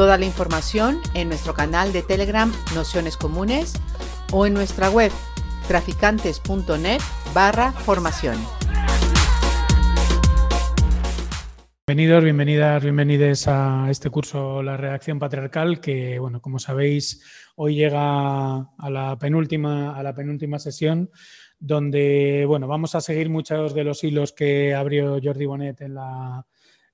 [0.00, 3.74] Toda la información en nuestro canal de Telegram Nociones Comunes
[4.32, 5.12] o en nuestra web
[5.68, 7.02] traficantes.net
[7.34, 8.38] barra formación.
[11.86, 17.22] Bienvenidos, bienvenidas, bienvenides a este curso La Reacción Patriarcal, que, bueno, como sabéis,
[17.56, 21.10] hoy llega a la penúltima, a la penúltima sesión,
[21.58, 26.46] donde, bueno, vamos a seguir muchos de los hilos que abrió Jordi Bonet en la,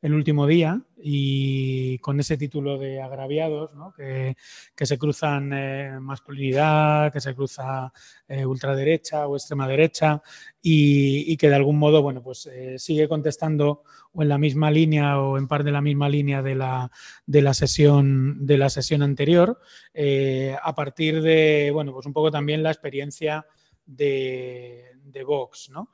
[0.03, 3.93] el último día y con ese título de agraviados, ¿no?
[3.93, 4.37] que,
[4.75, 7.93] que, se cruzan eh, masculinidad, que se cruza
[8.29, 10.23] eh, ultraderecha o extrema derecha
[10.61, 14.71] y, y, que de algún modo bueno, pues, eh, sigue contestando o en la misma
[14.71, 16.91] línea o en par de la misma línea de la,
[17.27, 19.61] de la, sesión, de la sesión anterior,
[20.63, 23.47] a partir de bueno, pues un poco también la experiencia
[23.85, 25.71] de, de Vox.
[25.71, 25.91] ¿no?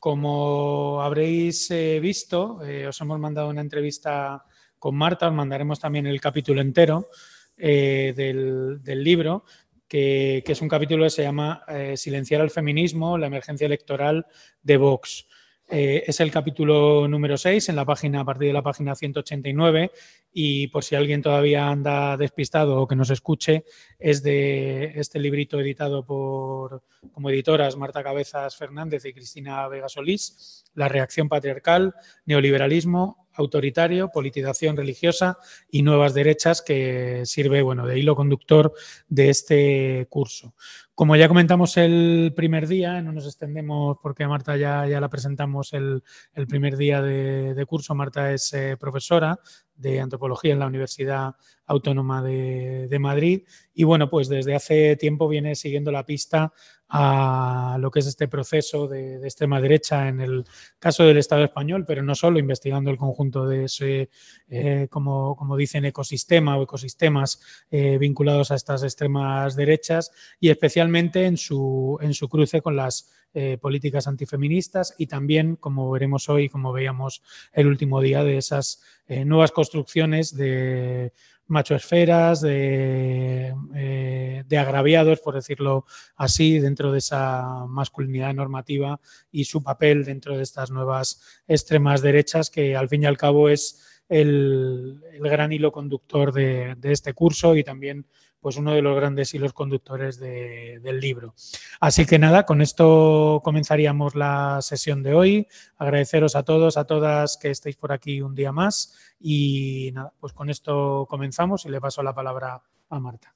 [0.00, 4.42] Como habréis eh, visto, eh, os hemos mandado una entrevista
[4.78, 7.10] con Marta, os mandaremos también el capítulo entero
[7.58, 9.44] eh, del, libro,
[9.86, 11.62] que, es un capítulo que se llama
[11.96, 14.26] Silenciar al feminismo, la emergencia electoral
[14.62, 15.26] de Vox.
[15.72, 19.92] Eh, es el capítulo número 6 en la página, a partir de la página 189
[20.32, 23.64] y por si alguien todavía anda despistado o que nos escuche,
[23.96, 30.64] es de este librito editado por como editoras Marta Cabezas Fernández y Cristina Vega Solís,
[30.74, 31.94] La reacción patriarcal,
[32.26, 35.38] neoliberalismo, autoritario, politización religiosa
[35.70, 38.72] y nuevas derechas que sirve bueno, de hilo conductor
[39.08, 40.54] de este curso.
[41.00, 45.08] Como ya comentamos el primer día, no nos extendemos porque a Marta ya, ya la
[45.08, 46.02] presentamos el,
[46.34, 47.94] el primer día de, curso.
[47.94, 49.40] Marta es eh, profesora
[49.74, 55.54] de antropología en la Universidad Autónoma de, Madrid y bueno, pues desde hace tiempo viene
[55.54, 56.52] siguiendo la pista
[56.92, 60.44] a lo que es este proceso de, extrema derecha en el
[60.80, 64.10] caso del Estado español, pero no solo investigando el conjunto de ese,
[64.48, 67.40] eh, como, como, dicen, ecosistema o ecosistemas
[67.70, 73.12] eh, vinculados a estas extremas derechas y especialmente en su, en su cruce con las
[73.32, 78.82] eh, políticas antifeministas y también, como veremos hoy, como veíamos el último día, de esas
[79.24, 81.12] nuevas construcciones de
[81.50, 85.84] machoesferas, de, eh, de, agraviados, por decirlo
[86.16, 89.00] así, dentro de esa masculinidad normativa
[89.30, 93.48] y su papel dentro de estas nuevas extremas derechas, que al fin y al cabo
[93.48, 98.06] es el, el gran hilo conductor de, de este curso y también
[98.40, 101.34] pues uno de los grandes hilos conductores de, del libro.
[101.80, 105.46] Así que nada, con esto comenzaríamos la sesión de hoy.
[105.76, 110.32] Agradeceros a todos, a todas que estéis por aquí un día más y nada, pues
[110.32, 113.34] con esto comenzamos y le paso la palabra a Marta.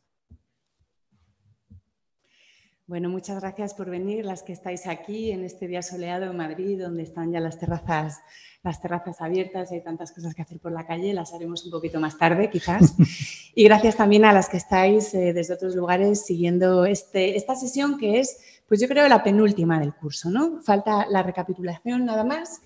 [2.87, 6.79] Bueno, muchas gracias por venir, las que estáis aquí en este día soleado en Madrid,
[6.79, 8.21] donde están ya las terrazas,
[8.63, 11.71] las terrazas abiertas y hay tantas cosas que hacer por la calle, las haremos un
[11.71, 12.95] poquito más tarde quizás.
[13.57, 17.97] Y gracias también a las que estáis eh, desde otros lugares siguiendo este, esta sesión
[17.99, 18.37] que es,
[18.67, 20.61] pues yo creo, la penúltima del curso, ¿no?
[20.61, 22.61] Falta la recapitulación nada más.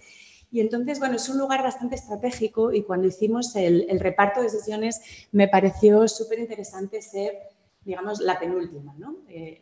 [0.50, 4.48] Y entonces, bueno, es un lugar bastante estratégico y cuando hicimos el, el reparto de
[4.48, 7.34] sesiones me pareció súper interesante ser
[7.88, 8.94] digamos, la penúltima.
[8.98, 9.16] ¿no?
[9.30, 9.58] Eh,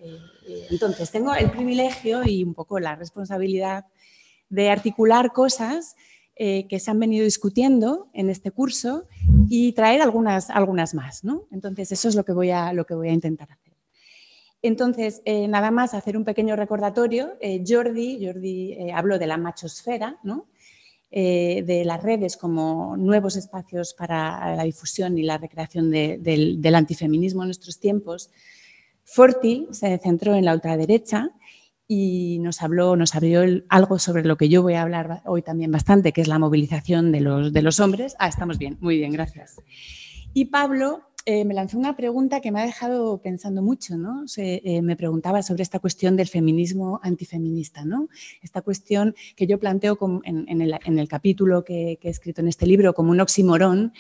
[0.49, 3.87] eh, entonces, tengo el privilegio y un poco la responsabilidad
[4.49, 5.95] de articular cosas
[6.35, 9.07] eh, que se han venido discutiendo en este curso
[9.49, 11.23] y traer algunas, algunas más.
[11.23, 11.45] ¿no?
[11.53, 13.73] Entonces, eso es lo que voy a, lo que voy a intentar hacer.
[14.61, 17.35] Entonces, eh, nada más hacer un pequeño recordatorio.
[17.41, 20.49] Eh, Jordi, Jordi habló de la machosfera, ¿no?
[21.19, 26.75] Eh, de las redes como nuevos espacios para la difusión y la recreación de, del,
[26.75, 28.31] antifeminismo en nuestros tiempos,
[29.03, 31.31] Forti se centró en la ultraderecha
[31.89, 35.73] y nos habló, nos abrió algo sobre lo que yo voy a hablar hoy también
[35.73, 38.15] bastante, que es la movilización de los, de los hombres.
[38.19, 39.57] Ah, estamos bien, muy bien, gracias.
[40.35, 44.25] Y Pablo eh, me lanzó una pregunta que me ha dejado pensando mucho, ¿no?
[44.37, 48.09] Eh, me preguntaba sobre esta cuestión del feminismo antifeminista, ¿no?
[48.43, 53.11] Esta cuestión que yo planteo en, el, capítulo que, he escrito en este libro como
[53.11, 53.93] un oximorón,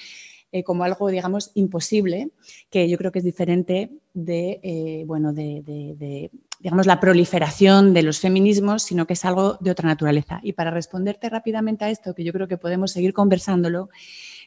[0.53, 2.31] eh, como algo, digamos, imposible,
[2.71, 6.31] que yo creo que es diferente de, bueno, de, de,
[6.61, 10.39] digamos, la proliferación de los feminismos, sino que es algo de otra naturaleza.
[10.45, 13.89] Y para responderte rápidamente a esto, que yo creo que podemos seguir conversándolo,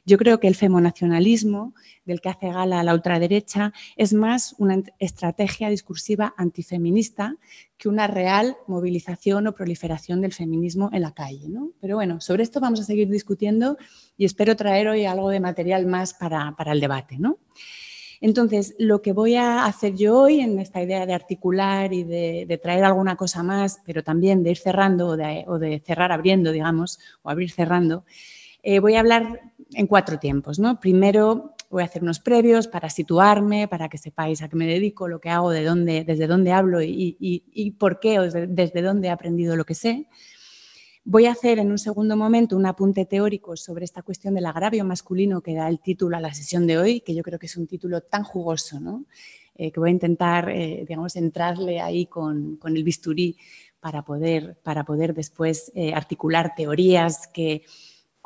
[0.06, 1.74] yo creo que el femonacionalismo
[2.06, 7.36] del que hace gala la ultraderecha es más una estrategia discursiva antifeminista
[7.78, 11.48] que una real movilización o proliferación del feminismo en la calle.
[11.80, 13.78] Pero bueno, sobre esto vamos a seguir discutiendo
[14.18, 17.18] y espero traer hoy algo de material más para, el debate.
[18.22, 22.60] Entonces, lo que voy a hacer yo hoy en esta idea de articular y de,
[22.62, 25.18] traer alguna cosa más, pero también de ir cerrando o
[25.60, 28.04] de, cerrar abriendo, digamos, o abrir cerrando,
[28.62, 30.60] eh, voy a hablar en cuatro tiempos.
[30.60, 30.80] ¿no?
[30.80, 35.08] Primero voy a hacer unos previos para situarme, para que sepáis a qué me dedico,
[35.08, 39.12] lo que hago, de dónde, desde dónde hablo y, por qué o desde, dónde he
[39.12, 40.08] aprendido lo que sé.
[41.06, 44.84] Voy a hacer en un segundo momento un apunte teórico sobre esta cuestión del agravio
[44.84, 47.58] masculino que da el título a la sesión de hoy, que yo creo que es
[47.58, 49.06] un título tan jugoso, ¿no?
[49.56, 53.38] Eh, que voy a intentar, eh, digamos, entrarle ahí con, el bisturí
[53.80, 57.64] para poder, para poder después eh, articular teorías que,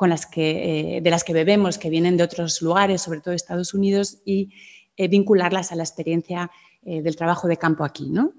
[0.04, 3.32] con las que, eh, de las que bebemos, que vienen de otros lugares, sobre todo
[3.32, 4.50] Estados Unidos, y
[4.98, 6.50] eh, vincularlas a la experiencia
[6.82, 8.10] eh, del trabajo de campo aquí.
[8.10, 8.34] ¿no?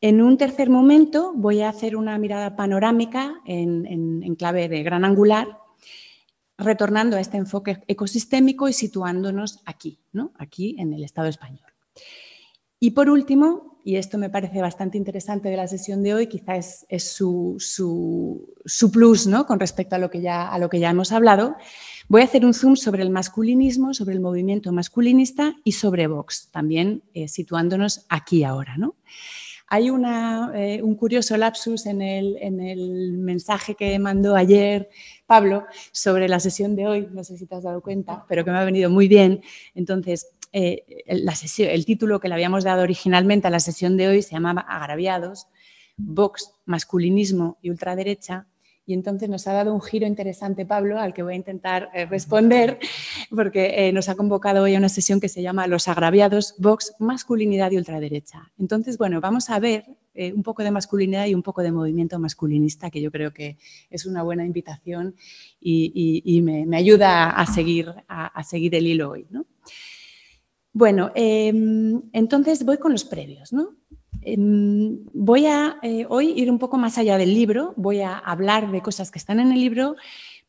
[0.00, 5.58] En un tercer momento voy a hacer una mirada panorámica en, clave de gran angular,
[6.56, 10.30] retornando a este enfoque ecosistémico y situándonos aquí, ¿no?
[10.38, 11.75] aquí en el Estado español.
[12.78, 16.84] Y por último, y esto me parece bastante interesante de la sesión de hoy, quizás
[16.88, 17.56] es, su,
[18.92, 19.46] plus ¿no?
[19.46, 20.50] con respecto a lo, que ya,
[20.90, 21.56] hemos hablado.
[22.08, 26.50] Voy a hacer un zoom sobre el masculinismo, sobre el movimiento masculinista y sobre Vox,
[26.50, 28.76] también eh, situándonos aquí ahora.
[29.68, 34.88] Hay eh, un curioso lapsus en el, en el, mensaje que mandó ayer
[35.26, 38.52] Pablo sobre la sesión de hoy, no sé si te has dado cuenta, pero que
[38.52, 39.42] me ha venido muy bien.
[39.74, 44.30] Entonces, eh, el título que le habíamos dado originalmente a la sesión de hoy se
[44.30, 45.48] llamaba Agraviados,
[45.98, 48.46] Vox, masculinismo y ultraderecha.
[48.86, 52.06] Y entonces nos ha dado un giro interesante Pablo, al que voy a intentar eh,
[52.06, 52.78] responder,
[53.30, 56.94] porque eh, nos ha convocado hoy a una sesión que se llama Los agraviados, Vox,
[56.98, 58.50] masculinidad y ultraderecha.
[58.58, 59.84] Entonces, bueno, vamos a ver
[60.34, 63.58] un poco de masculinidad y un poco de movimiento masculinista, que yo creo que
[63.90, 65.14] es una buena invitación
[65.60, 69.26] y, me, ayuda a seguir, a, seguir el hilo hoy.
[69.28, 69.44] ¿no?
[70.76, 73.50] Bueno, em, entonces voy con los previos.
[73.50, 73.70] ¿no?
[74.20, 78.70] Em, voy a eh, hoy ir un poco más allá del libro, voy a hablar
[78.70, 79.96] de cosas que están en el libro,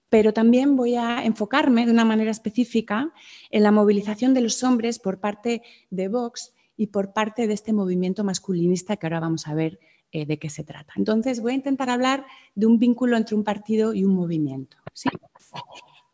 [0.09, 3.13] pero también voy a enfocarme de una manera específica
[3.51, 7.71] en la movilización de los hombres por parte de Vox y por parte de este
[7.71, 9.79] movimiento masculinista que ahora vamos a ver
[10.11, 10.91] eh, de qué se trata.
[10.97, 14.75] Entonces voy a intentar hablar de un vínculo entre un partido y un movimiento.
[14.91, 15.07] ¿sí?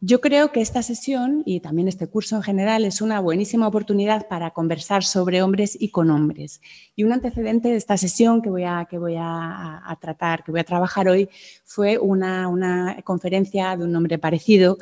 [0.05, 4.27] Yo creo que esta sesión y también este curso en general es una buenísima oportunidad
[4.27, 6.59] para conversar sobre hombres y con hombres.
[6.93, 10.59] Y un antecedente de esta sesión que voy a, que voy a, tratar, que voy
[10.59, 11.29] a trabajar hoy,
[11.63, 14.77] fue una, una conferencia de un nombre parecido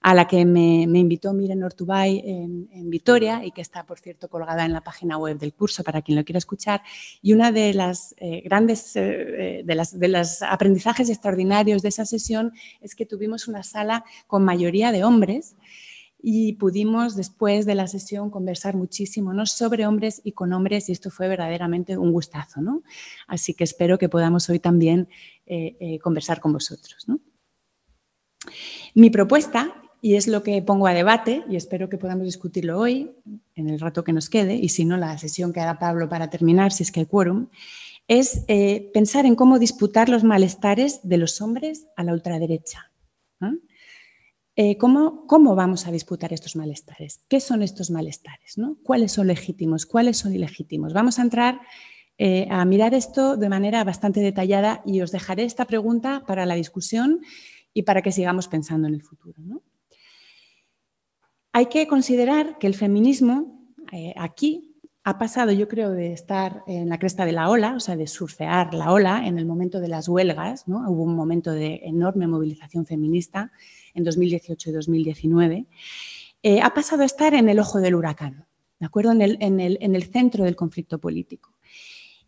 [0.00, 4.64] a la que me, invitó Miren Ortubay en, Vitoria y que está, por cierto, colgada
[4.64, 6.82] en la página web del curso para quien lo quiera escuchar.
[7.22, 12.52] Y una de las eh, grandes, eh, las, de los aprendizajes extraordinarios de esa sesión
[12.80, 15.54] es que tuvimos una sala con mayoría de hombres
[16.22, 19.46] y pudimos después de la sesión conversar muchísimo ¿no?
[19.46, 22.60] sobre hombres y con hombres y esto fue verdaderamente un gustazo.
[22.62, 22.82] ¿no?
[23.26, 25.08] Así que espero que podamos hoy también
[25.46, 27.06] eh, conversar con vosotros.
[27.06, 27.20] ¿no?
[28.94, 33.10] Mi propuesta y es lo que pongo a debate y espero que podamos discutirlo hoy,
[33.54, 36.30] en el rato que nos quede, y si no, la sesión que hará Pablo para
[36.30, 37.48] terminar, si es que hay quórum,
[38.08, 42.90] es eh, pensar en cómo disputar los malestares de los hombres a la ultraderecha.
[44.56, 47.20] Eh, ¿cómo, ¿cómo, vamos a disputar estos malestares?
[47.28, 48.58] ¿Qué son estos malestares?
[48.58, 48.76] ¿no?
[48.82, 49.86] ¿Cuáles son legítimos?
[49.86, 50.92] ¿Cuáles son ilegítimos?
[50.92, 51.60] Vamos a entrar
[52.18, 56.56] eh, a mirar esto de manera bastante detallada y os dejaré esta pregunta para la
[56.56, 57.20] discusión
[57.72, 59.36] y para que sigamos pensando en el futuro.
[59.38, 59.62] ¿no?
[61.52, 64.70] Hay que considerar que el feminismo eh, aquí
[65.02, 68.06] ha pasado, yo creo, de estar en la cresta de la ola, o sea, de
[68.06, 70.88] surfear la ola en el momento de las huelgas, ¿no?
[70.90, 73.50] hubo un momento de enorme movilización feminista
[73.94, 75.66] en 2018 y 2019,
[76.42, 78.46] eh, ha pasado a estar en el ojo del huracán,
[78.78, 79.12] ¿de acuerdo?
[79.12, 79.20] En
[79.60, 81.54] el, centro del conflicto político.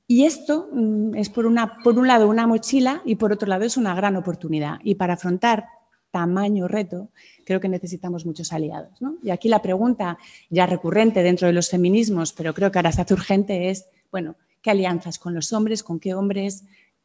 [0.06, 3.64] Y esto mm, es por, una, por un lado una mochila y por otro lado
[3.64, 4.78] es una gran oportunidad.
[4.82, 5.66] Y para afrontar
[6.12, 7.08] tamaño reto,
[7.44, 9.00] creo que necesitamos muchos aliados.
[9.22, 10.18] Y aquí la pregunta
[10.50, 14.36] ya recurrente dentro de los feminismos, pero creo que ahora se hace urgente, es, bueno,
[14.60, 15.82] ¿qué alianzas con los hombres?
[15.82, 16.64] ¿Con qué hombres?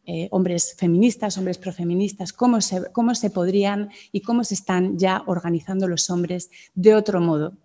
[0.10, 5.22] Eh, hombres feministas, hombres profeministas, cómo se, cómo se podrían y cómo se están ya
[5.26, 7.58] organizando los hombres de otro modo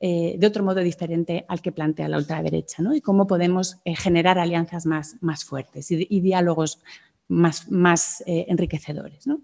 [0.00, 2.94] eh, de otro modo diferente al que plantea la ultraderecha, ¿no?
[2.94, 6.80] Y cómo podemos eh, generar alianzas más, más fuertes y, diálogos
[7.28, 9.42] más, más enriquecedores, ¿no?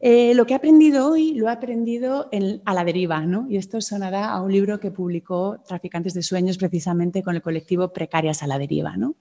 [0.00, 2.28] Lo que he aprendido hoy lo he aprendido
[2.64, 3.46] a la deriva, ¿no?
[3.48, 7.92] y esto sonará a un libro que publicó Traficantes de Sueños precisamente con el colectivo
[7.92, 8.96] Precarias a la Deriva.
[8.96, 9.14] ¿no?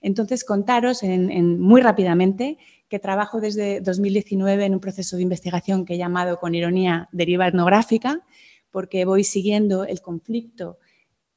[0.00, 2.58] Entonces, contaros muy rápidamente
[2.88, 7.48] que trabajo desde 2019 en un proceso de investigación que he llamado con ironía deriva
[7.48, 8.20] etnográfica,
[8.70, 10.78] porque voy siguiendo el conflicto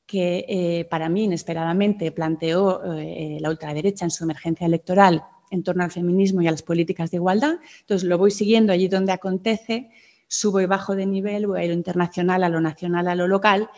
[0.06, 5.84] que eh, para mí inesperadamente planteó eh, la ultraderecha en su emergencia electoral en torno
[5.84, 7.60] al feminismo y a las políticas de igualdad.
[7.82, 9.90] Entonces lo voy siguiendo allí donde acontece,
[10.28, 13.70] subo y bajo de nivel, voy a lo internacional, a lo nacional, a lo local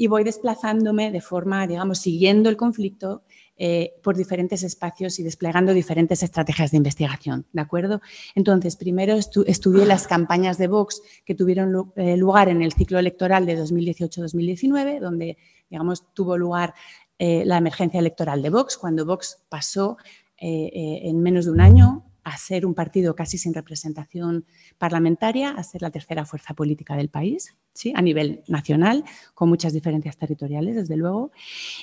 [0.00, 3.22] y voy desplazándome de forma, digamos, siguiendo el conflicto
[3.58, 8.00] eh, por diferentes espacios y desplegando diferentes estrategias de investigación, ¿de acuerdo?
[8.34, 13.44] Entonces, primero estudié las campañas de Vox que tuvieron eh, lugar en el ciclo electoral
[13.44, 15.36] de 2018-2019, donde,
[15.68, 16.72] digamos, tuvo lugar
[17.18, 19.98] eh, la emergencia electoral de Vox, cuando Vox pasó
[20.40, 24.44] en menos de un año a ser un partido casi sin representación
[24.78, 27.92] parlamentaria, a ser la tercera fuerza política del país, ¿sí?
[27.96, 29.04] a nivel nacional,
[29.34, 31.32] con muchas diferencias territoriales, desde luego.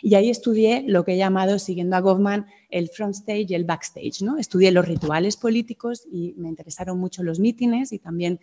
[0.02, 3.66] Y ahí estudié lo que he llamado, siguiendo a Goffman, el front stage y el
[3.66, 4.22] backstage.
[4.22, 4.38] ¿no?
[4.38, 8.40] Estudié los rituales políticos y me interesaron mucho los mítines y también,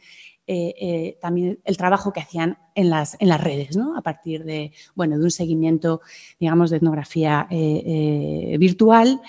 [0.47, 3.97] eh, eh, también el trabajo que hacían en las, en las redes, ¿no?
[3.97, 6.00] a partir de, bueno, de un seguimiento,
[6.40, 9.21] digamos, de etnografía eh, virtual.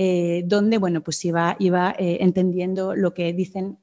[0.00, 3.80] Eh, donde bueno, pues iba, iba eh, entendiendo lo que dicen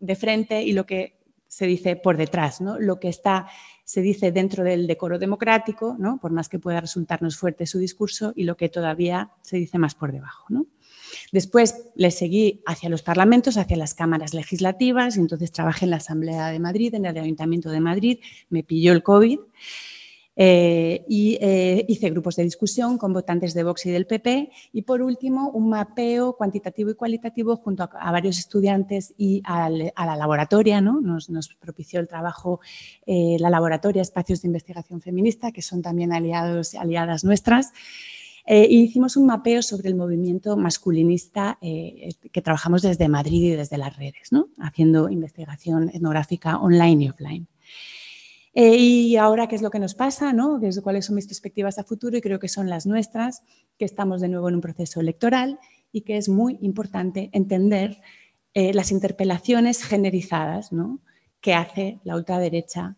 [0.00, 2.78] de frente y lo que se dice por detrás, ¿no?
[2.80, 3.48] lo que está,
[3.84, 6.18] se dice dentro del decoro democrático, ¿no?
[6.22, 9.94] por más que pueda resultarnos fuerte su discurso, y lo que todavía se dice más
[9.94, 10.46] por debajo.
[10.48, 10.64] ¿no?
[11.32, 15.98] Después le seguí hacia los parlamentos, hacia las cámaras legislativas, y entonces trabajé en la
[15.98, 19.38] Asamblea de Madrid, en el Ayuntamiento de Madrid, me pilló el COVID
[20.40, 24.82] eh, y eh, hice grupos de discusión con votantes de Vox y del PP y
[24.82, 30.80] por último un mapeo cuantitativo y cualitativo junto a, varios estudiantes y a la laboratoria,
[30.80, 31.00] ¿no?
[31.00, 31.28] nos,
[31.58, 32.60] propició el trabajo
[33.04, 37.72] eh, la laboratoria Espacios de Investigación Feminista, que son también aliados aliadas nuestras.
[38.46, 44.30] hicimos un mapeo sobre el movimiento masculinista que trabajamos desde Madrid y desde las redes,
[44.30, 44.50] ¿no?
[44.60, 47.48] haciendo investigación etnográfica online y offline.
[48.60, 50.32] Eh, y ahora, ¿qué es lo que nos pasa?
[50.32, 50.60] ¿no?
[50.82, 52.16] ¿Cuáles son mis perspectivas a futuro?
[52.16, 53.44] Y creo que son las nuestras,
[53.78, 55.60] que estamos de nuevo en un proceso electoral
[55.92, 58.00] y que es muy importante entender
[58.54, 60.98] eh, las interpelaciones generizadas ¿no?
[61.40, 62.96] que hace la ultraderecha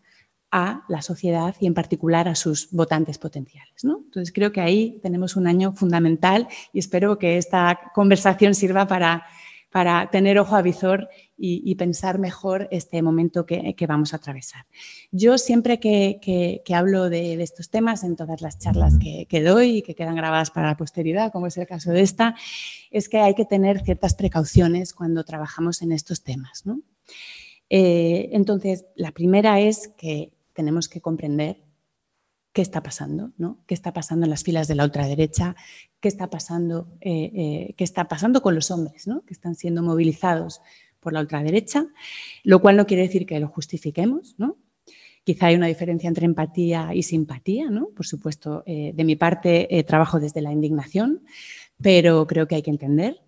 [0.50, 3.84] a la sociedad y en particular a sus votantes potenciales.
[3.84, 3.98] ¿no?
[4.02, 9.26] Entonces creo que ahí tenemos un año fundamental y espero que esta conversación sirva para
[9.70, 11.08] para tener ojo a visor
[11.42, 14.66] y, pensar mejor este momento que, vamos a atravesar.
[15.10, 19.94] Yo siempre que, hablo de, estos temas, en todas las charlas que, doy y que
[19.94, 22.34] quedan grabadas para la posteridad, como es el caso de esta,
[22.90, 26.64] es que hay que tener ciertas precauciones cuando trabajamos en estos temas.
[27.70, 31.69] Eh, entonces, la primera es que tenemos que comprender
[32.52, 33.58] qué está pasando, ¿no?
[33.66, 35.54] qué está pasando en las filas de la ultraderecha,
[36.00, 39.22] qué está pasando, eh, eh, qué está pasando con los hombres ¿no?
[39.24, 40.60] que están siendo movilizados
[40.98, 41.86] por la ultraderecha,
[42.42, 44.34] lo cual no quiere decir que lo justifiquemos.
[44.36, 44.56] ¿no?
[45.24, 47.70] Quizá hay una diferencia entre empatía y simpatía.
[47.70, 47.88] ¿no?
[47.90, 51.22] Por supuesto, eh, de mi parte trabajo desde la indignación,
[51.80, 53.20] pero creo que hay que entender.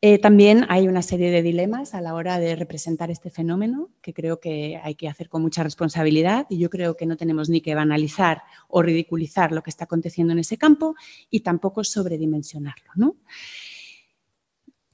[0.00, 4.14] Eh, también hay una serie de dilemas a la hora de representar este fenómeno que
[4.14, 7.60] creo que hay que hacer con mucha responsabilidad y yo creo que no tenemos ni
[7.60, 10.94] que banalizar o ridiculizar lo que está aconteciendo en ese campo
[11.30, 13.16] y tampoco sobredimensionarlo.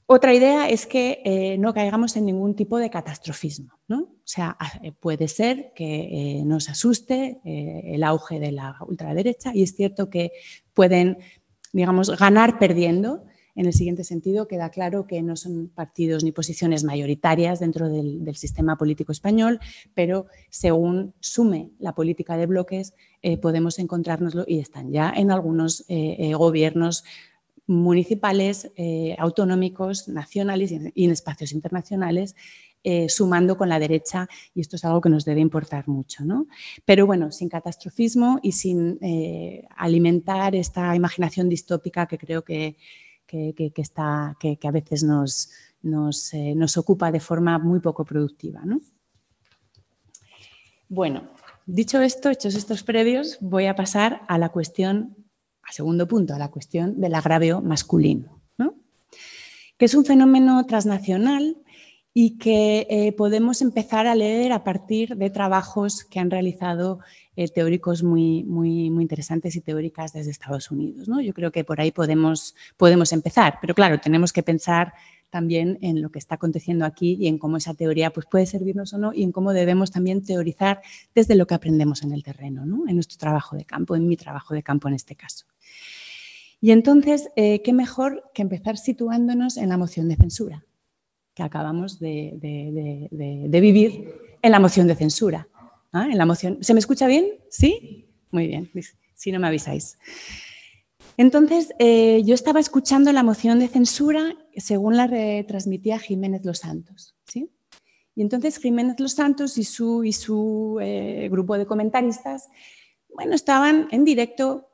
[0.07, 3.73] Otra idea es que eh, no caigamos en ningún tipo de catastrofismo.
[3.89, 9.75] O sea, eh, puede ser que nos asuste el auge de la ultraderecha y es
[9.75, 10.31] cierto que
[10.73, 11.19] pueden,
[11.73, 13.23] digamos, ganar perdiendo
[13.55, 18.23] en el siguiente sentido, queda claro que no son partidos ni posiciones mayoritarias dentro del,
[18.35, 19.59] sistema político español,
[19.93, 25.85] pero según sume la política de bloques, eh, podemos encontrárnoslo y están ya en algunos
[25.87, 27.05] eh, eh, gobiernos
[27.67, 28.71] municipales,
[29.17, 32.35] autonómicos, nacionales y en espacios internacionales,
[33.07, 36.23] sumando con la derecha, y esto es algo que nos debe importar mucho.
[36.23, 36.45] ¿no?
[36.85, 38.99] Pero bueno, sin catastrofismo y sin
[39.75, 42.77] alimentar esta imaginación distópica que creo que,
[43.55, 45.49] que, está, que, a veces nos,
[46.33, 48.61] eh, nos, ocupa de forma muy poco productiva.
[50.87, 51.23] Bueno,
[51.65, 55.15] dicho esto, hechos estos previos, voy a pasar a la cuestión,
[55.63, 58.41] al segundo punto, a la cuestión del agravio masculino,
[59.77, 61.57] que es un fenómeno transnacional
[62.17, 66.99] y que eh, podemos empezar a leer a partir de trabajos que han realizado
[67.35, 71.09] eh, teóricos muy, muy, muy interesantes y teóricas desde Estados Unidos.
[71.09, 71.19] ¿no?
[71.19, 74.93] Yo creo que por ahí podemos, podemos empezar, pero claro, tenemos que pensar
[75.29, 78.93] también en lo que está aconteciendo aquí y en cómo esa teoría pues, puede servirnos
[78.93, 80.81] o no y en cómo debemos también teorizar
[81.13, 82.87] desde lo que aprendemos en el terreno, ¿no?
[82.87, 85.47] en nuestro trabajo de campo, en mi trabajo de campo en este caso.
[86.61, 90.65] Y entonces, eh, ¿qué mejor que empezar situándonos en la moción de censura?
[91.35, 93.09] Que acabamos de,
[93.51, 95.47] vivir en la moción de censura.
[95.91, 96.07] ¿ah?
[96.09, 97.25] En la moción, ¿Se me escucha bien?
[97.49, 98.07] ¿Sí?
[98.31, 98.71] Muy bien,
[99.13, 99.97] si no me avisáis.
[101.17, 107.15] Entonces, eh, yo estaba escuchando la moción de censura según la retransmitía Jiménez Los Santos.
[107.25, 107.49] ¿sí?
[108.15, 112.49] Y entonces Jiménez Los Santos y su, y su eh, grupo de comentaristas,
[113.13, 114.69] bueno, estaban en directo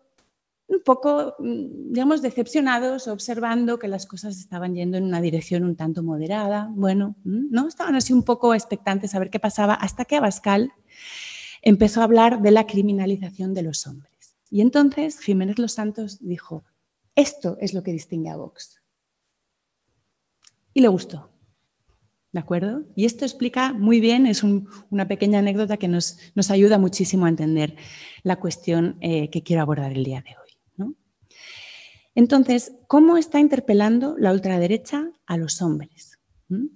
[0.71, 5.75] un poco, mm, digamos, decepcionados, observando que las cosas estaban yendo en una dirección un
[5.75, 6.69] tanto moderada.
[6.71, 7.67] Bueno, mm, ¿no?
[7.67, 10.71] Estaban así un poco expectantes a ver qué pasaba, hasta que Abascal
[11.61, 14.35] empezó a hablar de la criminalización de los hombres.
[14.49, 16.63] Y entonces Jiménez Los Santos dijo,
[17.15, 18.81] esto es lo que distingue a Vox.
[20.73, 21.29] Y le gustó.
[22.31, 22.83] ¿De acuerdo?
[22.95, 26.17] Y esto explica muy bien, es una pequeña anécdota que nos,
[26.49, 27.75] ayuda muchísimo a entender
[28.23, 30.40] la cuestión eh, que quiero abordar el día de hoy.
[32.15, 36.19] Entonces, ¿cómo está interpelando la ultraderecha a los hombres?
[36.49, 36.67] ¿Mm?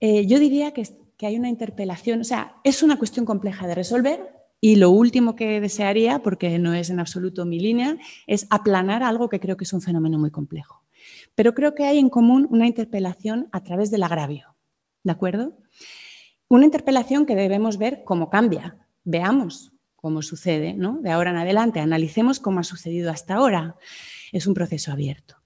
[0.00, 3.74] Eh, yo diría que, que hay una interpelación, o sea, es una cuestión compleja de
[3.74, 9.02] resolver y lo último que desearía, porque no es en absoluto mi línea, es aplanar
[9.02, 10.82] algo que creo que es un fenómeno muy complejo.
[11.34, 14.56] Pero creo que hay en común una interpelación a través del agravio,
[15.02, 15.58] ¿de acuerdo?
[16.48, 18.78] Una interpelación que debemos ver cómo cambia.
[19.04, 19.73] Veamos
[20.04, 20.98] cómo sucede, ¿no?
[21.00, 23.76] De ahora en adelante, analicemos cómo ha sucedido hasta ahora.
[24.32, 25.36] Es un proceso abierto.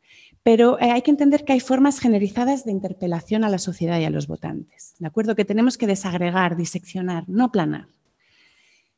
[0.42, 4.04] Pero eh, hay que entender que hay formas generizadas de interpelación a la sociedad y
[4.04, 5.36] a los votantes, ¿de acuerdo?
[5.36, 7.86] Que tenemos que desagregar, diseccionar, no planar.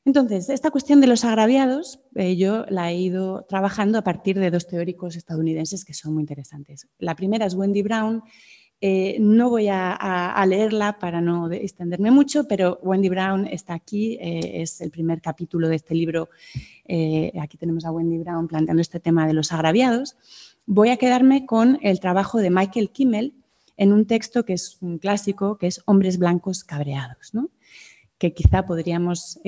[0.06, 4.50] Entonces, esta cuestión de los agraviados, eh, yo la he ido trabajando a partir de
[4.50, 6.88] dos teóricos estadounidenses que son muy interesantes.
[6.98, 8.22] La primera es Wendy Brown
[8.82, 14.62] eh, no voy a, leerla para no extenderme mucho, pero Wendy Brown está aquí, eh,
[14.62, 16.30] es el primer capítulo de este libro.
[16.86, 20.16] Eh, aquí tenemos a Wendy Brown planteando este tema de los agraviados.
[20.64, 23.34] Voy a quedarme con el trabajo de Michael Kimmel
[23.76, 27.32] en un texto que es un clásico, que es Hombres blancos cabreados,
[28.16, 29.40] que quizá podríamos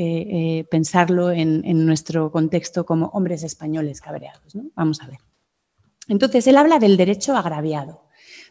[0.71, 4.55] pensarlo en, en, nuestro contexto como hombres españoles cabreados.
[4.55, 4.65] ¿no?
[4.75, 5.19] Vamos a ver.
[6.09, 8.03] Entonces, él habla del derecho agraviado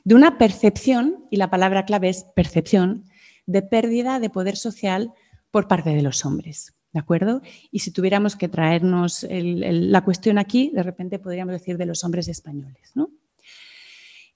[0.03, 3.05] de una percepción, y la palabra clave es percepción,
[3.45, 5.13] de pérdida de poder social
[5.51, 6.73] por parte de los hombres.
[6.93, 7.41] ¿De acuerdo?
[7.71, 12.27] Y si tuviéramos que traernos la cuestión aquí, de repente podríamos decir de los hombres
[12.27, 12.93] españoles.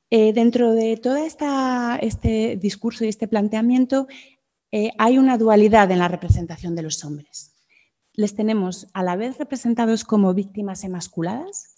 [0.10, 4.08] Eh, dentro de todo este discurso y este planteamiento
[4.72, 7.54] eh, hay una dualidad en la representación de los hombres.
[8.14, 11.75] Les tenemos a la vez representados como víctimas emasculadas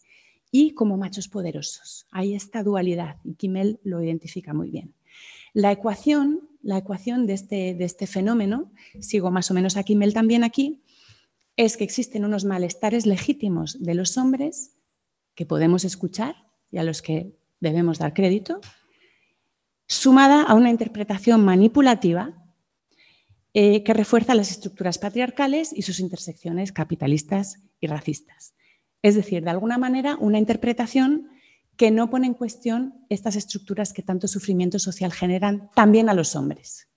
[0.51, 2.07] y como machos poderosos.
[2.11, 4.93] Hay esta dualidad y Kimmel lo identifica muy bien.
[5.53, 10.13] La ecuación, la ecuación de, este, de este fenómeno, sigo más o menos a Kimmel
[10.13, 10.83] también aquí,
[11.55, 14.75] es que existen unos malestares legítimos de los hombres
[15.33, 16.35] que podemos escuchar
[16.71, 18.61] y a los que debemos dar crédito,
[19.87, 22.43] sumada a una interpretación manipulativa
[23.53, 28.53] eh, que refuerza las estructuras patriarcales y sus intersecciones capitalistas y racistas.
[29.01, 31.29] Es decir, de alguna manera, una interpretación
[31.75, 36.35] que no pone en cuestión estas estructuras que tanto sufrimiento social generan también a los
[36.35, 36.89] hombres.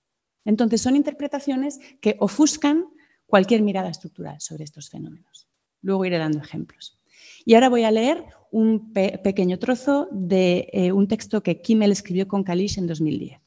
[0.44, 2.86] Entonces, son interpretaciones que ofuscan
[3.26, 5.48] cualquier mirada estructural sobre estos fenómenos.
[5.82, 6.98] Luego iré dando ejemplos.
[7.44, 12.26] Y ahora voy a leer un pequeño trozo de eh, un texto que Kimmel escribió
[12.26, 13.40] con Kalish en 2010,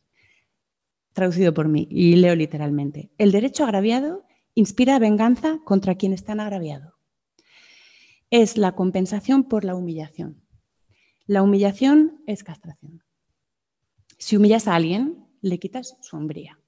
[1.13, 3.11] traducido por mí, y leo literalmente.
[3.17, 4.23] El derecho agraviado
[4.55, 6.93] inspira venganza contra quien está agraviado
[8.33, 10.41] es la compensación por la humillación.
[11.27, 13.03] La humillación es castración.
[14.17, 16.59] Si humillas a alguien, le quitas su hombría.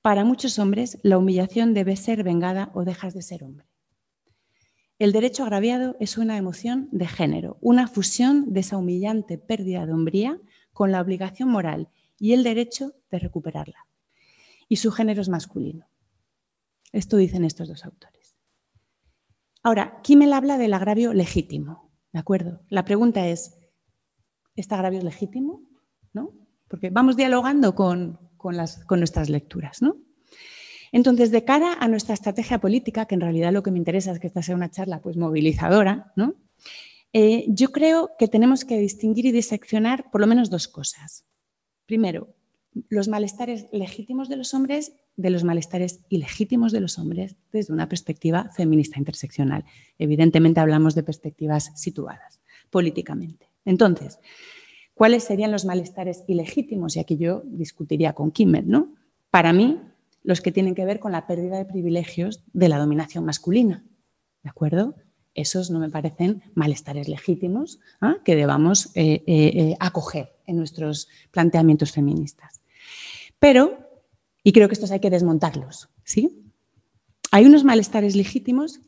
[0.00, 3.66] Para muchos hombres, la humillación debe ser vengada o dejas de ser hombre.
[4.98, 9.92] El derecho agraviado es una emoción de género, una fusión de esa humillante pérdida de
[9.92, 10.40] hombría
[10.72, 13.86] con la obligación moral y el derecho de recuperarla.
[14.66, 15.90] Y su género es masculino.
[16.90, 18.19] Esto dicen estos dos autores.
[19.62, 22.62] Ahora, Kimmel habla del agravio legítimo, ¿de acuerdo?
[22.68, 23.58] La pregunta es,
[24.56, 25.62] ¿este agravio es legítimo?
[26.14, 26.32] ¿No?
[26.68, 28.18] Porque vamos dialogando con,
[28.88, 29.96] nuestras lecturas, ¿no?
[30.92, 34.18] Entonces, de cara a nuestra estrategia política, que en realidad lo que me interesa es
[34.18, 36.34] que esta sea una charla pues, movilizadora, ¿no?
[37.12, 41.26] Eh, yo creo que tenemos que distinguir y diseccionar por lo menos dos cosas.
[41.86, 42.34] Primero,
[42.88, 47.88] los malestares legítimos de los hombres de los malestares ilegítimos de los hombres desde una
[47.88, 49.64] perspectiva feminista interseccional.
[49.98, 53.48] Evidentemente hablamos de perspectivas situadas políticamente.
[53.64, 54.18] Entonces,
[54.94, 56.96] ¿cuáles serían los malestares ilegítimos?
[56.96, 58.94] Y aquí yo discutiría con Kimmel, ¿no?
[59.30, 59.78] Para mí,
[60.22, 63.84] los que tienen que ver con la pérdida de privilegios de la dominación masculina.
[64.42, 64.94] ¿De acuerdo?
[65.34, 68.16] Esos no me parecen malestares legítimos ¿ah?
[68.24, 72.60] que debamos eh, eh, eh, acoger en nuestros planteamientos feministas.
[73.38, 73.89] Pero
[74.42, 75.88] y creo que estos hay que desmontarlos.
[76.04, 76.52] ¿sí?
[77.30, 78.80] Hay unos malestares legítimos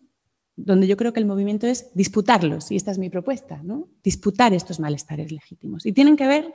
[0.56, 3.88] donde yo creo que el movimiento es disputarlos, y esta es mi propuesta, ¿no?
[4.02, 5.86] disputar estos malestares legítimos.
[5.86, 6.52] Y tienen que ver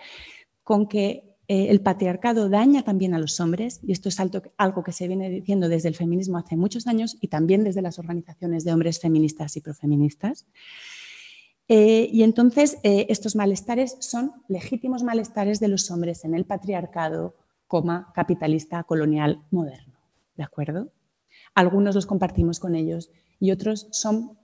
[0.63, 4.91] con que eh, el patriarcado daña también a los hombres, y esto es algo, que
[4.91, 8.73] se viene diciendo desde el feminismo hace muchos años y también desde las organizaciones de
[8.73, 10.45] hombres feministas y profeministas.
[11.69, 17.35] Eh, y entonces eh, estos malestares son legítimos malestares de los hombres en el patriarcado,
[17.67, 19.99] coma, capitalista, colonial, moderno.
[20.35, 20.91] ¿De acuerdo?
[21.53, 24.37] Algunos los compartimos con ellos y otros son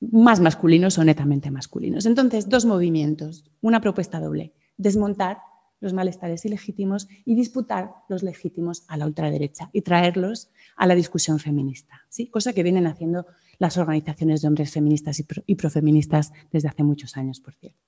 [0.00, 2.06] más masculinos o netamente masculinos.
[2.06, 5.38] Entonces, dos movimientos, una propuesta doble, desmontar
[5.80, 11.38] los malestares ilegítimos y disputar los legítimos a la ultraderecha y traerlos a la discusión
[11.38, 12.28] feminista, ¿sí?
[12.28, 13.26] cosa que vienen haciendo
[13.58, 17.78] las organizaciones de hombres feministas y profeministas desde hace muchos años, por cierto.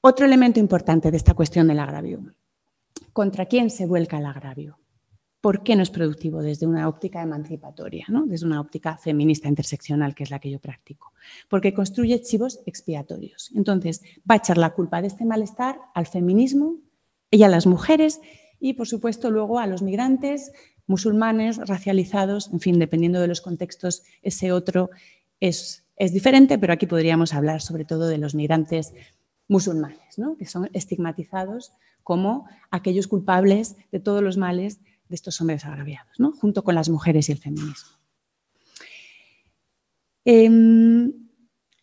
[0.00, 2.20] Otro elemento importante de esta cuestión del agravio.
[3.12, 4.78] ¿Contra quién se vuelca el agravio?
[5.40, 8.26] ¿Por qué no es productivo desde una óptica emancipatoria, ¿no?
[8.26, 11.12] desde una óptica feminista interseccional, que es la que yo practico?
[11.48, 13.52] Porque construye chivos expiatorios.
[13.54, 16.78] Entonces, va a echar la culpa de este malestar al feminismo
[17.30, 18.20] y a las mujeres
[18.58, 20.52] y, por supuesto, luego a los migrantes,
[20.88, 24.90] musulmanes, racializados, en fin, dependiendo de los contextos, ese otro
[25.38, 28.92] es, es diferente, pero aquí podríamos hablar sobre todo de los migrantes
[29.48, 30.36] musulmanes, ¿no?
[30.36, 36.32] que son estigmatizados como aquellos culpables de todos los males de estos hombres agraviados, ¿no?
[36.32, 37.98] junto con las mujeres y el feminismo.
[40.24, 41.12] Em,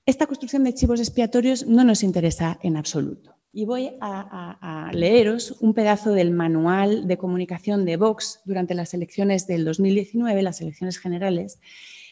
[0.05, 3.35] esta construcción de chivos expiatorios no nos interesa en absoluto.
[3.51, 8.93] Y voy a, a, leeros un pedazo del manual de comunicación de Vox durante las
[8.93, 11.59] elecciones del 2019, las elecciones generales,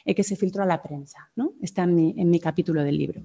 [0.06, 1.30] eh, que se filtró a la prensa.
[1.36, 1.54] ¿no?
[1.62, 3.22] Está en mi, capítulo del libro.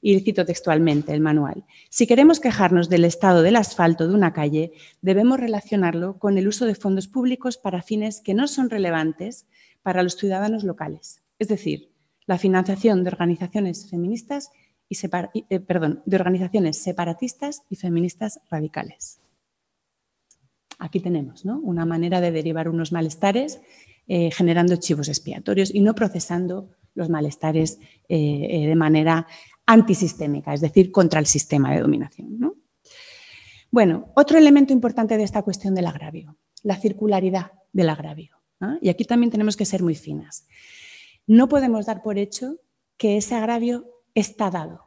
[0.00, 1.64] Y cito textualmente el manual.
[1.90, 6.64] Si queremos quejarnos del estado del asfalto de una calle, debemos relacionarlo con el uso
[6.66, 9.46] de fondos públicos para fines que no son relevantes
[9.82, 11.22] para los ciudadanos locales.
[11.38, 11.90] Es decir,
[12.26, 14.50] la financiación de organizaciones feministas
[14.88, 14.96] y
[15.48, 19.20] eh, perdón, de organizaciones separatistas y feministas radicales.
[20.78, 21.60] Aquí tenemos ¿no?
[21.60, 23.60] una manera de derivar unos malestares
[24.08, 29.26] eh, generando chivos expiatorios y no procesando los malestares eh, eh, de manera
[29.64, 32.54] antisistémica, es decir, contra el sistema de dominación.
[33.70, 38.36] Bueno, otro elemento importante de esta cuestión del agravio, la circularidad del agravio.
[38.80, 40.46] Y aquí también tenemos que ser muy finas.
[41.26, 42.56] No podemos dar por hecho
[42.96, 44.84] que ese agravio está dado,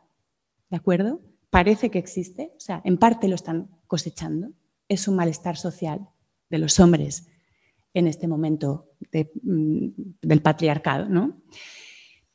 [0.70, 1.22] ¿de acuerdo?
[1.50, 4.52] Parece que existe, o sea, en parte lo están cosechando,
[4.88, 6.08] es un malestar social
[6.50, 7.28] de los hombres
[7.96, 8.92] en este momento
[9.44, 9.88] mm,
[10.22, 11.10] del patriarcado.
[11.10, 11.42] ¿no?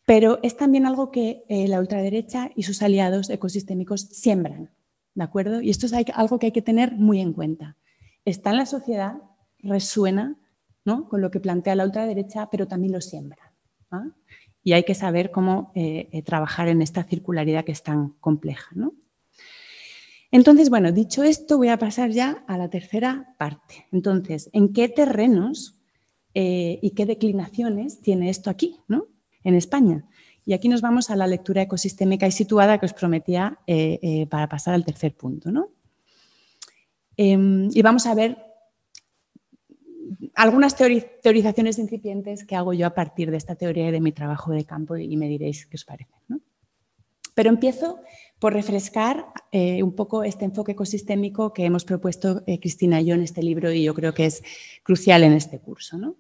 [0.05, 4.71] Pero es también algo que eh, la ultraderecha y sus aliados ecosistémicos siembran.
[5.15, 5.61] ¿De acuerdo?
[5.61, 7.77] Y esto es algo que hay que tener muy en cuenta.
[8.25, 9.19] Está en la sociedad,
[9.59, 10.37] resuena
[10.85, 11.09] ¿no?
[11.09, 13.53] con lo que plantea la ultraderecha, pero también lo siembra.
[13.91, 14.07] ¿ah?
[14.63, 18.71] Y hay que saber cómo eh, eh, trabajar en esta circularidad que es tan compleja.
[18.75, 18.95] ¿no?
[20.33, 23.87] Entonces, bueno, dicho esto, voy a pasar ya a la tercera parte.
[23.91, 25.77] Entonces, ¿en qué terrenos
[26.35, 29.09] eh, y qué declinaciones tiene esto aquí, ¿no?
[29.43, 30.05] en España?
[30.45, 34.27] Y aquí nos vamos a la lectura ecosistémica y situada que os prometía eh, eh,
[34.27, 35.51] para pasar al tercer punto.
[35.51, 35.71] ¿no?
[37.17, 38.39] Em, y vamos a ver
[40.35, 44.53] algunas teorizaciones incipientes que hago yo a partir de esta teoría y de mi trabajo
[44.53, 46.15] de campo y me diréis qué os parece.
[46.29, 46.41] ¿no?
[47.35, 48.01] Pero empiezo
[48.41, 53.15] por refrescar eh, un poco este enfoque ecosistémico que hemos propuesto eh, Cristina y yo
[53.15, 54.43] en este libro y yo creo que es
[54.83, 55.99] crucial en este curso.
[55.99, 56.17] ¿no?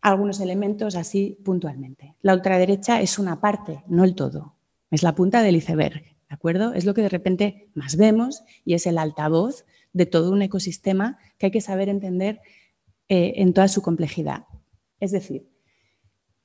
[0.00, 2.14] Algunos elementos así puntualmente.
[2.22, 4.54] La ultraderecha es una parte, no el todo.
[4.90, 6.72] Es la punta del iceberg, ¿de acuerdo?
[6.74, 11.18] Es lo que de repente más vemos y es el altavoz de todo un ecosistema
[11.38, 12.40] que hay que saber entender
[13.08, 14.44] eh, en toda su complejidad.
[15.00, 15.48] Es decir,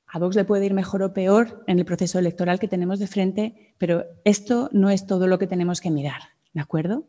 [0.06, 3.06] a Vox le puede ir mejor o peor en el proceso electoral que tenemos de
[3.06, 6.20] frente, pero esto no es todo lo que tenemos que mirar,
[6.54, 7.06] ¿de acuerdo?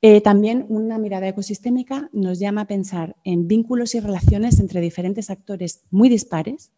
[0.00, 5.28] Eh, también una mirada ecosistémica nos llama a pensar en vínculos y relaciones entre diferentes
[5.28, 6.72] actores muy dispares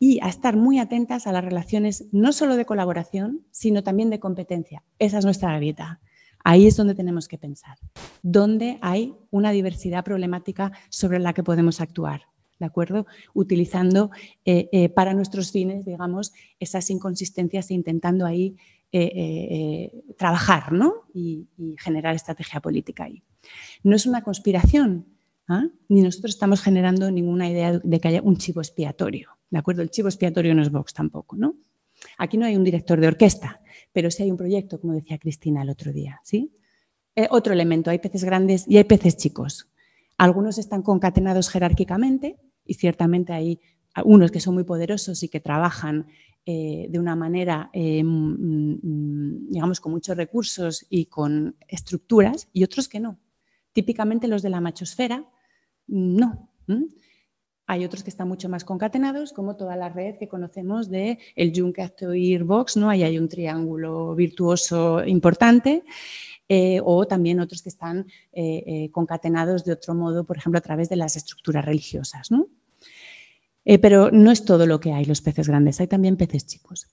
[0.00, 4.20] y a estar muy atentas a las relaciones no solo de colaboración, sino también de
[4.20, 4.82] competencia.
[4.98, 6.00] Esa es nuestra grieta.
[6.44, 7.78] Ahí es donde tenemos que pensar,
[8.22, 12.22] donde hay una diversidad problemática sobre la que podemos actuar.
[12.58, 13.06] ¿De acuerdo?
[13.34, 14.10] Utilizando
[14.44, 18.56] eh, eh, para nuestros fines, digamos, esas inconsistencias e intentando ahí
[18.90, 21.04] eh, trabajar ¿no?
[21.14, 21.46] y,
[21.78, 23.22] generar estrategia política ahí.
[23.84, 25.06] No es una conspiración,
[25.46, 25.68] ¿ah?
[25.88, 29.30] ni nosotros estamos generando ninguna idea de que haya un chivo expiatorio.
[29.50, 29.82] ¿De acuerdo?
[29.82, 31.54] El chivo expiatorio no es Vox tampoco, ¿no?
[32.18, 33.60] Aquí no hay un director de orquesta,
[33.92, 36.20] pero sí hay un proyecto, como decía Cristina el otro día.
[36.22, 36.52] ¿sí?
[37.30, 39.68] Otro elemento, hay peces grandes y hay peces chicos.
[40.18, 42.36] Algunos están concatenados jerárquicamente
[42.68, 43.60] y ciertamente hay
[44.04, 46.06] unos que son muy poderosos y que trabajan
[46.46, 52.64] eh, de una manera, eh, mm, mm, digamos, con muchos recursos y con estructuras y
[52.64, 53.18] otros que no.
[53.72, 55.26] Típicamente los de la machosfera,
[55.86, 56.50] no.
[57.66, 61.52] Hay otros que están mucho más concatenados, como toda la red que conocemos de el
[61.54, 62.88] Juncker Box, ¿no?
[62.88, 65.84] Ahí hay un triángulo virtuoso importante.
[66.50, 70.88] Eh, o también otros que están eh, concatenados de otro modo, por ejemplo, a través
[70.88, 72.30] de las estructuras religiosas.
[73.76, 76.86] Pero no es todo lo que hay los peces grandes, hay también peces chicos.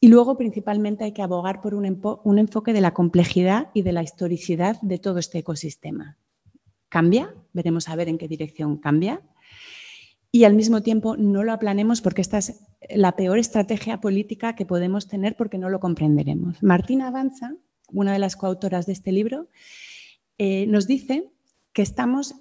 [0.00, 3.92] Y luego, principalmente, hay que abogar por un, un enfoque de la complejidad y de
[3.92, 6.16] la historicidad de todo este ecosistema.
[6.88, 7.34] ¿Cambia?
[7.52, 9.22] Veremos a ver en qué dirección cambia
[10.34, 12.60] y al mismo tiempo no lo aplanemos porque esta es
[12.92, 16.60] la peor estrategia política que podemos tener porque no lo comprenderemos.
[16.60, 17.54] Martina Avanza,
[17.92, 19.46] una de las coautoras de este libro,
[20.36, 21.30] eh, nos dice
[21.72, 22.34] que estamos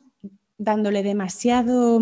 [0.57, 2.01] dándole demasiado,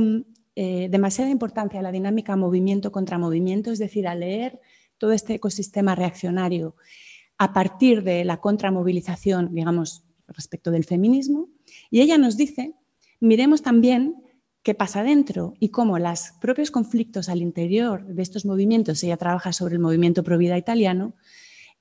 [0.56, 4.60] eh, demasiada importancia a la dinámica movimiento contra movimiento, es decir, a leer
[4.98, 6.76] todo este ecosistema reaccionario
[7.38, 11.50] a partir de la contramovilización, digamos, respecto del feminismo.
[11.90, 12.76] Y ella nos dice,
[13.20, 14.24] miremos también
[14.64, 19.54] qué pasa dentro y cómo los propios conflictos al interior de estos movimientos, ella trabaja
[19.54, 21.16] sobre el movimiento pro vida italiano,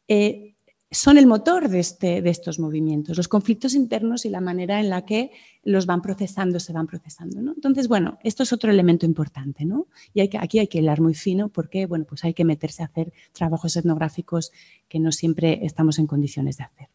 [0.08, 0.56] eh,
[0.90, 4.90] son el motor de, este, de, estos movimientos, los conflictos internos y la manera en
[4.90, 5.30] la que
[5.62, 7.40] los van procesando, se van procesando.
[7.40, 7.52] ¿no?
[7.52, 9.86] Entonces, bueno, esto es otro elemento importante, ¿no?
[10.14, 13.12] Y aquí hay que hilar muy fino porque, bueno, pues hay que meterse a hacer
[13.32, 14.52] trabajos etnográficos
[14.88, 16.88] que no siempre estamos en condiciones de hacer.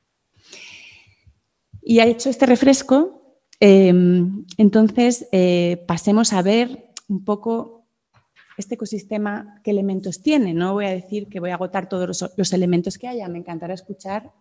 [1.82, 3.26] Y ha hecho este refresco
[3.60, 7.75] Em, entonces, eh, pasemos a ver un poco
[8.58, 10.54] este ecosistema, qué elementos tiene.
[10.54, 13.74] No voy a decir que voy a agotar todos los, elementos que haya, me encantará
[13.74, 14.32] escuchar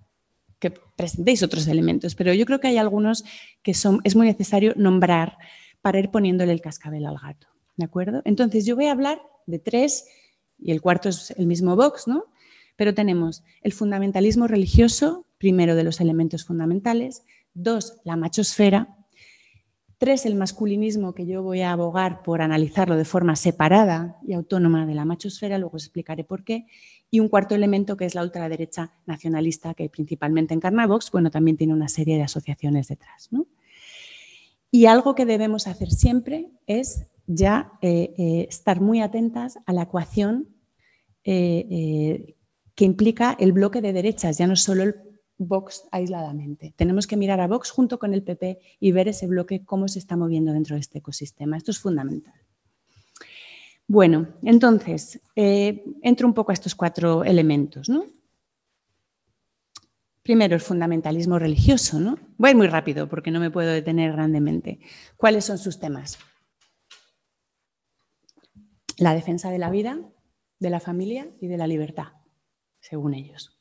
[0.59, 3.25] que presentéis otros elementos, pero yo creo que hay algunos
[3.63, 5.37] que son, es muy necesario nombrar
[5.83, 7.49] para ir poniéndole el cascabel al gato.
[7.77, 8.23] ¿De acuerdo?
[8.25, 10.07] Entonces, yo voy a hablar de tres,
[10.59, 12.25] y el cuarto es el mismo box, ¿no?
[12.77, 18.97] Pero tenemos el fundamentalismo religioso, primero de los elementos fundamentales, dos, la machosfera,
[20.05, 24.85] Tres, el masculinismo, que yo voy a abogar por analizarlo de forma separada y autónoma
[24.85, 26.67] de la machosfera, luego os explicaré por qué.
[27.11, 31.57] Y un cuarto elemento que es la ultraderecha nacionalista, que principalmente encarna Vox, bueno, también
[31.57, 33.31] tiene una serie de asociaciones detrás.
[34.71, 39.85] Y algo que debemos hacer siempre es ya eh, eh, estar muy atentas a la
[39.85, 40.51] ecuación
[41.25, 42.37] eh,
[42.75, 46.73] que implica el bloque de derechas, ya no solo el Vox aisladamente.
[46.77, 49.99] Tenemos que mirar a Vox junto con el PP y ver ese bloque cómo se
[49.99, 51.57] está moviendo dentro de este ecosistema.
[51.57, 52.35] Esto es fundamental.
[53.87, 57.89] Bueno, entonces, eh, entro un poco a estos cuatro elementos.
[57.89, 58.07] ¿no?
[60.23, 62.01] Primero, el fundamentalismo religioso.
[62.01, 62.19] ¿no?
[62.39, 64.81] Voy muy rápido porque no me puedo detener grandemente.
[65.17, 66.19] ¿Cuáles son sus temas?
[68.97, 69.99] La defensa de la vida,
[70.61, 72.13] de la familia y de la libertad,
[72.81, 73.59] según ellos.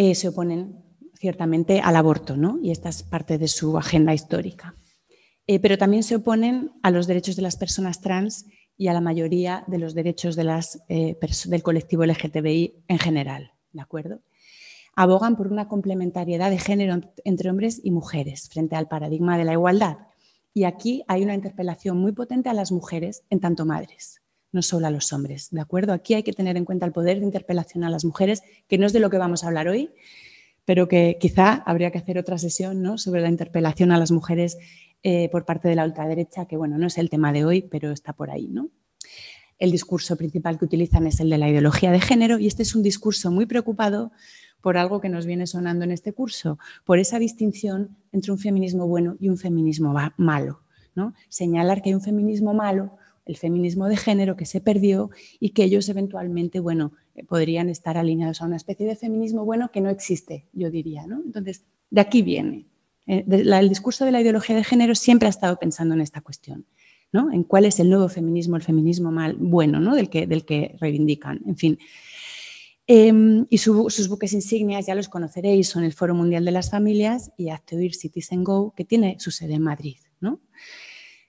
[0.00, 0.76] Eh, se oponen
[1.14, 2.60] ciertamente al aborto, ¿no?
[2.62, 4.76] y esta es parte de su agenda histórica.
[5.48, 9.00] Eh, pero también se oponen a los derechos de las personas trans y a la
[9.00, 13.50] mayoría de los derechos eh, del colectivo LGTBI en general.
[13.72, 14.20] ¿de acuerdo?
[14.94, 19.54] Abogan por una complementariedad de género entre hombres y mujeres frente al paradigma de la
[19.54, 19.96] igualdad.
[20.54, 24.20] Y aquí hay una interpelación muy potente a las mujeres en tanto madres
[24.52, 25.92] no solo a los hombres, ¿de acuerdo?
[25.92, 28.86] Aquí hay que tener en cuenta el poder de interpelación a las mujeres, que no
[28.86, 29.90] es de lo que vamos a hablar hoy,
[30.64, 32.98] pero que quizá habría que hacer otra sesión ¿no?
[32.98, 34.58] sobre la interpelación a las mujeres
[35.02, 37.92] eh, por parte de la ultraderecha, que bueno, no es el tema de hoy, pero
[37.92, 38.68] está por ahí, ¿no?
[39.58, 42.74] El discurso principal que utilizan es el de la ideología de género y este es
[42.74, 44.12] un discurso muy preocupado
[44.60, 48.86] por algo que nos viene sonando en este curso, por esa distinción entre un feminismo
[48.86, 50.62] bueno y un feminismo malo.
[50.94, 51.14] ¿no?
[51.28, 52.96] Señalar que hay un feminismo malo
[53.28, 57.96] el feminismo de género que se perdió y que ellos eventualmente, bueno, eh, podrían estar
[57.96, 61.22] alineados a una especie de feminismo bueno que no existe, yo diría, ¿no?
[61.24, 62.66] Entonces, de aquí viene.
[63.06, 66.66] Eh, el discurso de la ideología de género siempre ha estado pensando en esta cuestión,
[67.12, 67.30] ¿no?
[67.30, 69.94] En cuál es el nuevo feminismo, el feminismo mal, bueno, ¿no?
[69.94, 71.78] Del que, del que reivindican, en fin.
[72.86, 77.30] Em, y sus buques insignias ya los conoceréis, son el Foro Mundial de las Familias
[77.36, 79.98] y Acteoir Citizen Go, que tiene su sede en Madrid.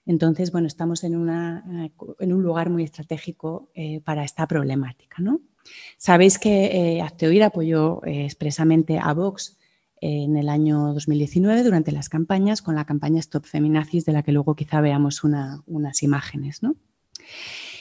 [0.06, 5.22] Entonces, bueno, estamos en, una, en un lugar muy estratégico eh, para esta problemática.
[5.22, 5.40] ¿no?
[5.98, 9.58] Sabéis que eh, Acteoir apoyó eh, expresamente a Vox
[10.02, 14.32] en el año 2019 durante las campañas con la campaña Stop Feminazis, de la que
[14.32, 16.62] luego quizá veamos unas imágenes.
[16.62, 16.74] ¿no?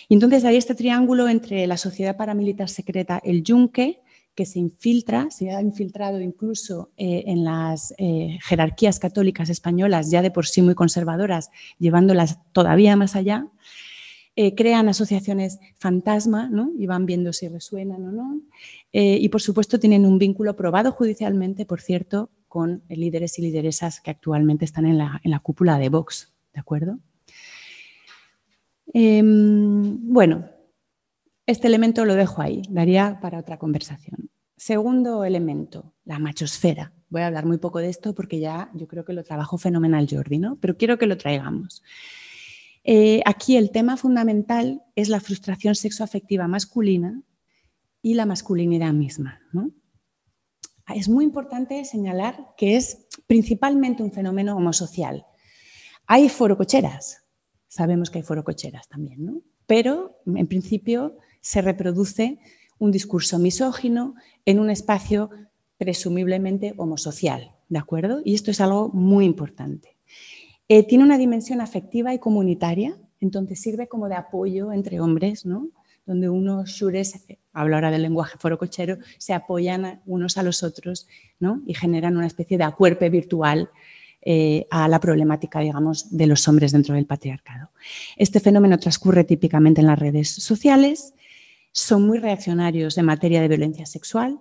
[0.09, 4.01] Y entonces hay este triángulo entre la sociedad paramilitar secreta, el Yunque,
[4.39, 10.21] que se infiltra, se ha infiltrado incluso eh, en las eh, jerarquías católicas españolas, ya
[10.21, 13.47] de por sí muy conservadoras, llevándolas todavía más allá,
[14.37, 16.71] eh, crean asociaciones fantasma ¿no?
[16.79, 18.41] y van viendo si resuenan o no.
[18.93, 24.11] y por supuesto tienen un vínculo probado judicialmente, por cierto, con líderes y lideresas que
[24.11, 26.33] actualmente están en la, en la cúpula de Vox.
[26.53, 26.97] ¿De acuerdo?
[28.93, 30.45] Em, bueno,
[31.49, 34.29] este elemento lo dejo ahí, daría para otra conversación.
[34.55, 36.93] Segundo elemento, la machosfera.
[37.09, 40.07] Voy a hablar muy poco de esto porque ya yo creo que lo trabajo fenomenal
[40.07, 40.57] Jordi, ¿no?
[40.57, 41.81] Pero quiero que lo traigamos.
[42.83, 47.23] Eh, aquí el tema fundamental es la frustración sexoafectiva masculina
[48.01, 49.39] y la masculinidad misma.
[50.93, 55.25] Es muy importante señalar que es principalmente un fenómeno homosocial.
[56.05, 57.23] Hay forococheras,
[57.67, 59.41] sabemos que hay forococheras también, ¿no?
[59.69, 62.39] pero en principio se reproduce
[62.77, 65.29] un discurso misógino en un espacio
[65.77, 68.21] presumiblemente homosocial, ¿de acuerdo?
[68.23, 69.97] Y esto es algo muy importante.
[70.67, 75.69] Eh, tiene una dimensión afectiva y comunitaria, entonces sirve como de apoyo entre hombres, ¿no?
[76.05, 77.23] donde unos shures,
[77.53, 81.07] hablo ahora del lenguaje forocochero, se apoyan unos a los otros
[81.39, 81.61] ¿no?
[81.67, 83.69] y generan una especie de acuerpe virtual
[84.21, 87.69] eh, a la problemática, digamos, de los hombres dentro del patriarcado.
[88.17, 91.13] Este fenómeno transcurre típicamente en las redes sociales,
[91.71, 94.39] son muy reaccionarios en materia de violencia sexual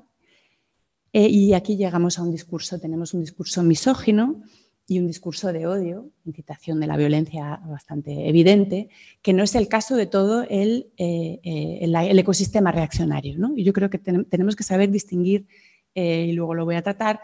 [1.12, 4.42] eh, y aquí llegamos a un discurso, tenemos un discurso misógino
[4.86, 8.88] y un discurso de odio, incitación de la violencia bastante evidente,
[9.20, 13.38] que no es el caso de todo el, eh, el, ecosistema reaccionario.
[13.38, 13.52] ¿no?
[13.56, 15.46] Y yo creo que tenemos que saber distinguir,
[15.94, 17.20] y luego lo voy a tratar,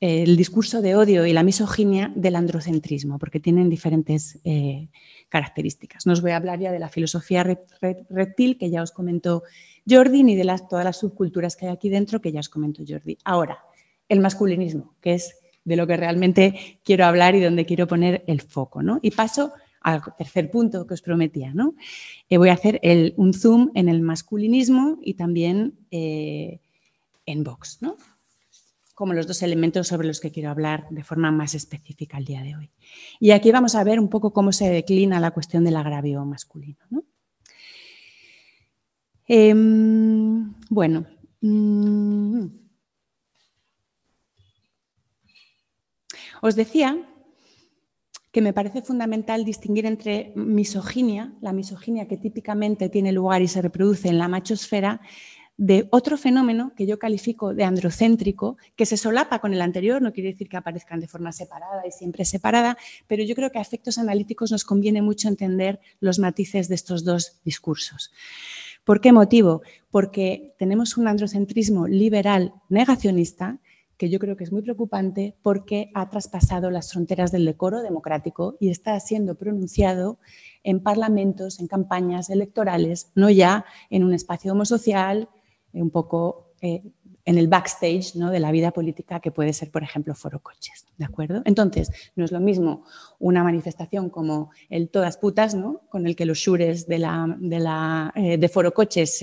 [0.00, 4.88] el discurso de odio y la misoginia del androcentrismo, porque tienen diferentes eh,
[5.34, 6.06] características.
[6.06, 9.42] No os voy a hablar ya de la filosofía reptil, que ya os comentó
[9.84, 12.84] Jordi, ni de las, todas las subculturas que hay aquí dentro, que ya os comentó
[12.86, 13.18] Jordi.
[13.24, 13.58] Ahora,
[14.08, 18.42] el masculinismo, que es de lo que realmente quiero hablar y donde quiero poner el
[18.42, 18.80] foco.
[18.80, 19.00] ¿no?
[19.02, 21.52] Y paso al tercer punto que os prometía.
[21.52, 21.74] ¿no?
[22.28, 22.80] Eh, voy a hacer
[23.16, 26.60] un zoom en el masculinismo y también eh,
[27.26, 27.82] en Vox.
[27.82, 27.96] ¿no?
[28.94, 32.42] Como los dos elementos sobre los que quiero hablar de forma más específica el día
[32.42, 32.70] de hoy.
[33.18, 36.78] Y aquí vamos a ver un poco cómo se declina la cuestión del agravio masculino.
[39.26, 41.06] Em, bueno,
[41.40, 42.46] mm,
[46.42, 47.08] os decía
[48.30, 53.62] que me parece fundamental distinguir entre misoginia, la misoginia que típicamente tiene lugar y se
[53.62, 55.00] reproduce en la machosfera,
[55.56, 60.12] de otro fenómeno que yo califico de androcéntrico, que se solapa con el anterior, no
[60.12, 63.62] quiere decir que aparezcan de forma separada y siempre separada, pero yo creo que a
[63.62, 68.12] efectos analíticos nos conviene mucho entender los matices de estos dos discursos.
[68.84, 69.62] ¿Por qué motivo?
[69.90, 73.60] Porque tenemos un androcentrismo liberal negacionista
[73.96, 78.56] que yo creo que es muy preocupante porque ha traspasado las fronteras del decoro democrático
[78.60, 80.18] y está siendo pronunciado
[80.64, 85.28] en parlamentos, en campañas electorales, no ya en un espacio homosocial,
[85.82, 86.82] un poco eh,
[87.26, 88.30] en el backstage ¿no?
[88.30, 90.86] de la vida política que puede ser, por ejemplo, Foro Coches.
[90.96, 91.42] ¿De acuerdo?
[91.44, 92.84] Entonces, no es lo mismo
[93.18, 95.80] una manifestación como el Todas Putas, ¿no?
[95.88, 99.20] con el que los shures de, la, de, eh, Foro Coches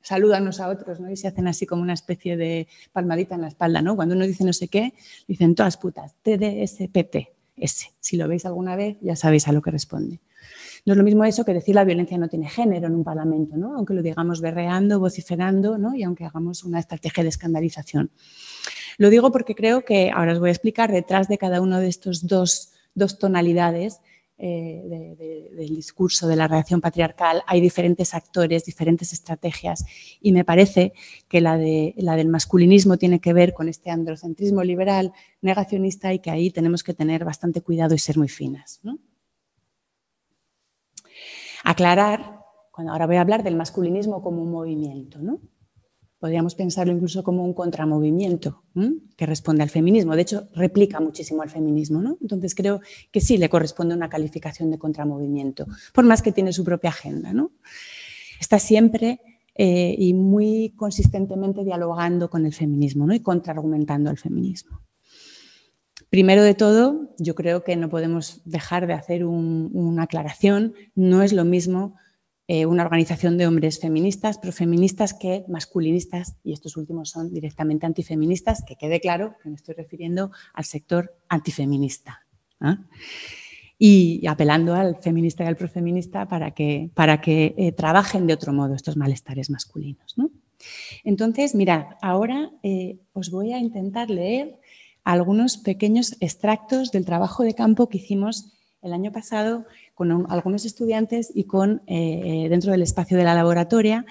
[0.00, 1.10] saludan unos a otros ¿no?
[1.10, 3.82] y se hacen así como una especie de palmadita en la espalda.
[3.82, 3.96] ¿no?
[3.96, 4.94] Cuando uno dice no sé qué,
[5.26, 7.16] dicen todas putas, TDSPT,
[7.56, 7.90] S.
[8.00, 10.20] Si lo veis alguna vez, ya sabéis a lo que responde.
[10.88, 13.58] No es lo mismo eso que decir la violencia no tiene género en un parlamento,
[13.58, 13.76] ¿no?
[13.76, 15.94] aunque lo digamos berreando, vociferando ¿no?
[15.94, 18.10] y aunque hagamos una estrategia de escandalización.
[18.96, 21.88] Lo digo porque creo que, ahora os voy a explicar, detrás de cada uno de
[21.88, 22.72] estos dos,
[23.20, 24.00] tonalidades
[24.38, 29.84] eh, del discurso de la reacción patriarcal hay diferentes actores, diferentes estrategias
[30.22, 30.94] y me parece
[31.28, 36.20] que la, de, la del masculinismo tiene que ver con este androcentrismo liberal negacionista y
[36.20, 38.80] que ahí tenemos que tener bastante cuidado y ser muy finas.
[41.64, 42.40] Aclarar,
[42.70, 45.40] cuando ahora voy a hablar del masculinismo como un movimiento, ¿no?
[46.18, 48.64] Podríamos pensarlo incluso como un contramovimiento
[49.16, 50.16] que responde al feminismo.
[50.16, 52.02] De hecho, replica muchísimo al feminismo.
[52.02, 52.18] ¿no?
[52.20, 52.80] Entonces creo
[53.12, 57.32] que sí le corresponde una calificación de contramovimiento, por más que tiene su propia agenda.
[57.32, 57.52] ¿no?
[58.40, 59.20] Está siempre
[59.54, 63.14] eh, y muy consistentemente dialogando con el feminismo ¿no?
[63.14, 64.80] y contraargumentando al feminismo.
[66.10, 70.74] Primero de todo, yo creo que no podemos dejar de hacer una aclaración.
[70.94, 71.96] No es lo mismo
[72.50, 78.64] eh, una organización de hombres feministas, profeministas que masculinistas, y estos últimos son directamente antifeministas,
[78.66, 82.26] que quede claro que me estoy refiriendo al sector antifeminista.
[82.60, 82.78] ¿ah?
[83.78, 88.54] Y apelando al feminista y al profeminista para que, para que eh, trabajen de otro
[88.54, 90.16] modo estos malestares masculinos.
[91.04, 94.58] Entonces, mirad, ahora eh, os voy a intentar leer
[95.04, 101.32] algunos pequeños extractos del trabajo de campo que hicimos el año pasado con algunos estudiantes
[101.34, 104.06] y con, eh, eh, dentro del espacio de la laboratoria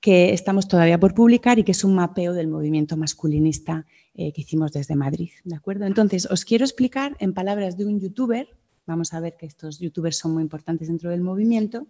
[0.00, 4.42] que estamos todavía por publicar y que es un mapeo del movimiento masculinista eh, que
[4.42, 5.30] hicimos desde Madrid.
[5.44, 5.84] ¿de acuerdo?
[5.84, 8.48] Entonces, os quiero explicar en palabras de un youtuber,
[8.86, 11.86] vamos a ver que estos youtubers son muy importantes dentro del movimiento,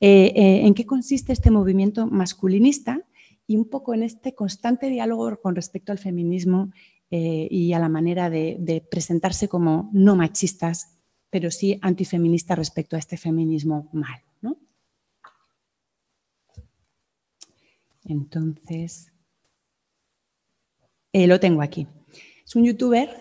[0.00, 3.02] en qué consiste este movimiento masculinista
[3.48, 6.70] y un poco en este constante diálogo con respecto al feminismo
[7.10, 10.98] y a la manera de presentarse como no machistas
[11.30, 14.22] pero sí antifeminista respecto a este feminismo mal.
[18.04, 19.12] Entonces,
[21.12, 21.86] eh, lo tengo aquí.
[22.42, 23.14] Es un youtuber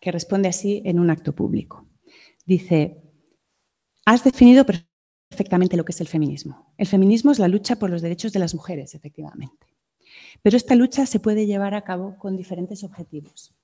[0.00, 1.86] que responde así en un acto público.
[2.44, 3.00] Dice,
[4.04, 6.74] has definido perfectamente lo que es el feminismo.
[6.78, 9.68] El feminismo es la lucha por los derechos de las mujeres, efectivamente.
[10.42, 13.54] Pero esta lucha se puede llevar a cabo con diferentes objetivos.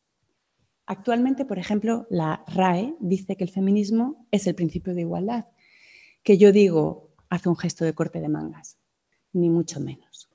[0.86, 5.46] Actualmente, por ejemplo, la RAE dice que el feminismo es el principio de igualdad,
[6.22, 8.78] que yo digo hace un gesto de corte de mangas,
[9.32, 10.30] ni mucho menos.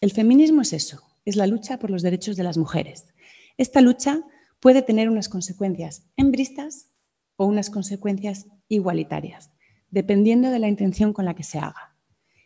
[0.00, 3.08] El feminismo es eso, es la lucha por los derechos de las mujeres.
[3.56, 4.22] Esta lucha
[4.60, 6.90] puede tener unas consecuencias embristas
[7.36, 9.50] o unas consecuencias igualitarias,
[9.90, 11.96] dependiendo de la intención con la que se haga.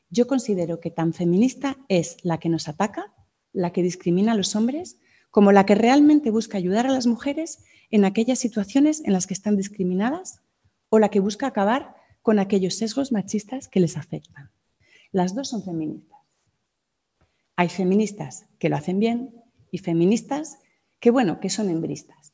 [0.09, 3.13] Yo considero que tan feminista es la que nos ataca,
[3.53, 4.99] la que discrimina a los hombres,
[5.31, 9.35] como la que realmente busca ayudar a las mujeres en aquellas situaciones en las que
[9.35, 10.41] están discriminadas
[10.89, 14.51] o la que busca acabar con aquellos sesgos machistas que les afectan.
[15.13, 16.19] Las dos son feministas.
[17.57, 19.35] Hay feministas que lo hacen bien
[19.71, 20.59] y feministas
[20.99, 22.33] que, bueno, que son embristas.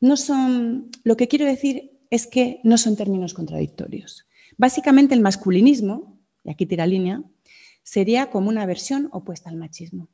[0.00, 4.26] No son, lo que quiero decir es que no son términos contradictorios.
[4.58, 7.22] Básicamente el masculinismo, y aquí tira línea,
[7.82, 10.08] sería como una versión opuesta al machismo.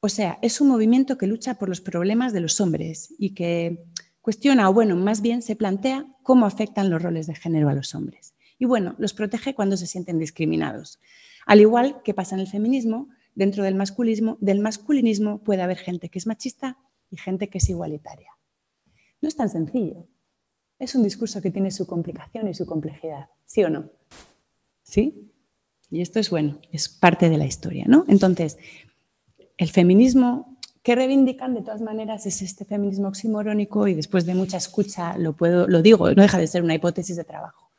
[0.00, 3.84] O sea, es un movimiento que lucha por los problemas de los hombres y que
[4.22, 7.94] cuestiona, o bueno, más bien se plantea cómo afectan los roles de género a los
[7.94, 8.34] hombres.
[8.58, 11.00] Y bueno, los protege cuando se sienten discriminados.
[11.46, 16.08] Al igual que pasa en el feminismo, dentro del masculismo, del masculinismo puede haber gente
[16.08, 16.78] que es machista
[17.10, 18.30] y gente que es igualitaria.
[19.20, 20.06] No es tan sencillo.
[20.78, 23.90] Es un discurso que tiene su complicación y su complejidad, ¿sí o no?
[24.82, 25.30] ¿Sí?
[25.90, 28.04] Y esto es bueno, es parte de la historia, ¿no?
[28.08, 28.58] Entonces,
[29.60, 34.56] el feminismo que reivindican de todas maneras es este feminismo oximorónico y después de mucha
[34.56, 37.70] escucha lo, puedo, lo digo, no deja de ser una hipótesis de trabajo.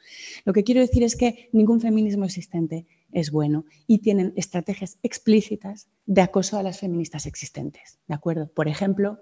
[0.46, 5.88] Lo que quiero decir es que ningún feminismo existente es bueno y tienen estrategias explícitas
[6.06, 7.98] de acoso a las feministas existentes.
[8.08, 8.52] ¿De acuerdo?
[8.54, 9.20] Por ejemplo,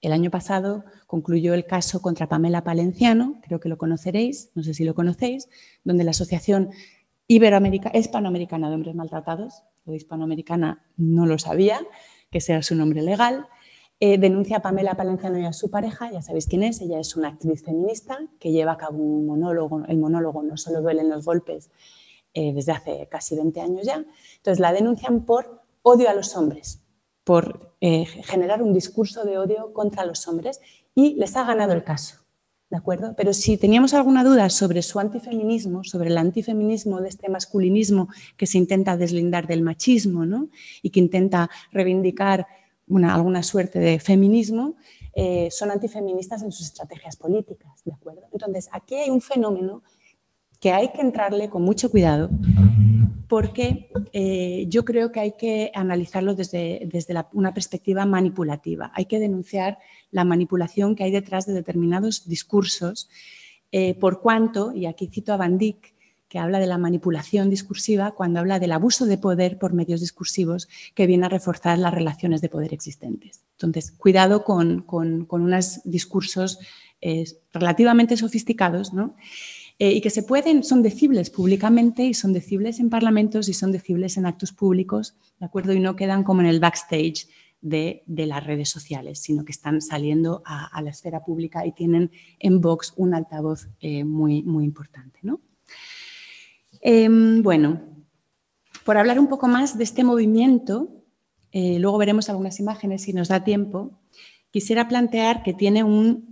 [0.00, 4.74] el año pasado concluyó el caso contra Pamela Palenciano, creo que lo conoceréis, no sé
[4.74, 5.48] si lo conocéis,
[5.82, 6.70] donde la Asociación
[7.26, 9.64] Iberoamérica, Hispanoamericana de Hombres Maltratados,
[9.94, 11.80] hispanoamericana no lo sabía,
[12.30, 13.46] que sea su nombre legal.
[14.02, 17.16] Eh, denuncia a Pamela Palenciano y a su pareja, ya sabéis quién es, ella es
[17.16, 21.26] una actriz feminista que lleva a cabo un monólogo, el monólogo No solo duelen los
[21.26, 21.70] golpes,
[22.32, 24.04] eh, desde hace casi 20 años ya.
[24.36, 26.82] Entonces la denuncian por odio a los hombres,
[27.24, 30.60] por eh, generar un discurso de odio contra los hombres
[30.94, 32.19] y les ha ganado el caso.
[32.70, 33.14] ¿De acuerdo?
[33.16, 38.46] Pero si teníamos alguna duda sobre su antifeminismo, sobre el antifeminismo de este masculinismo que
[38.46, 40.48] se intenta deslindar del machismo ¿no?
[40.80, 42.46] y que intenta reivindicar
[42.86, 44.76] una, alguna suerte de feminismo,
[45.14, 47.82] eh, son antifeministas en sus estrategias políticas.
[47.84, 48.22] ¿de acuerdo?
[48.32, 49.82] Entonces, aquí hay un fenómeno
[50.60, 52.30] que hay que entrarle con mucho cuidado
[53.30, 58.90] porque eh, yo creo que hay que analizarlo desde, desde una perspectiva manipulativa.
[58.92, 59.78] Hay que denunciar
[60.10, 63.08] la manipulación que hay detrás de determinados discursos,
[63.70, 65.94] eh, por cuanto, y aquí cito a Van Dyck,
[66.28, 70.68] que habla de la manipulación discursiva cuando habla del abuso de poder por medios discursivos
[70.96, 73.44] que viene a reforzar las relaciones de poder existentes.
[73.52, 76.58] Entonces, cuidado con, unos discursos
[77.00, 79.14] eh, relativamente sofisticados, ¿no?
[79.82, 83.72] Eh, y que se pueden, son decibles públicamente y son decibles en parlamentos y son
[83.72, 85.72] decibles en actos públicos, ¿de acuerdo?
[85.72, 87.26] Y no quedan como en el backstage
[87.62, 92.60] de, las redes sociales, sino que están saliendo a, la esfera pública y tienen en
[92.60, 95.40] Vox un altavoz eh, muy, muy importante, ¿no?
[96.82, 97.80] Em, bueno,
[98.84, 101.06] por hablar un poco más de este movimiento,
[101.52, 103.98] eh, luego veremos algunas imágenes si nos da tiempo,
[104.50, 106.29] quisiera plantear que tiene un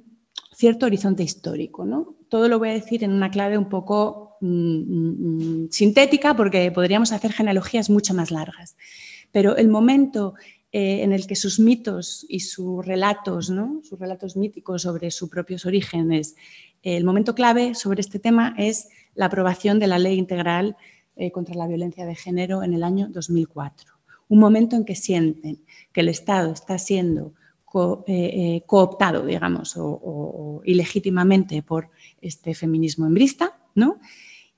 [0.59, 1.87] cierto horizonte histórico.
[1.87, 2.17] ¿no?
[2.29, 6.73] Todo lo voy a decir en una clave un poco mm, mm, mm, sintética porque
[6.73, 8.77] podríamos hacer genealogías mucho más largas.
[9.31, 10.35] Pero el momento
[10.73, 13.81] eh, en el que sus mitos y sus relatos, ¿no?
[13.85, 16.35] sus relatos míticos sobre sus propios orígenes,
[16.83, 20.77] el momento clave sobre este tema es la aprobación de la Ley Integral
[21.15, 23.93] eh, contra la Violencia de Género en el año 2004.
[24.29, 25.61] Un momento en que sienten
[25.93, 27.33] que el Estado está siendo
[28.07, 31.91] eh, cooptado, digamos, o, ilegítimamente por
[32.21, 33.99] este feminismo embrista, ¿no?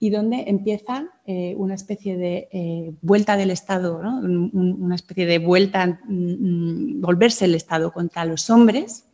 [0.03, 6.01] y donde empieza eh, una especie de eh, vuelta del Estado, una especie de vuelta,
[6.09, 9.05] volverse el Estado contra los hombres,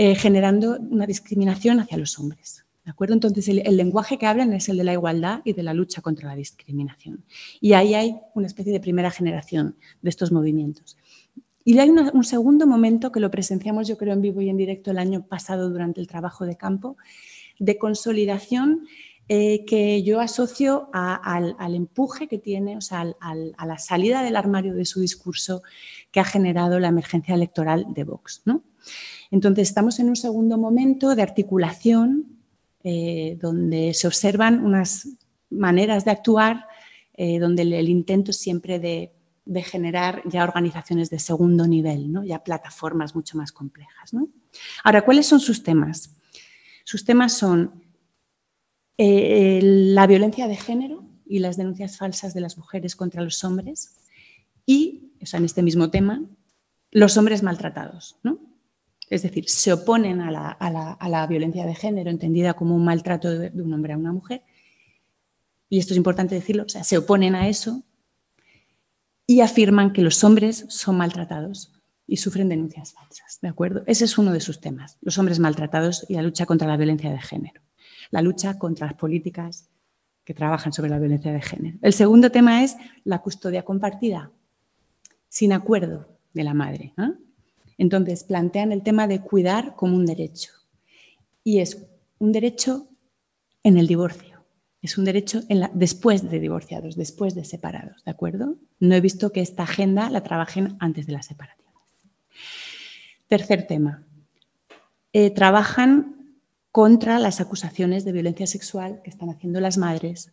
[0.00, 2.64] eh, generando una discriminación hacia los hombres.
[2.84, 3.14] ¿De acuerdo?
[3.14, 6.28] Entonces, el, lenguaje que hablan es el de la igualdad y de la lucha contra
[6.28, 7.24] la discriminación.
[7.60, 10.96] Y ahí hay una especie de primera generación de estos movimientos.
[11.68, 14.90] Y hay un segundo momento que lo presenciamos, yo creo, en vivo y en directo
[14.90, 16.96] el año pasado durante el trabajo de campo,
[17.58, 18.86] de consolidación
[19.28, 24.72] eh, que yo asocio al, empuje que tiene, o sea, a la salida del armario
[24.72, 25.62] de su discurso
[26.10, 28.42] que ha generado la emergencia electoral de Vox.
[29.30, 32.38] Entonces, estamos en un segundo momento de articulación
[32.82, 35.06] eh, donde se observan unas
[35.50, 36.64] maneras de actuar,
[37.12, 39.12] eh, donde el, intento siempre de,
[39.62, 42.24] generar ya organizaciones de segundo nivel, ¿no?
[42.24, 44.12] ya plataformas mucho más complejas.
[44.84, 46.16] Ahora, ¿cuáles son sus temas?
[46.84, 47.82] Sus temas son
[48.98, 53.96] eh, la violencia de género y las denuncias falsas de las mujeres contra los hombres
[54.66, 56.22] y, o sea, en este mismo tema,
[56.90, 58.18] los hombres maltratados.
[58.22, 58.38] ¿no?
[59.10, 63.72] Es decir, se oponen a la, violencia de género, entendida como un maltrato de, un
[63.72, 64.42] hombre a una mujer,
[65.70, 67.82] y esto es importante decirlo, o sea, se oponen a eso
[69.28, 71.72] y afirman que los hombres son maltratados
[72.08, 73.38] y sufren denuncias falsas.
[73.40, 73.84] ¿De acuerdo?
[73.86, 77.12] Ese es uno de sus temas, los hombres maltratados y la lucha contra la violencia
[77.12, 77.60] de género
[78.10, 79.68] la lucha contra las políticas
[80.24, 81.78] que trabajan sobre la violencia de género.
[81.82, 84.30] El segundo tema es la custodia compartida,
[85.28, 86.92] sin acuerdo de la madre.
[87.78, 90.52] Entonces, plantean el tema de cuidar como un derecho.
[91.44, 91.86] Y es
[92.18, 92.88] un derecho
[93.62, 94.27] en el divorcio.
[94.80, 95.40] Es un derecho
[95.74, 98.56] después de divorciados, después de separados, ¿de acuerdo?
[98.78, 101.68] No he visto que esta agenda la trabajen antes de la separación.
[103.26, 104.04] Tercer tema.
[105.12, 106.36] Eh, trabajan
[106.70, 110.32] contra las acusaciones de violencia sexual que están haciendo las madres,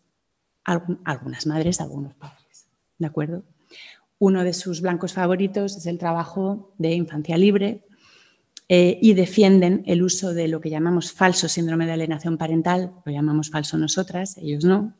[0.64, 2.68] algunas madres, algunos padres.
[3.00, 3.44] ¿De acuerdo?
[4.20, 7.84] Uno de sus blancos favoritos es el trabajo de infancia libre
[8.68, 13.12] eh, y defienden el uso de lo que llamamos falso síndrome de alienación parental, lo
[13.12, 14.96] llamamos falso nosotras, ellos no,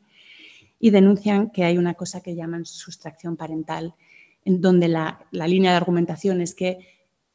[0.78, 3.94] y denuncian que hay una cosa que llaman sustracción parental,
[4.44, 6.78] en donde la, línea de argumentación es que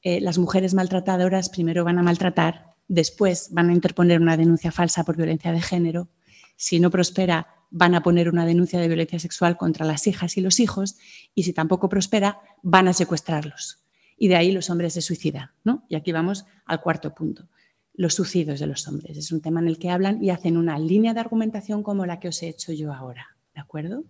[0.04, 5.06] eh, las mujeres maltratadoras primero van a maltratar después van a interponer una denuncia falsa
[5.06, 6.10] por violencia de género,
[6.58, 10.42] si no prospera van a poner una denuncia de violencia sexual contra las hijas y
[10.42, 10.98] los hijos
[11.34, 13.81] y si tampoco prospera van a secuestrarlos.
[14.22, 15.50] Y de ahí los hombres se suicidan.
[15.64, 15.84] ¿no?
[15.90, 17.50] Y aquí vamos al cuarto punto,
[17.96, 19.18] los suicidios de los hombres.
[19.18, 22.20] Es un tema en el que hablan y hacen una línea de argumentación como la
[22.20, 23.36] que os he hecho yo ahora.
[23.56, 24.04] ¿De acuerdo?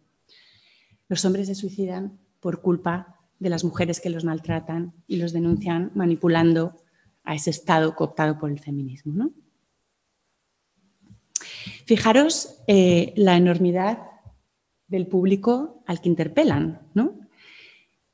[1.07, 5.93] Los hombres se suicidan por culpa de las mujeres que los maltratan y los denuncian
[5.95, 6.75] manipulando
[7.23, 9.31] a ese estado cooptado por el feminismo.
[11.85, 13.99] Fijaros eh, la enormidad
[14.87, 16.81] del público al que interpelan.
[16.95, 17.21] ¿no?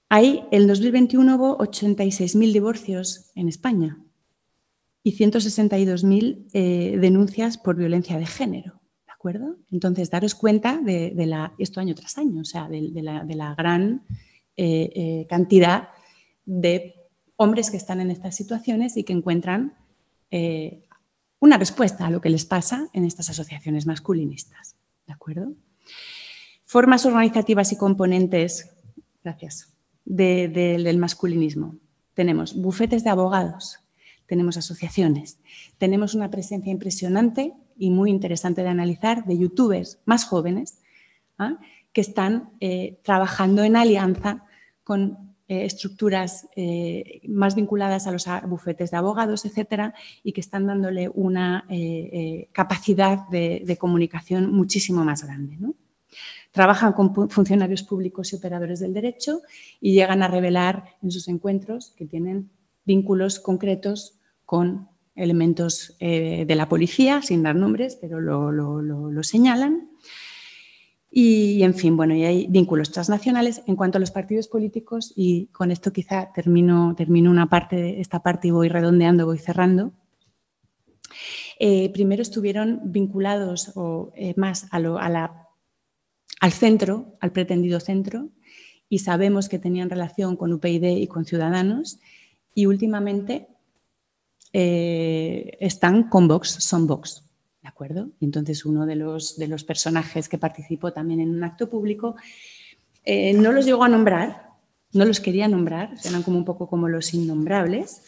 [0.09, 3.99] Hay, en 2021 hubo 86.000 divorcios en España
[5.03, 8.79] y 162.000 eh, denuncias por violencia de género.
[9.05, 9.57] ¿De acuerdo?
[9.71, 11.13] Entonces, daros cuenta de,
[11.57, 14.05] esto año tras año, o sea, de, la, gran
[14.55, 15.89] eh, cantidad
[16.45, 16.95] de
[17.35, 19.75] hombres que están en estas situaciones y que encuentran
[20.31, 20.83] eh,
[21.39, 24.75] una respuesta a lo que les pasa en estas asociaciones masculinistas.
[25.05, 25.53] ¿De acuerdo?
[26.63, 28.71] Formas organizativas y componentes,
[29.23, 29.76] gracias,
[30.07, 31.75] del masculinismo.
[32.13, 33.79] Tenemos bufetes de abogados,
[34.25, 35.39] tenemos asociaciones,
[35.77, 40.79] tenemos una presencia impresionante y muy interesante de analizar de youtubers más jóvenes
[41.37, 41.57] ¿ah?
[41.91, 44.45] que están eh, trabajando en alianza
[44.83, 49.93] con eh, estructuras eh, más vinculadas a los bufetes de abogados, etcétera,
[50.23, 51.65] y que están dándole una
[52.53, 55.57] capacidad de, comunicación muchísimo más grande.
[56.57, 59.41] Trabajan con funcionarios públicos y operadores del derecho
[59.79, 62.49] y llegan a revelar en sus encuentros que tienen
[62.83, 69.87] vínculos concretos con elementos de la policía, sin dar nombres, pero lo señalan
[71.11, 75.45] Y, en fin, bueno, y hay vínculos transnacionales en cuanto a los partidos políticos y
[75.51, 79.93] con esto quizá termino, termino una parte esta parte y voy redondeando, voy cerrando.
[81.59, 85.46] Eh, primero estuvieron vinculados o, eh, más a la,
[86.47, 88.29] al centro, al pretendido centro,
[88.87, 91.99] y sabemos que tenían relación con UPyD y con Ciudadanos,
[92.55, 93.49] y últimamente
[94.53, 97.25] eh, están con Vox, son Vox.
[97.61, 98.11] ¿De acuerdo?
[98.21, 102.15] Y entonces uno de los, de los personajes que participó también en un acto público
[103.03, 104.51] eh, no los llegó a nombrar,
[104.93, 108.03] no los quería nombrar, eran como un poco como los innombrables,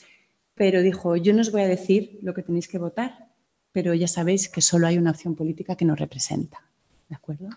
[0.55, 3.27] pero dijo, yo no os voy a decir lo que tenéis que votar,
[3.73, 6.59] pero ya sabéis que solo hay una opción política que nos representa.
[7.09, 7.49] ¿De acuerdo?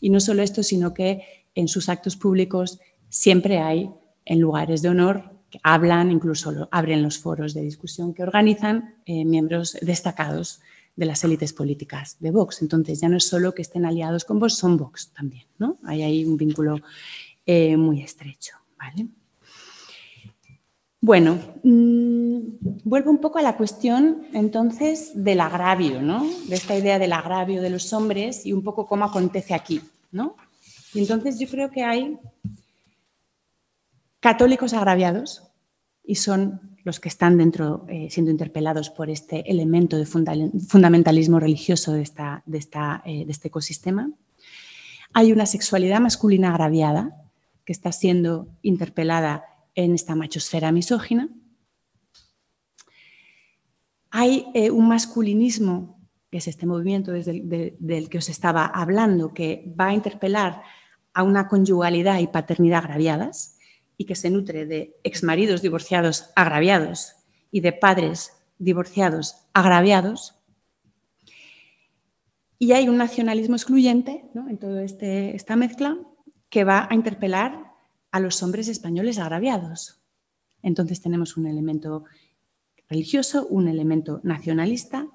[0.00, 1.22] Y no solo esto, sino que
[1.54, 3.90] en sus actos públicos siempre hay,
[4.24, 9.24] en lugares de honor, que hablan, incluso abren los foros de discusión que organizan eh,
[9.24, 10.60] miembros destacados
[10.96, 12.62] de las élites políticas de Vox.
[12.62, 15.44] Entonces ya no es solo que estén aliados con Vox, son Vox también.
[15.58, 15.78] ¿no?
[15.84, 16.78] Hay ahí un vínculo
[17.46, 18.54] eh, muy estrecho.
[18.78, 19.08] ¿vale?
[21.02, 22.38] Bueno, mm,
[22.84, 26.26] vuelvo un poco a la cuestión entonces del agravio, ¿no?
[26.46, 29.80] de esta idea del agravio de los hombres y un poco cómo acontece aquí.
[30.12, 30.36] ¿no?
[30.92, 32.18] Y entonces yo creo que hay
[34.20, 35.44] católicos agraviados
[36.04, 41.92] y son los que están dentro eh, siendo interpelados por este elemento de fundamentalismo religioso
[41.92, 44.10] de, esta, de, esta, eh, de este ecosistema.
[45.12, 47.16] Hay una sexualidad masculina agraviada
[47.64, 49.44] que está siendo interpelada
[49.74, 51.28] en esta machosfera misógina.
[54.10, 56.00] Hay eh, un masculinismo,
[56.30, 60.62] que es este movimiento desde del que os estaba hablando, que va a interpelar
[61.12, 63.58] a una conyugalidad y paternidad agraviadas
[63.96, 67.16] y que se nutre de exmaridos divorciados agraviados
[67.50, 70.36] y de padres divorciados agraviados.
[72.58, 75.96] Y hay un nacionalismo excluyente en toda este, esta mezcla
[76.48, 77.69] que va a interpelar
[78.10, 80.00] a los hombres españoles agraviados.
[80.62, 82.04] Entonces tenemos un elemento
[82.88, 85.06] religioso, un elemento nacionalista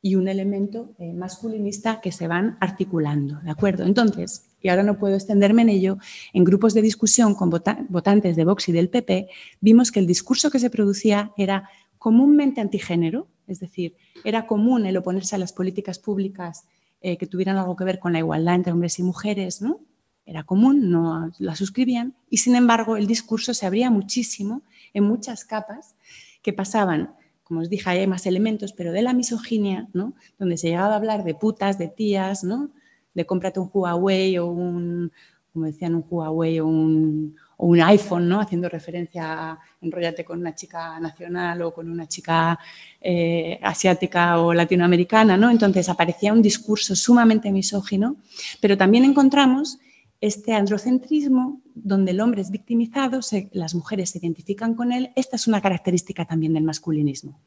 [0.00, 3.84] y un elemento eh, masculinista que se van articulando, ¿de acuerdo?
[3.84, 5.98] Entonces, y ahora no puedo extenderme en ello,
[6.32, 9.28] en grupos de discusión con votantes de Vox y del PP,
[9.60, 11.68] vimos que el discurso que se producía era
[11.98, 16.64] comúnmente antigénero, es decir, era común el oponerse a las políticas públicas
[17.00, 19.80] eh, que tuvieran algo que ver con la igualdad entre hombres y mujeres, ¿no?
[20.28, 24.60] Era común, no la suscribían, y sin embargo el discurso se abría muchísimo
[24.92, 25.94] en muchas capas
[26.42, 27.14] que pasaban
[27.48, 30.12] como os dije, hay más elementos, pero de la misoginia, ¿no?
[30.38, 32.68] donde se llegaba a hablar de putas, de tías, ¿no?
[33.14, 35.10] de cómprate un Huawei o un,
[35.50, 38.38] como decían, un Huawei o un, o un iPhone, ¿no?
[38.38, 42.58] haciendo referencia a enrollate con una chica nacional o con una chica
[43.00, 45.38] eh, asiática o latinoamericana.
[45.38, 45.50] ¿no?
[45.50, 48.16] Entonces aparecía un discurso sumamente misógino,
[48.60, 49.78] pero también encontramos
[50.20, 53.20] este androcentrismo donde el hombre es victimizado,
[53.52, 55.10] las mujeres se identifican con él.
[55.16, 57.40] Esta es una característica también del masculinismo.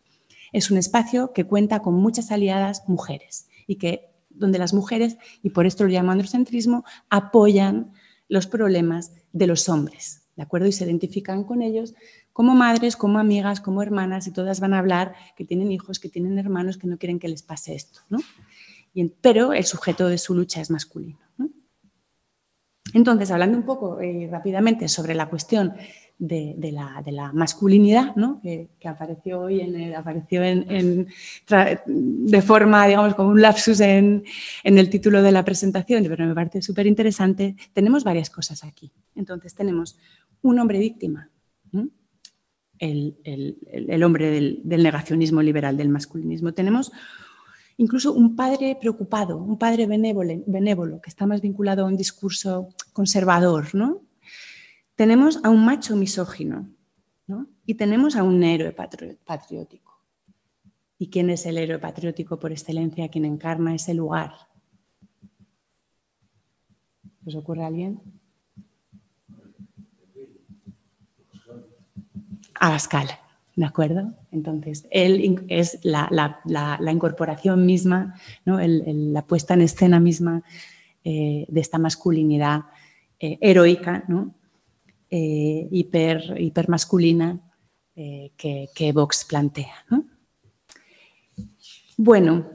[0.53, 5.49] Es un espacio que cuenta con muchas aliadas mujeres y que donde las mujeres, y
[5.49, 7.91] por esto lo llamo androcentrismo, apoyan
[8.28, 10.67] los problemas de los hombres, ¿de acuerdo?
[10.67, 11.93] Y se identifican con ellos
[12.32, 16.07] como madres, como amigas, como hermanas, y todas van a hablar que tienen hijos, que
[16.07, 18.19] tienen hermanos, que no quieren que les pase esto, ¿no?
[19.22, 21.19] pero el sujeto de su lucha es masculino.
[22.94, 25.74] Entonces, hablando un poco eh, rápidamente sobre la cuestión
[26.18, 26.56] de,
[27.12, 28.14] la, masculinidad,
[28.44, 34.24] que, apareció hoy, en apareció de forma, digamos, como un lapsus en,
[34.64, 37.56] el título de la presentación, pero me parece súper interesante.
[37.74, 38.92] Tenemos varias cosas aquí.
[39.16, 39.98] Entonces, tenemos
[40.44, 41.30] un hombre víctima,
[42.78, 46.54] el, hombre del, negacionismo liberal, del masculinismo.
[46.54, 46.92] Tenemos
[47.82, 53.74] incluso un padre preocupado, un padre benévolo, que está más vinculado a un discurso conservador,
[53.74, 54.02] ¿no?
[54.96, 56.70] tenemos a un macho misógino
[57.66, 60.00] y tenemos a un héroe patriótico.
[61.00, 64.32] ¿Y quién es el héroe patriótico por excelencia, quien encarna ese lugar?
[67.26, 68.00] ¿Os ocurre a alguien?
[72.60, 73.10] Abascal,
[73.56, 74.14] ¿de acuerdo?
[74.32, 76.40] Entonces, él es la,
[76.92, 78.16] incorporación misma,
[78.46, 80.44] la puesta en escena misma
[81.04, 82.62] eh, de esta masculinidad
[83.20, 84.34] eh, heroica, ¿no?
[85.10, 87.40] eh, hiper, hipermasculina
[87.96, 89.86] eh, que, Vox plantea.
[91.98, 92.50] Bueno,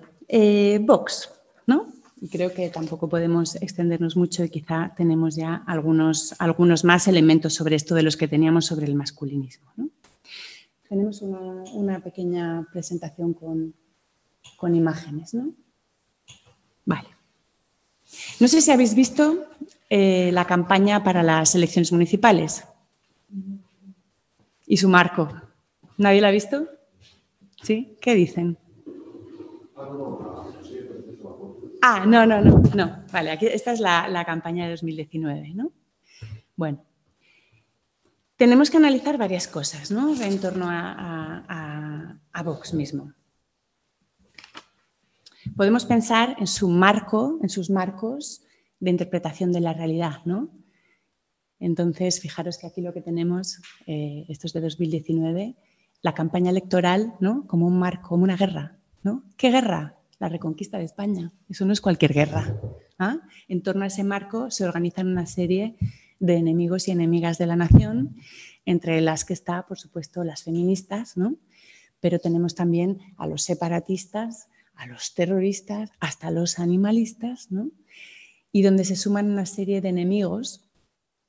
[0.80, 1.30] Vox,
[1.66, 1.86] ¿no?
[2.20, 7.76] Y creo que tampoco podemos extendernos mucho y quizá tenemos ya algunos más elementos sobre
[7.76, 9.72] esto de los que teníamos sobre el masculinismo.
[10.88, 13.74] Tenemos una, pequeña presentación con,
[14.56, 15.34] con imágenes.
[15.34, 15.52] ¿no?
[16.84, 17.08] Vale.
[18.40, 19.46] No sé si habéis visto
[19.90, 22.64] eh, la campaña para las elecciones municipales
[24.66, 25.28] y su marco.
[25.96, 26.68] ¿Nadie la ha visto?
[27.62, 27.96] ¿Sí?
[28.00, 28.58] ¿Qué dicen?
[31.82, 33.04] Ah, no, no, no, no.
[33.12, 35.70] Vale, aquí, esta es la, campaña de 2019, ¿no?
[36.56, 36.82] Bueno,
[38.36, 40.14] tenemos que analizar varias cosas, ¿no?
[40.22, 43.12] En torno a, Vox mismo.
[45.56, 48.42] Podemos pensar en su marco, en sus marcos
[48.78, 50.50] de interpretación de la realidad, ¿no?
[51.58, 55.56] Entonces, fijaros que aquí lo que tenemos, eh, esto es de 2019,
[56.02, 57.46] la campaña electoral, ¿no?
[57.46, 59.24] Como un marco, como una guerra, ¿no?
[59.36, 59.96] ¿Qué guerra?
[60.18, 61.32] La reconquista de España.
[61.48, 62.54] Eso no es cualquier guerra.
[62.98, 63.18] ¿ah?
[63.48, 65.76] En torno a ese marco se organizan una serie
[66.18, 68.16] de enemigos y enemigas de la nación,
[68.64, 71.36] entre las que está, por supuesto, las feministas, ¿no?
[72.00, 77.70] Pero tenemos también a los separatistas, a los terroristas, hasta los animalistas, ¿no?
[78.56, 80.66] y donde se suman una serie de enemigos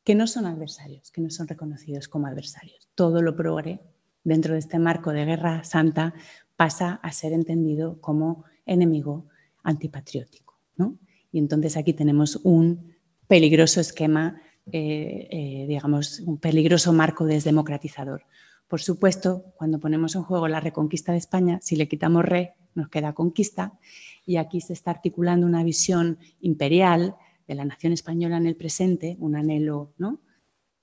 [0.06, 2.88] que no son adversarios, que no son reconocidos como adversarios.
[2.96, 3.82] Todo lo progre
[4.24, 6.14] dentro de este marco de guerra santa
[6.56, 9.28] pasa a ser entendido como enemigo
[9.62, 10.58] antipatriótico.
[10.78, 10.98] ¿no?
[11.30, 12.96] Y entonces aquí tenemos un
[13.28, 14.42] peligroso esquema,
[14.72, 18.24] eh, eh, digamos, un peligroso marco desdemocratizador.
[18.68, 22.90] Por supuesto, cuando ponemos en juego la reconquista de España, si le quitamos re, nos
[22.90, 23.80] queda conquista,
[24.26, 27.16] y aquí se está articulando una visión imperial
[27.48, 30.20] de la nación española en el presente, un anhelo ¿no?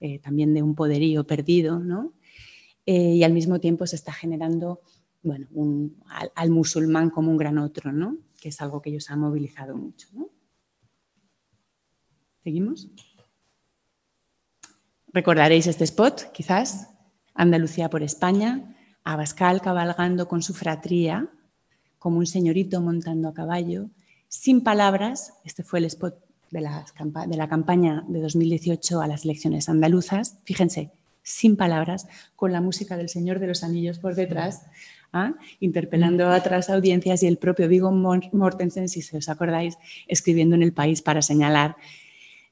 [0.00, 2.14] Eh, también de un poderío perdido, ¿no?
[2.86, 4.82] Eh, y al mismo tiempo se está generando
[5.22, 5.48] bueno,
[6.34, 8.18] al, musulmán como un gran otro, ¿no?
[8.38, 10.08] que es algo que ellos han movilizado mucho.
[12.42, 12.90] ¿Seguimos?
[15.14, 16.88] Recordaréis este spot, quizás,
[17.36, 21.28] Andalucía por España, Abascal cabalgando con su fratría,
[22.00, 23.90] como un señorito montando a caballo,
[24.26, 26.18] sin palabras, este fue el spot
[26.50, 30.90] de la, campaña de 2018 a las elecciones andaluzas, fíjense,
[31.22, 34.66] sin palabras, con la música del Señor de los Anillos por detrás,
[35.12, 35.34] ¿ah?
[35.60, 40.72] interpelando a otras audiencias y el propio Vigo Mortensen, si os acordáis, escribiendo en El
[40.72, 41.76] País para señalar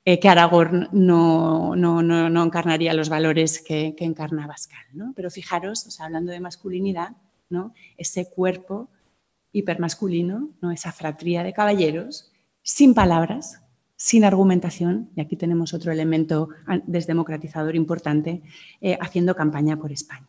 [0.04, 4.84] eh, que Aragorn no, no, encarnaría los valores que, encarna Bascal.
[4.92, 5.12] ¿no?
[5.14, 7.16] Pero fijaros, hablando de masculinidad,
[7.48, 7.72] ¿no?
[7.96, 8.88] ese cuerpo
[9.52, 10.72] hipermasculino, ¿no?
[10.72, 12.32] esa fratría de caballeros,
[12.62, 13.62] sin palabras,
[13.94, 16.48] sin argumentación, y aquí tenemos otro elemento
[16.86, 18.42] desdemocratizador importante,
[18.80, 20.26] eh, haciendo campaña por España.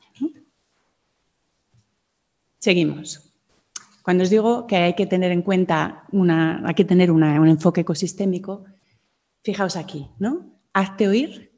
[2.60, 3.34] Seguimos.
[4.04, 7.82] Cuando os digo que hay que tener en cuenta una, hay que tener un enfoque
[7.82, 8.66] ecosistémico,
[9.44, 10.58] Fijaos aquí, ¿no?
[10.72, 11.52] Hazte oír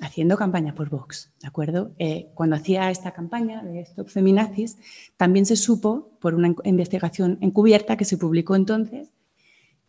[0.00, 1.94] haciendo campaña por Vox, ¿de acuerdo?
[1.98, 4.76] Eh, cuando hacía esta campaña de Stop Feminazis,
[5.16, 9.10] también se supo, por una investigación encubierta que se publicó entonces,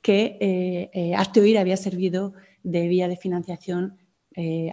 [0.01, 2.33] que eh, eh, Hazte había servido
[2.63, 3.97] de vía de financiación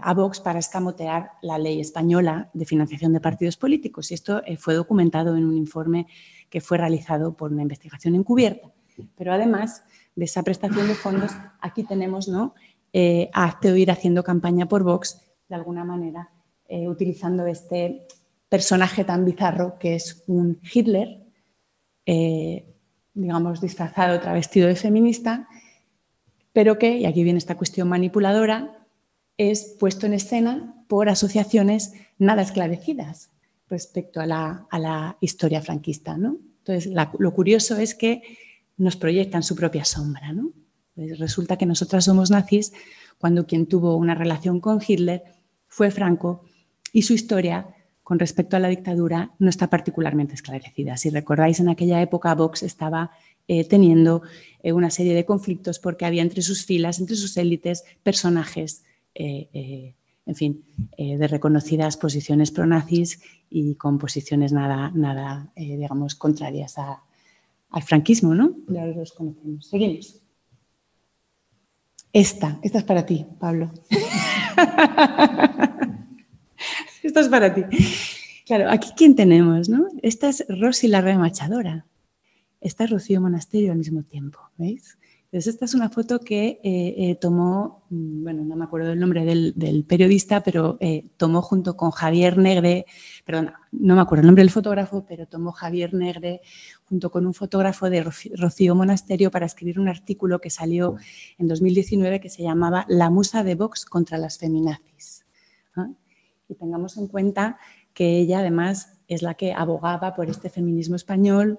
[0.00, 4.10] a Vox para escamotear la ley española de financiación de partidos políticos.
[4.10, 6.08] Y esto fue documentado en un informe
[6.50, 8.72] que fue realizado por una investigación encubierta.
[9.14, 9.84] Pero además
[10.14, 12.54] de esa prestación de fondos, aquí tenemos ¿no?
[12.92, 16.30] Eh, a Hazte Oír haciendo campaña por Vox, de alguna manera,
[16.68, 18.06] eh, utilizando este
[18.48, 21.22] personaje tan bizarro que es un Hitler,
[22.04, 22.66] eh,
[23.14, 25.48] digamos, disfrazado, travestido de feminista,
[26.52, 28.76] pero que, y aquí viene esta cuestión manipuladora,
[29.38, 33.30] es puesto en escena por asociaciones nada esclarecidas
[33.70, 36.18] respecto a la, historia franquista.
[36.18, 36.36] ¿no?
[36.58, 38.22] Entonces, lo curioso es que
[38.76, 40.32] nos proyectan su propia sombra.
[40.32, 40.52] ¿no?
[40.94, 42.72] Pues resulta que nosotras somos nazis
[43.18, 45.22] cuando quien tuvo una relación con Hitler
[45.68, 46.44] fue Franco
[46.92, 47.68] y su historia
[48.02, 50.96] con respecto a la dictadura no está particularmente esclarecida.
[50.96, 53.12] Si recordáis, en aquella época Vox estaba
[53.48, 54.22] eh, teniendo
[54.62, 59.94] eh, una serie de conflictos porque había entre sus filas, entre sus élites, personajes, eh,
[60.24, 60.64] en fin,
[60.96, 63.20] de reconocidas posiciones pronazis
[63.50, 67.02] y con posiciones nada, nada digamos, contrarias a,
[67.72, 68.54] al franquismo, ¿no?
[68.68, 69.66] Ya los conocemos.
[69.66, 70.20] Seguimos.
[72.12, 73.72] Esta, esta es para ti, Pablo.
[77.02, 77.62] esta es para ti.
[78.44, 79.86] Claro, aquí quién tenemos, ¿no?
[80.02, 81.86] Esta es Rosy la remachadora.
[82.60, 84.98] Esta es Rocío Monasterio al mismo tiempo, ¿veis?
[85.32, 89.00] Entonces, esta es una foto que eh, eh, tomó, mm, bueno, no me acuerdo del
[89.00, 92.84] nombre del, periodista, pero eh, tomó junto con Javier Negre,
[93.24, 96.42] perdón, no me acuerdo el nombre del fotógrafo, pero tomó Javier Negre
[96.84, 98.04] junto con un fotógrafo de
[98.34, 100.96] Rocío Monasterio para escribir un artículo que salió
[101.38, 105.24] en 2019 que se llamaba La musa de Vox contra las feminazis.
[106.46, 107.58] Y tengamos en cuenta
[107.94, 111.58] que ella además es la que abogaba por este feminismo español,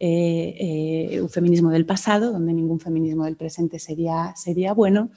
[0.00, 5.10] eh, un feminismo del pasado, donde ningún feminismo del presente sería, sería bueno,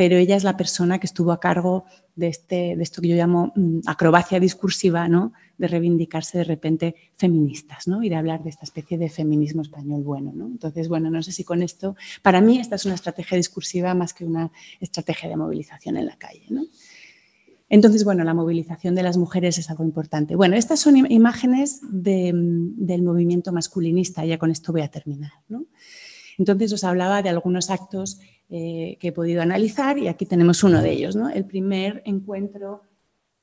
[0.00, 1.84] pero ella es la persona que estuvo a cargo
[2.16, 5.34] de, este, de esto que yo llamo mm, acrobacia discursiva, ¿no?
[5.58, 8.02] de reivindicarse de repente feministas ¿no?
[8.02, 10.32] y de hablar de esta especie de feminismo español bueno.
[10.34, 10.46] ¿no?
[10.46, 14.14] Entonces, bueno, no sé si con esto, para mí esta es una estrategia discursiva más
[14.14, 14.50] que una
[14.80, 16.46] estrategia de movilización en la calle.
[16.48, 16.62] ¿no?
[17.70, 20.34] Entonces, bueno, la movilización de las mujeres es algo importante.
[20.34, 25.30] Bueno, estas son imágenes del movimiento masculinista, ya con esto voy a terminar.
[25.48, 25.66] ¿no?
[26.36, 28.18] Entonces os hablaba de algunos actos
[28.48, 31.28] eh, que he podido analizar y aquí tenemos uno de ellos, ¿no?
[31.28, 32.82] el primer encuentro,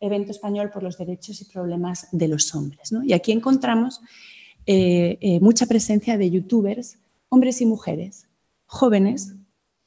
[0.02, 2.92] evento español por los derechos y problemas de los hombres.
[3.06, 4.02] Y aquí encontramos
[4.66, 7.00] eh, eh, mucha presencia de youtubers,
[7.30, 8.28] hombres y mujeres,
[8.66, 9.36] jóvenes,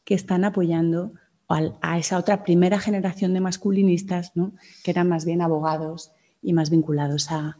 [0.04, 1.12] que están apoyando
[1.50, 4.32] a esa otra primera generación de masculinistas,
[4.84, 7.58] que eran más bien abogados y más vinculados a,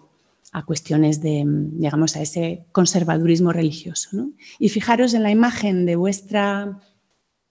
[0.52, 4.30] a cuestiones de, digamos, a ese conservadurismo religioso.
[4.58, 6.80] Y fijaros en la imagen de vuestra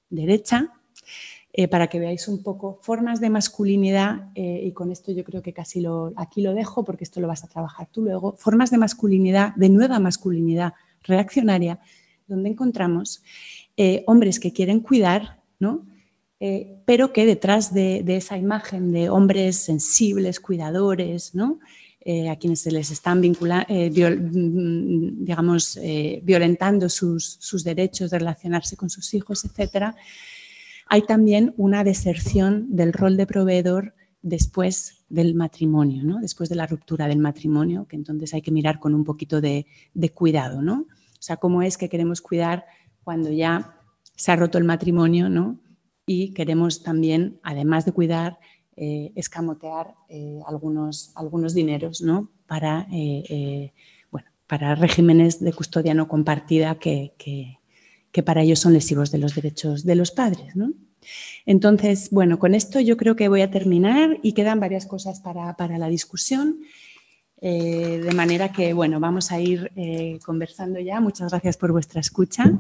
[0.09, 0.73] derecha,
[1.51, 5.41] eh, para que veáis un poco formas de masculinidad, eh, y con esto yo creo
[5.41, 8.69] que casi lo, aquí lo dejo porque esto lo vas a trabajar tú luego, formas
[8.69, 10.73] de masculinidad, de nueva masculinidad
[11.03, 11.79] reaccionaria,
[12.27, 13.23] donde encontramos
[13.77, 15.85] eh, hombres que quieren cuidar, ¿no?
[16.85, 21.59] Pero que detrás de, esa imagen de hombres sensibles, cuidadores, ¿no?
[22.01, 28.77] Eh, a quienes se les están eh, mm, digamos, eh, violentando sus, derechos de relacionarse
[28.77, 29.93] con sus hijos, etc.,
[30.87, 36.19] hay también una deserción del rol de proveedor después del matrimonio, ¿no?
[36.19, 39.67] después de la ruptura del matrimonio, que entonces hay que mirar con un poquito de,
[39.93, 40.61] de cuidado.
[40.61, 40.87] ¿no?
[40.87, 42.65] O sea, cómo es que queremos cuidar
[43.03, 43.77] cuando ya
[44.15, 45.59] se ha roto el matrimonio ¿no?
[46.11, 48.39] Y queremos también, además de cuidar,
[48.75, 52.31] eh, escamotear eh, algunos, algunos dineros ¿no?
[52.47, 53.73] para, eh,
[54.09, 59.35] bueno, para regímenes de custodia no compartida que, que, para ellos son lesivos de los
[59.35, 60.55] derechos de los padres.
[60.55, 60.73] ¿no?
[61.45, 65.55] Entonces, bueno, con esto yo creo que voy a terminar y quedan varias cosas para,
[65.57, 66.61] para la discusión.
[67.39, 69.71] de manera que, bueno, vamos a ir
[70.25, 70.99] conversando ya.
[70.99, 72.59] Muchas gracias por vuestra escucha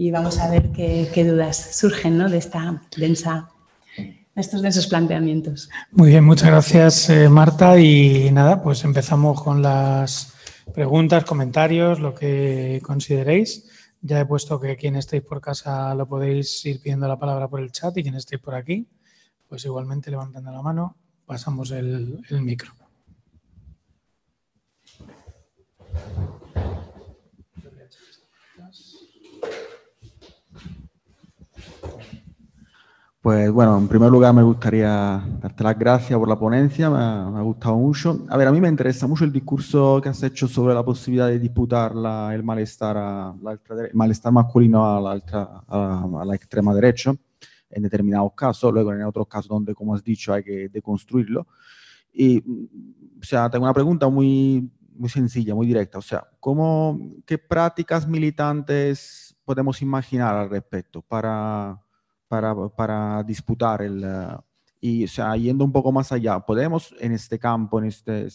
[0.00, 2.28] y vamos a ver qué, dudas surgen ¿no?
[2.28, 3.50] de esta densa
[4.36, 5.68] estos de esos planteamientos.
[5.90, 10.34] Muy bien, muchas gracias eh, Marta y nada, pues empezamos con las
[10.72, 13.68] preguntas, comentarios, lo que consideréis.
[14.00, 17.58] Ya he puesto que quien estéis por casa lo podéis ir pidiendo la palabra por
[17.58, 18.86] el chat y quien estéis por aquí,
[19.48, 20.96] pues igualmente levantando la mano,
[21.26, 22.72] pasamos el, el micro.
[33.28, 37.42] Pues bueno, en primer lugar me gustaría darte las gracias por la ponencia, me ha,
[37.42, 38.24] gustado mucho.
[38.30, 41.28] A ver, a mí me interesa mucho el discurso que has hecho sobre la posibilidad
[41.28, 41.92] de disputar
[42.32, 43.34] el, malestar a,
[43.92, 45.22] malestar masculino a la,
[45.68, 47.14] a la, extrema derecha
[47.68, 51.46] en determinados casos, luego en otros casos donde, como has dicho, hay que deconstruirlo.
[52.10, 55.98] Y, o sea, tengo una pregunta muy, muy sencilla, muy directa.
[55.98, 61.78] O sea, ¿cómo, ¿qué prácticas militantes podemos imaginar al respecto para
[62.28, 64.04] para, para disputar el...
[64.04, 64.36] Eh,
[64.80, 68.28] y, o sea, yendo un poco más allá, podemos en este campo, en este,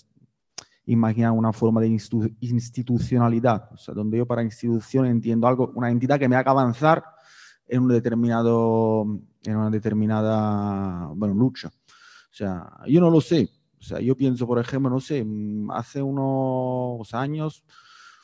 [0.86, 6.20] imaginar una forma de institucionalidad, o sea, donde yo para institución entiendo algo, una entidad
[6.20, 7.04] que me haga avanzar
[7.66, 9.06] en un determinado,
[9.44, 11.70] en una determinada, bueno, lucha.
[11.70, 13.50] O sea, yo no lo sé.
[13.80, 17.64] O sea, yo pienso, por ejemplo, no sé, mm, hace unos años,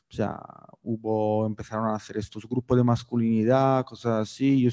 [0.09, 0.39] o sea,
[0.83, 4.61] hubo, empezaron a hacer estos grupos de masculinidad, cosas así.
[4.61, 4.69] Yo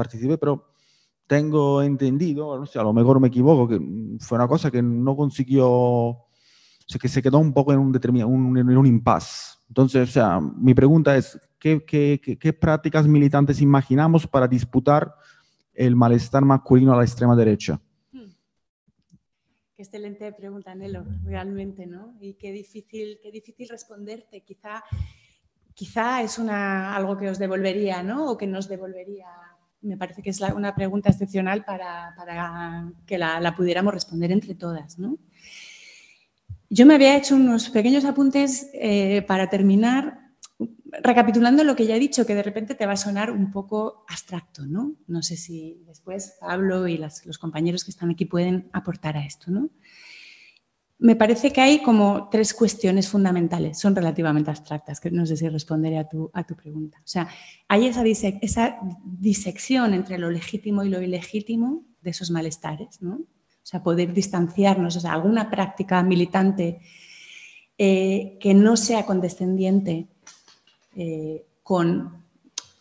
[0.00, 0.72] participé, pero
[1.26, 3.78] tengo entendido, no sé, a lo mejor me equivoco, que
[4.18, 6.28] fue una cosa que no consiguió, o
[6.86, 9.58] sea, que se quedó un poco en un determinado, un, en un impasse.
[9.68, 15.14] Entonces, o sea, mi pregunta es, ¿qué, qué, qué, prácticas militantes imaginamos para disputar
[15.72, 17.80] el malestar masculino a la extrema derecha?
[19.76, 22.16] Qué excelente pregunta, Nelo, realmente, ¿no?
[22.20, 24.40] Y qué difícil, qué difícil responderte.
[24.40, 24.82] Quizá,
[25.74, 28.32] quizá es una, algo que os devolvería, ¿no?
[28.32, 29.28] O que nos devolvería
[29.82, 34.96] me parece que es una pregunta excepcional para, que la, pudiéramos responder entre todas.
[36.68, 40.20] Yo me había hecho unos pequeños apuntes eh, para terminar,
[41.02, 44.04] recapitulando lo que ya he dicho, que de repente te va a sonar un poco
[44.08, 44.66] abstracto.
[44.66, 49.24] No, no sé si después Pablo y los compañeros que están aquí pueden aportar a
[49.24, 49.50] esto.
[49.50, 49.70] ¿no?
[51.00, 55.48] Me parece que hay como tres cuestiones fundamentales, son relativamente abstractas, que no sé si
[55.48, 56.98] responderé a tu, a tu pregunta.
[56.98, 57.28] O sea,
[57.68, 63.14] hay esa, esa, disección entre lo legítimo y lo ilegítimo de esos malestares, ¿no?
[63.14, 66.80] O sea, poder distanciarnos, o sea, alguna práctica militante
[67.78, 70.08] eh, que no sea condescendiente
[70.96, 72.20] eh, con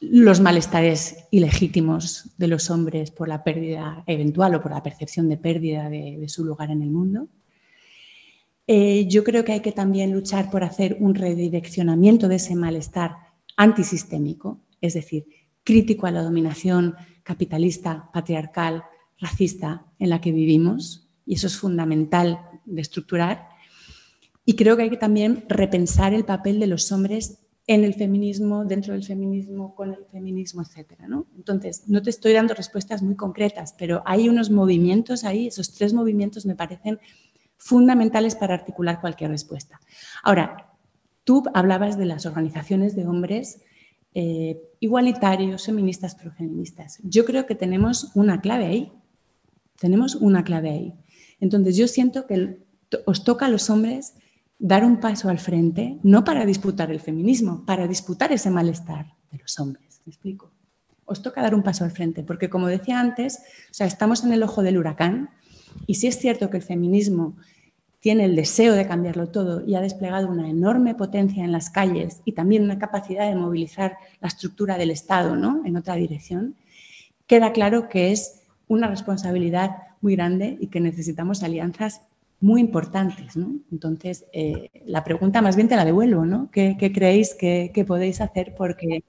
[0.01, 5.37] los malestares ilegítimos de los hombres por la pérdida eventual o por la percepción de
[5.37, 7.27] pérdida de, su lugar en el mundo.
[8.71, 13.15] Eh, yo creo que hay que también luchar por hacer un redireccionamiento de ese malestar
[13.57, 15.25] antisistémico, es decir,
[15.63, 16.93] crítico a la dominación
[17.23, 18.83] capitalista, patriarcal,
[19.17, 23.47] racista en la que vivimos, y eso es fundamental de estructurar.
[24.45, 28.65] Y creo que hay que también repensar el papel de los hombres en el feminismo,
[28.65, 30.91] dentro del feminismo, con el feminismo, etc.
[31.07, 31.25] ¿no?
[31.35, 35.91] Entonces, no te estoy dando respuestas muy concretas, pero hay unos movimientos ahí, esos tres
[35.91, 36.99] movimientos me parecen
[37.59, 39.79] fundamentales para articular cualquier respuesta.
[40.23, 40.73] Ahora,
[41.23, 43.61] tú hablabas de las organizaciones de hombres
[44.15, 46.99] eh, igualitarios, feministas, profeministas.
[47.03, 48.91] Yo creo que tenemos una clave ahí.
[49.79, 50.93] Tenemos una clave ahí.
[51.39, 52.57] Entonces, yo siento que
[53.05, 54.15] os toca a los hombres
[54.57, 59.37] dar un paso al frente, no para disputar el feminismo, para disputar ese malestar de
[59.37, 60.01] los hombres.
[60.05, 60.51] ¿Me explico?
[61.05, 63.39] Os toca dar un paso al frente, porque como decía antes,
[63.69, 65.29] o sea, estamos en el ojo del huracán
[65.87, 67.35] y si es cierto que el feminismo
[67.99, 72.21] tiene el deseo de cambiarlo todo y ha desplegado una enorme potencia en las calles
[72.25, 75.61] y también una capacidad de movilizar la estructura del Estado ¿no?
[75.65, 76.55] en otra dirección,
[77.27, 82.01] queda claro que es una responsabilidad muy grande y que necesitamos alianzas
[82.39, 83.35] muy importantes.
[83.35, 83.51] ¿no?
[83.71, 86.49] Entonces, eh, la pregunta más bien te la devuelvo, ¿no?
[86.51, 89.03] ¿Qué, creéis que, podéis hacer porque,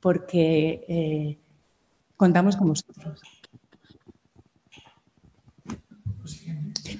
[0.00, 1.38] porque eh,
[2.16, 3.20] contamos con vosotros?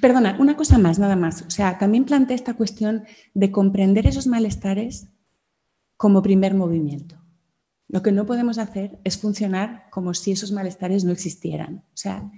[0.04, 1.40] Perdona, una cosa más, nada más.
[1.46, 5.08] O sea, también plantea esta cuestión de comprender esos malestares
[5.96, 7.16] como primer movimiento.
[7.88, 11.86] Lo que no podemos hacer es funcionar como si esos malestares no existieran.
[11.86, 12.30] O sea,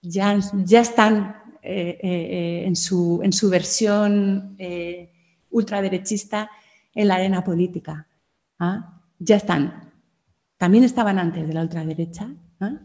[0.00, 5.12] ya, ya están eh, eh, en, su, en, su, versión eh,
[5.50, 6.48] ultraderechista
[6.94, 8.08] en la arena política.
[8.58, 9.02] ¿ah?
[9.18, 9.92] Ya están.
[10.56, 12.30] También estaban antes de la ultraderecha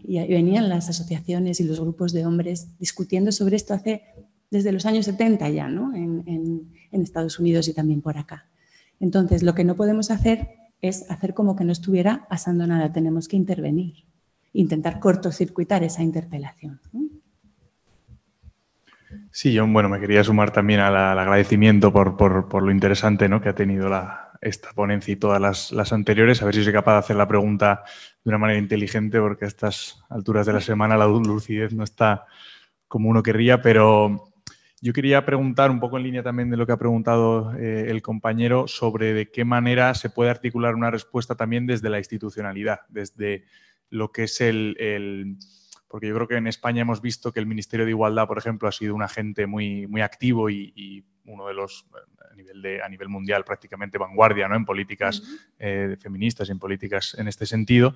[0.04, 4.04] y venían las asociaciones y los grupos de hombres discutiendo sobre esto hace
[4.50, 5.94] desde los años 70 ya, ¿no?
[5.96, 8.48] en, Estados Unidos y también por acá.
[9.00, 10.50] Entonces, lo que no podemos hacer
[10.82, 14.06] es hacer como que no estuviera pasando nada, tenemos que intervenir,
[14.52, 16.82] intentar cortocircuitar esa interpelación.
[19.32, 23.42] Sí, yo bueno, me quería sumar también al, agradecimiento por, lo interesante ¿no?
[23.42, 23.88] que ha tenido
[24.42, 26.42] esta ponencia y todas las, anteriores.
[26.42, 27.84] A ver si soy capaz de hacer la pregunta
[28.24, 32.26] de una manera inteligente, porque a estas alturas de la semana la lucidez no está
[32.88, 34.32] como uno querría, pero
[34.82, 38.02] yo quería preguntar un poco en línea también de lo que ha preguntado eh, el
[38.02, 43.46] compañero sobre de qué manera se puede articular una respuesta también desde la institucionalidad, desde
[43.90, 45.38] lo que es el
[45.88, 48.68] porque yo creo que en España hemos visto que el Ministerio de Igualdad, por ejemplo,
[48.68, 51.86] ha sido un agente muy, muy activo y, uno de los,
[52.38, 54.56] nivel, de, a nivel mundial, prácticamente vanguardia ¿no?
[54.56, 55.22] en políticas
[55.60, 57.96] eh, feministas y en políticas en este sentido.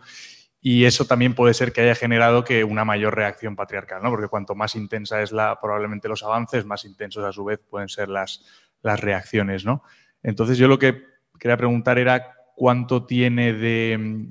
[0.59, 4.09] Y eso también puede ser que haya generado que una mayor reacción patriarcal, ¿no?
[4.09, 7.89] porque cuanto más intensa es la, probablemente los avances, más intensos a su vez pueden
[7.89, 8.45] ser las,
[8.81, 9.65] las reacciones.
[9.65, 9.83] ¿no?
[10.21, 11.03] Entonces yo lo que
[11.39, 14.27] quería preguntar era cuánto tiene de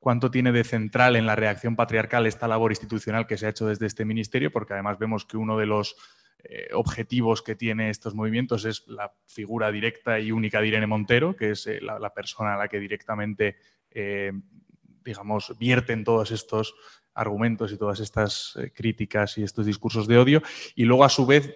[0.00, 3.66] cuánto tiene de central en la reacción patriarcal esta labor institucional que se ha hecho
[3.66, 5.94] desde este ministerio, porque además vemos que uno de los
[6.44, 11.36] eh, objetivos que tiene estos movimientos es la figura directa y única de Irene Montero,
[11.36, 13.56] que es eh, la, persona a la que directamente,
[13.90, 14.32] eh,
[15.04, 16.74] digamos, vierten todos estos
[17.14, 20.42] argumentos y todas estas críticas y estos discursos de odio.
[20.74, 21.54] Y luego, a su vez,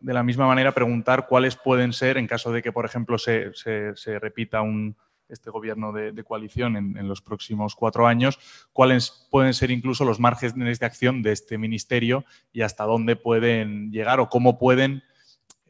[0.00, 4.18] de la misma manera, preguntar cuáles pueden ser, en caso de que, por ejemplo, se
[4.20, 4.96] repita un,
[5.32, 8.38] este gobierno de, coalición en, los próximos cuatro años,
[8.72, 13.90] cuáles pueden ser incluso los márgenes de acción de este ministerio y hasta dónde pueden
[13.90, 15.02] llegar o cómo pueden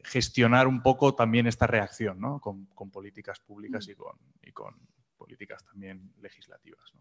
[0.03, 2.39] gestionar un poco también esta reacción ¿no?
[2.39, 4.75] con, políticas públicas y con, y con
[5.17, 6.93] políticas también legislativas.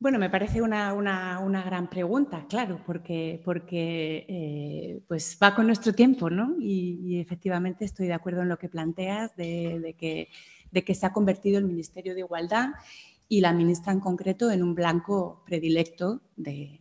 [0.00, 0.94] Bueno, me parece una,
[1.62, 6.56] gran pregunta, claro, porque, porque eh, pues va con nuestro tiempo, ¿no?
[6.58, 10.30] Y, efectivamente estoy de acuerdo en lo que planteas de que
[10.70, 12.70] de que se ha convertido el Ministerio de Igualdad
[13.28, 16.80] y la ministra en concreto en un blanco predilecto de,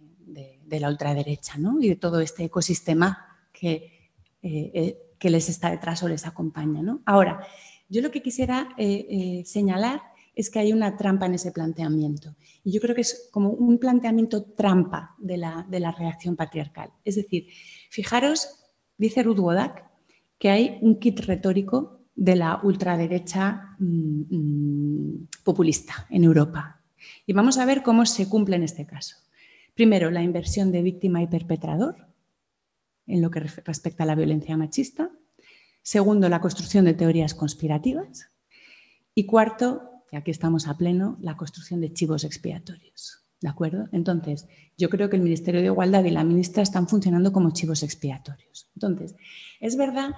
[0.69, 1.79] la ultraderecha ¿no?
[1.81, 4.09] y de todo este ecosistema que,
[4.41, 6.81] eh, eh, que les está detrás o les acompaña.
[6.81, 7.01] ¿no?
[7.05, 7.45] Ahora,
[7.87, 10.01] yo lo que quisiera eh, señalar
[10.39, 12.35] es que hay una trampa en ese planteamiento.
[12.63, 16.91] Y yo creo que es como un planteamiento trampa de la, de la reacción patriarcal.
[17.03, 17.47] Es decir,
[17.89, 18.47] fijaros,
[18.97, 19.39] dice Ruth
[20.37, 26.81] que hay un kit retórico de la ultraderecha mm, mm, populista en Europa.
[27.25, 29.15] Y vamos a ver cómo se cumple en este caso.
[29.73, 32.09] Primero, la inversión de víctima y perpetrador
[33.07, 35.09] en lo que respecta a la violencia machista.
[35.81, 38.27] Segundo, la construcción de teorías conspirativas.
[39.15, 43.23] Y cuarto, y aquí estamos a pleno, la construcción de chivos expiatorios.
[43.39, 43.87] ¿De acuerdo?
[43.93, 44.45] Entonces,
[44.77, 48.69] yo creo que el Ministerio de Igualdad y la ministra están funcionando como chivos expiatorios.
[48.75, 49.15] Entonces,
[49.61, 50.11] es verdad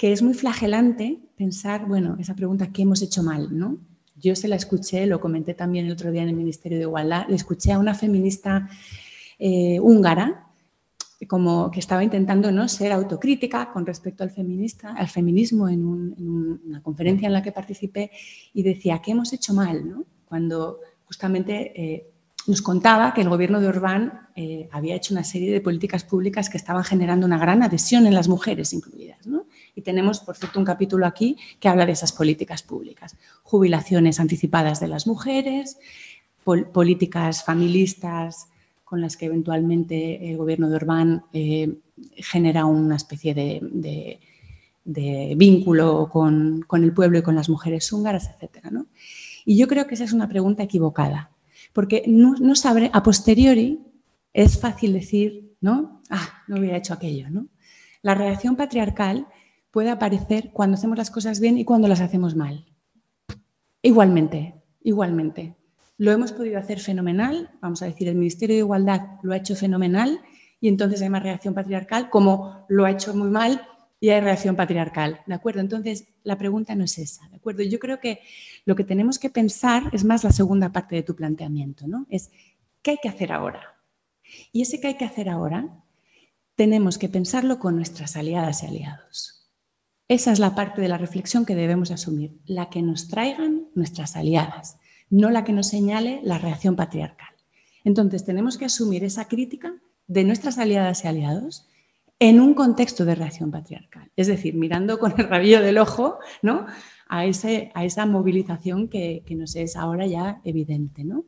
[0.00, 3.48] que es muy flagelante pensar, bueno, esa pregunta, ¿qué hemos hecho mal?
[3.50, 3.76] ¿no?
[4.16, 7.26] Yo se la escuché, lo comenté también el otro día en el Ministerio de Igualdad,
[7.28, 8.66] le escuché a una feminista
[9.38, 10.46] eh, húngara
[11.28, 12.66] como que estaba intentando ¿no?
[12.66, 18.10] ser autocrítica con respecto al, feminista, al feminismo en, una conferencia en la que participé
[18.54, 19.86] y decía, ¿qué hemos hecho mal?
[19.86, 20.06] ¿no?
[20.24, 22.10] Cuando justamente eh,
[22.46, 26.48] nos contaba que el gobierno de Orbán eh, había hecho una serie de políticas públicas
[26.48, 28.99] que estaban generando una gran adhesión en las mujeres incluidas.
[29.70, 29.80] ¿No?
[29.80, 33.16] Y tenemos, por cierto, un capítulo aquí que habla de esas políticas públicas.
[33.42, 35.78] Jubilaciones anticipadas de las mujeres,
[36.44, 38.48] políticas familistas
[38.84, 41.78] con las que eventualmente el gobierno de Orbán eh,
[42.16, 44.18] genera una especie de,
[45.36, 48.66] vínculo con, el pueblo y con las mujeres húngaras, etc.
[49.44, 51.30] Y yo creo que esa es una pregunta equivocada,
[51.72, 53.80] porque no, no sabe, a posteriori
[54.32, 56.02] es fácil decir, ¿no?
[56.10, 57.46] Ah, no hubiera hecho aquello, ¿no?
[58.02, 59.28] La reacción patriarcal
[59.70, 62.66] puede aparecer cuando hacemos las cosas bien y cuando las hacemos mal.
[63.82, 65.56] Igualmente, igualmente.
[65.96, 69.54] Lo hemos podido hacer fenomenal, vamos a decir, el Ministerio de Igualdad lo ha hecho
[69.54, 70.20] fenomenal
[70.60, 73.62] y entonces hay más reacción patriarcal, como lo ha hecho muy mal
[74.00, 75.60] y hay reacción patriarcal, ¿de acuerdo?
[75.60, 77.62] Entonces, la pregunta no es esa, ¿de acuerdo?
[77.62, 78.20] Yo creo que
[78.64, 82.06] lo que tenemos que pensar es más la segunda parte de tu planteamiento, ¿no?
[82.08, 82.30] Es,
[82.82, 83.60] ¿qué hay que hacer ahora?
[84.52, 85.84] Y ese que hay que hacer ahora,
[86.54, 89.39] tenemos que pensarlo con nuestras aliadas y aliados.
[90.10, 94.16] Esa es la parte de la reflexión que debemos asumir, la que nos traigan nuestras
[94.16, 94.76] aliadas
[95.10, 97.28] no la que nos señale la reacción patriarcal.
[97.84, 99.74] Entonces, tenemos que asumir esa crítica
[100.06, 101.68] de nuestras aliadas y aliados
[102.18, 104.10] en un contexto de reacción patriarcal.
[104.16, 106.66] Es decir, mirando con el rabillo del ojo ¿no?
[107.08, 111.02] a, ese, a esa movilización que, nos es ahora ya evidente.
[111.02, 111.24] ¿no?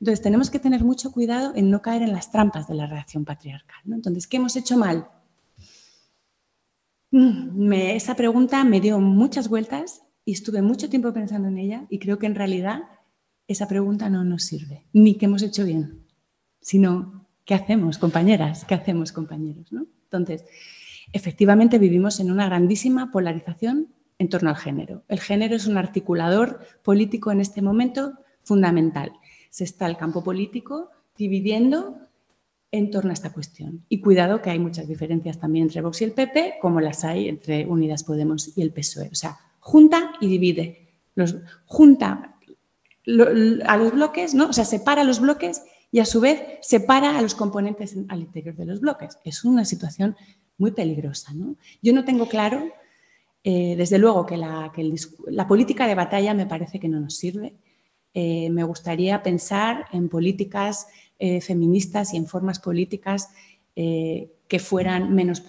[0.00, 3.24] Entonces, tenemos que tener mucho cuidado en no caer en las trampas de la reacción
[3.24, 3.80] patriarcal.
[3.90, 5.08] Entonces, ¿qué hemos hecho mal?
[7.10, 11.98] Mm, esa pregunta me dio muchas vueltas y estuve mucho tiempo pensando en ella y
[11.98, 12.82] creo que en realidad
[13.46, 16.04] esa pregunta no nos sirve, ni qué hemos hecho bien,
[16.60, 19.72] sino qué hacemos, compañeras, qué hacemos, compañeros.
[19.72, 19.86] ¿no?
[20.04, 20.44] Entonces,
[21.14, 23.88] efectivamente vivimos en una grandísima polarización
[24.18, 25.04] en torno al género.
[25.08, 29.12] El género es un articulador político en este momento fundamental.
[29.48, 32.07] Se está el campo político dividiendo
[32.70, 33.84] en torno a esta cuestión.
[33.88, 37.28] Y cuidado que hay muchas diferencias también entre Vox y el PP, como las hay
[37.28, 39.08] entre Unidas Podemos y el PSOE.
[39.10, 40.88] O sea, junta y divide.
[41.14, 42.36] Los, junta
[43.66, 44.48] a los bloques, ¿no?
[44.48, 48.54] O sea, separa los bloques y a su vez separa a los componentes al interior
[48.54, 49.18] de los bloques.
[49.24, 50.16] Es una situación
[50.58, 51.32] muy peligrosa.
[51.32, 51.56] ¿no?
[51.80, 52.70] Yo no tengo claro,
[53.42, 57.54] eh, desde luego, que, la, política de batalla me parece que no nos sirve.
[58.12, 60.88] Eh, me gustaría pensar en políticas
[61.18, 63.28] eh, feministas y en formas políticas
[63.74, 65.44] que fueran menos,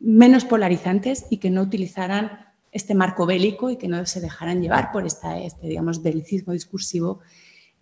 [0.00, 4.90] menos polarizantes y que no utilizaran este marco bélico y que no se dejaran llevar
[4.90, 7.20] por este, digamos, belicismo discursivo,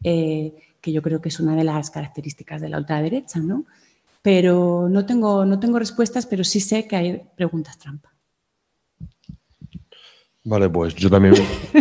[0.02, 3.64] eh, que yo creo que es una de las características de la ultraderecha, ¿no?
[4.20, 8.12] Pero no tengo, no tengo respuestas, pero sí sé que hay preguntas trampa.
[10.42, 11.34] Vale, pues yo también,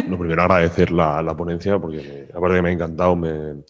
[0.08, 3.64] lo primero, agradecer la, la ponencia, porque aparte que me ha encantado, me,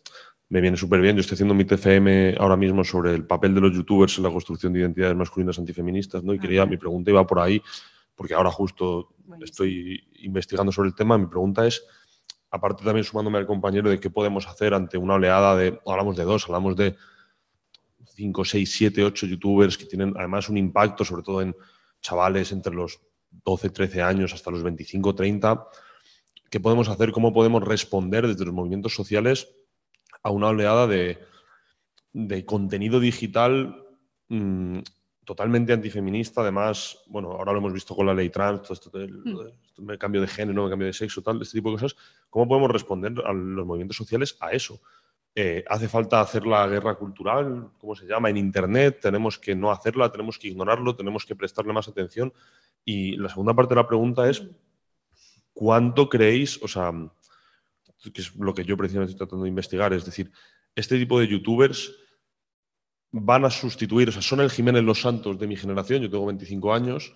[0.49, 1.15] me viene súper bien.
[1.15, 4.31] Yo estoy haciendo mi TFM ahora mismo sobre el papel de los youtubers en la
[4.31, 6.33] construcción de identidades masculinas antifeministas, ¿no?
[6.33, 7.61] Y quería, mi pregunta iba por ahí,
[8.15, 11.19] porque ahora justo estoy investigando sobre el tema.
[11.19, 11.85] Mi pregunta es,
[12.49, 16.23] aparte también sumándome al compañero, de qué podemos hacer ante una oleada de, hablamos de
[16.23, 16.95] dos, hablamos de
[18.15, 21.55] 5, 6, 7, 8 youtubers que tienen además un impacto, sobre todo en
[22.01, 22.99] chavales entre los
[23.45, 25.67] 12, 13 años hasta los 25, 30.
[26.49, 27.11] ¿Qué podemos hacer?
[27.11, 29.47] ¿Cómo podemos responder desde los movimientos sociales
[30.23, 31.17] a una oleada de,
[32.13, 33.85] de contenido digital
[34.27, 34.79] mm,
[35.25, 39.21] totalmente antifeminista, además, bueno, ahora lo hemos visto con la ley trans, todo esto del,
[39.23, 39.97] mm.
[39.99, 41.95] cambio de género, cambio de sexo, tal, este tipo de cosas,
[42.29, 44.81] ¿cómo podemos responder a los movimientos sociales a eso?
[45.35, 48.99] Eh, ¿Hace falta hacer la guerra cultural, ¿cómo se llama, en Internet?
[49.01, 50.11] ¿Tenemos que no hacerla?
[50.11, 50.95] ¿Tenemos que ignorarlo?
[50.95, 52.33] ¿Tenemos que prestarle más atención?
[52.83, 54.43] Y la segunda parte de la pregunta es,
[55.53, 56.91] ¿cuánto creéis, o sea,
[58.13, 60.31] que es lo que yo precisamente estoy tratando de investigar, es decir,
[60.75, 61.91] este tipo de youtubers
[63.11, 66.25] van a sustituir, o sea, son el Jiménez Los Santos de mi generación, yo tengo
[66.25, 67.13] 25 años,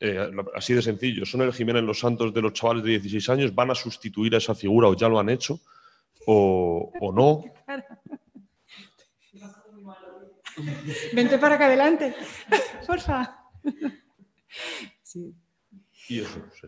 [0.00, 3.54] eh, así de sencillo, son el Jiménez Los Santos de los chavales de 16 años,
[3.54, 5.60] van a sustituir a esa figura o ya lo han hecho,
[6.26, 7.44] o, no.
[11.12, 12.14] Vente para acá adelante,
[12.86, 13.36] porfa.
[15.02, 15.34] Sí.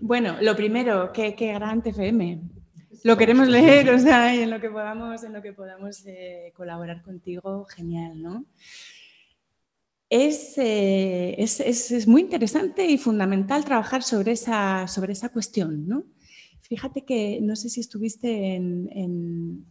[0.01, 2.58] Bueno, lo primero, ¿qué, qué gran TFM?
[3.05, 6.53] Lo queremos leer, o sea, y en lo que podamos, en lo que podamos eh,
[6.57, 8.45] colaborar contigo, genial, ¿no?
[10.11, 15.87] Es, eh, es, es, es, muy interesante y fundamental trabajar sobre esa, sobre esa cuestión,
[15.87, 16.05] ¿no?
[16.63, 19.67] Fíjate que no sé si estuviste en, en,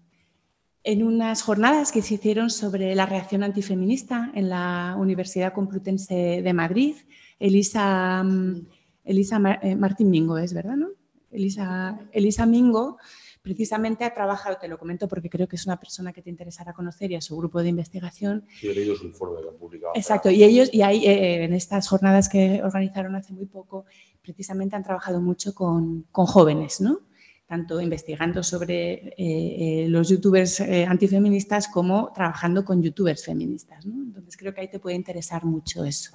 [0.84, 6.54] en, unas jornadas que se hicieron sobre la reacción antifeminista en la Universidad Complutense de
[6.54, 6.96] Madrid.
[7.40, 8.68] Elisa, mm,
[9.06, 10.76] Elisa eh, Martín Mingo es, ¿verdad?
[10.76, 10.97] ¿no?
[11.38, 12.98] Elisa, Elisa Mingo
[13.42, 16.74] precisamente ha trabajado, te lo comento porque creo que es una persona que te interesará
[16.74, 18.46] conocer y a su grupo de investigación.
[18.60, 19.94] Sí, he su informe que han publicado.
[19.96, 23.86] Exacto, y ellos, y ahí eh, en estas jornadas que organizaron hace muy poco,
[24.22, 27.08] precisamente han trabajado mucho con, con jóvenes, ¿no?
[27.48, 33.86] tanto investigando sobre eh, eh, los youtubers eh, antifeministas como trabajando con youtubers feministas.
[33.86, 34.04] ¿no?
[34.04, 36.12] Entonces creo que ahí te puede interesar mucho eso.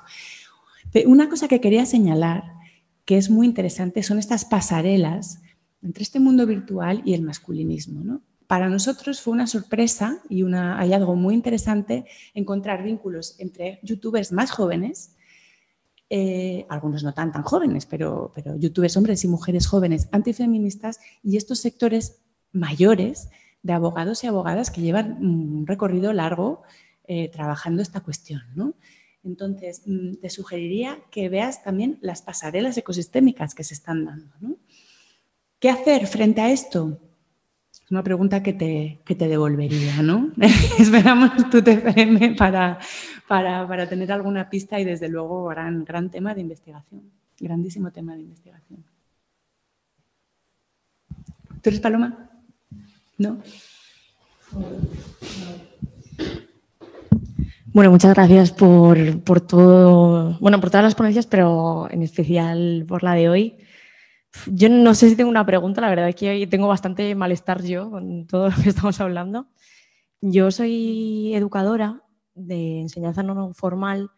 [0.92, 2.44] Pero una cosa que quería señalar
[3.04, 5.40] que es muy interesante son estas pasarelas
[5.82, 8.02] entre este mundo virtual y el masculinismo.
[8.04, 8.22] ¿no?
[8.46, 12.04] Para nosotros fue una sorpresa y un hallazgo muy interesante
[12.34, 15.16] encontrar vínculos entre youtubers más jóvenes,
[16.10, 21.38] eh, algunos no tan tan jóvenes, pero, pero youtubers hombres y mujeres jóvenes antifeministas y
[21.38, 22.20] estos sectores
[22.52, 23.30] mayores
[23.62, 26.62] de abogados y abogadas que llevan un recorrido largo
[27.04, 28.42] eh, trabajando esta cuestión.
[28.54, 28.74] ¿no?
[29.24, 34.34] Entonces, mm, te sugeriría que veas también las pasarelas ecosistémicas que se están dando.
[34.40, 34.56] ¿no?
[35.58, 36.98] ¿Qué hacer frente a esto?
[37.72, 40.32] Es una pregunta que te, que te devolvería, ¿no?
[40.78, 42.78] Esperamos tu TFM para,
[43.28, 48.14] para, para, tener alguna pista y desde luego gran, gran tema de investigación, grandísimo tema
[48.14, 48.84] de investigación.
[51.62, 52.28] ¿Tú eres Paloma?
[53.18, 53.40] ¿No?
[57.74, 63.02] Bueno, muchas gracias por, por, todo, bueno, por todas las ponencias, pero en especial por
[63.02, 63.56] la de hoy.
[64.46, 67.62] Yo no sé si tengo una pregunta, la verdad es que hoy tengo bastante malestar
[67.62, 69.46] yo con todo lo que estamos hablando.
[70.20, 72.02] Yo soy educadora
[72.34, 74.10] de enseñanza no formal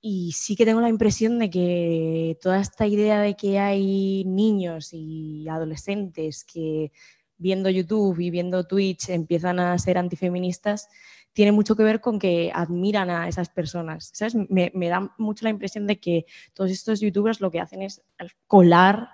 [0.00, 4.90] y sí que tengo la impresión de que toda esta idea de que hay niños
[4.92, 6.90] y adolescentes que
[7.36, 10.88] viendo YouTube y viendo Twitch empiezan a ser antifeministas
[11.38, 14.12] tiene mucho que ver con que admiran a esas personas.
[14.48, 18.02] Me, me da mucho la impresión de que todos estos youtubers lo que hacen es
[18.48, 19.08] colar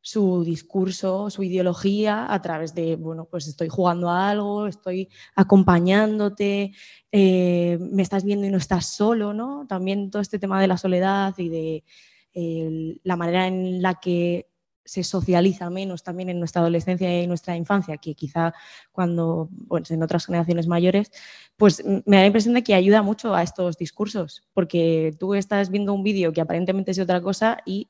[0.00, 6.72] su discurso, su ideología a través de, bueno, pues estoy jugando a algo, estoy acompañándote,
[7.12, 9.66] eh, me estás viendo y no estás solo, ¿no?
[9.68, 11.84] También todo este tema de la soledad y de
[12.32, 14.48] eh, la manera en la que
[14.86, 18.54] se socializa menos también en nuestra adolescencia y nuestra infancia, que quizá
[18.92, 21.10] cuando, bueno, en otras generaciones mayores,
[21.56, 25.70] pues me da la impresión de que ayuda mucho a estos discursos, porque tú estás
[25.70, 27.88] viendo un vídeo que aparentemente es otra cosa y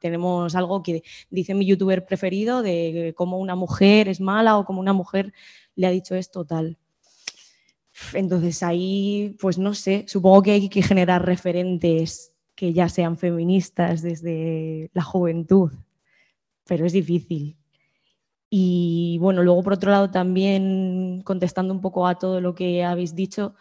[0.00, 4.80] tenemos algo que dice mi youtuber preferido de cómo una mujer es mala o cómo
[4.80, 5.32] una mujer
[5.74, 6.78] le ha dicho esto tal.
[8.14, 14.02] Entonces ahí, pues no sé, supongo que hay que generar referentes que ya sean feministas
[14.02, 15.72] desde la juventud,
[16.68, 17.58] pero es difícil.
[18.50, 23.14] Y bueno, luego por otro lado también contestando un poco a todo lo que habéis
[23.14, 23.56] dicho,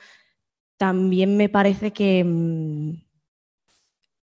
[0.77, 3.07] también me parece que mm,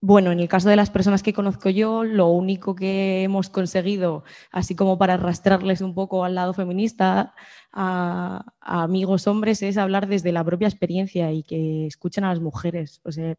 [0.01, 4.23] bueno, en el caso de las personas que conozco yo, lo único que hemos conseguido,
[4.49, 7.33] así como para arrastrarles un poco al lado feminista
[7.73, 13.01] a, amigos hombres, es hablar desde la propia experiencia y que escuchen a las mujeres.
[13.03, 13.35] O sea,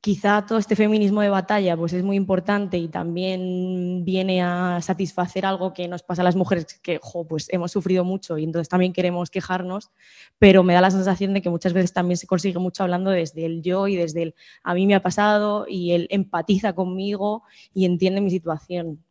[0.00, 5.44] quizá todo este feminismo de batalla pues es muy importante y también viene a satisfacer
[5.44, 8.94] algo que nos pasa a las mujeres que pues hemos sufrido mucho y entonces también
[8.94, 9.90] queremos quejarnos,
[10.38, 13.44] pero me da la sensación de que muchas veces también se consigue mucho hablando desde
[13.44, 17.42] el yo y desde el a mí me ha pasado y él empatiza conmigo
[17.74, 19.04] y entiende mi situación.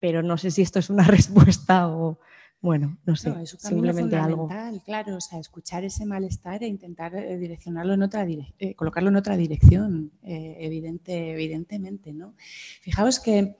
[0.00, 2.18] Pero no sé si esto es una respuesta o,
[2.62, 4.48] bueno, no sé, simplemente algo.
[4.84, 9.16] Claro, o sea, escuchar ese malestar e intentar eh, direccionarlo en otra eh, colocarlo en
[9.16, 12.34] otra dirección, eh, evidente, evidentemente, ¿no?
[12.80, 13.56] Fijaos que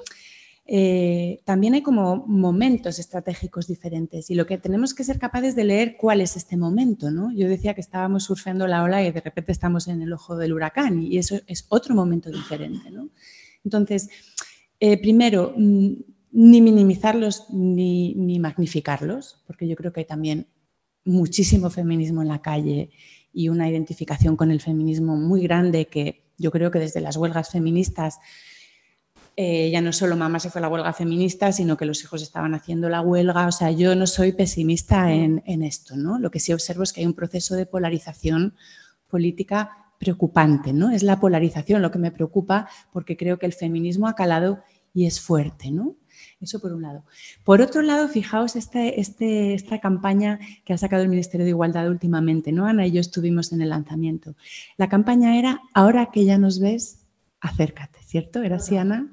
[1.44, 5.96] también hay como momentos estratégicos diferentes y lo que tenemos que ser capaces de leer
[5.96, 7.32] cuál es este momento, ¿no?
[7.34, 10.52] Yo decía que estábamos surfeando la ola y de repente estamos en el ojo del
[10.52, 13.08] huracán y eso es otro momento diferente, ¿no?
[13.64, 14.08] Entonces,
[14.78, 20.48] primero, mm, ni minimizarlos ni, magnificarlos, porque yo creo que hay también
[21.04, 22.90] muchísimo feminismo en la calle
[23.32, 27.50] y una identificación con el feminismo muy grande que yo creo que desde las huelgas
[27.50, 28.18] feministas,
[29.36, 32.22] eh, ya no solo mamá se fue a la huelga feminista, sino que los hijos
[32.22, 33.46] estaban haciendo la huelga.
[33.46, 36.18] O sea, yo no soy pesimista en, en esto, ¿no?
[36.18, 38.54] Lo que sí observo es que hay un proceso de polarización
[39.09, 40.90] política preocupante, ¿no?
[40.90, 45.06] Es la polarización lo que me preocupa porque creo que el feminismo ha calado y
[45.06, 45.96] es fuerte, ¿no?
[46.43, 47.05] Eso por un lado.
[47.44, 51.89] Por otro lado, fijaos este, este, esta campaña que ha sacado el Ministerio de Igualdad
[51.89, 52.66] últimamente, ¿no?
[52.66, 54.35] Ana y yo estuvimos en el lanzamiento.
[54.77, 56.98] La campaña era, ahora que ya nos ves,
[57.40, 58.43] acércate, ¿cierto?
[58.43, 59.06] ¿Era así, Ana?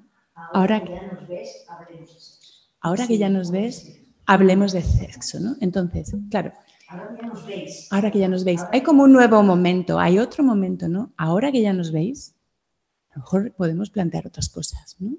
[0.53, 2.53] Ahora que ya nos ves, hablemos de sexo.
[2.81, 5.55] Ahora que ya nos ves, hablemos de sexo, ¿no?
[5.59, 6.53] Entonces, claro.
[6.87, 7.87] Ahora que ya nos veis.
[7.91, 8.61] Ahora que ya nos veis.
[8.71, 11.13] Hay como un nuevo momento, hay otro momento, ¿no?
[11.17, 12.35] Ahora que ya nos veis,
[13.11, 15.17] a lo mejor podemos plantear otras cosas, ¿no?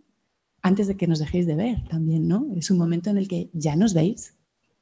[0.63, 2.47] Antes de que nos dejéis de ver también, ¿no?
[2.57, 4.35] Es un momento en el que ya nos veis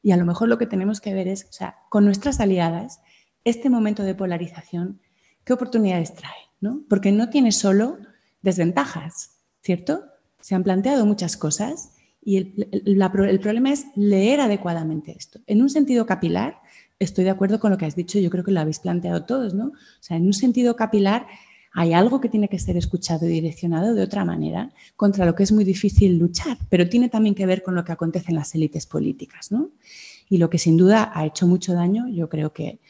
[0.03, 3.01] y a lo mejor lo que tenemos que ver es, o sea, con nuestras aliadas,
[3.45, 5.01] este momento de polarización,
[5.45, 6.49] ¿qué oportunidades trae?
[6.61, 6.83] ¿no?
[6.89, 7.99] Porque no tiene solo
[8.43, 10.05] desventajas, ¿cierto?
[10.41, 11.93] Se han planteado muchas cosas
[12.23, 15.41] y el, el problema es leer adecuadamente esto.
[15.47, 16.61] En un sentido capilar,
[16.99, 19.55] estoy de acuerdo con lo que has dicho, yo creo que lo habéis planteado todos,
[19.55, 19.67] ¿no?
[19.67, 21.27] O sea, en un sentido capilar
[21.73, 25.43] hay algo que tiene que ser escuchado y direccionado de otra manera contra lo que
[25.43, 28.55] es muy difícil luchar, pero tiene también que ver con lo que acontece en las
[28.55, 29.53] élites políticas.
[29.53, 29.71] ¿no?
[30.29, 32.81] Y lo que sin duda ha hecho mucho daño, yo creo que,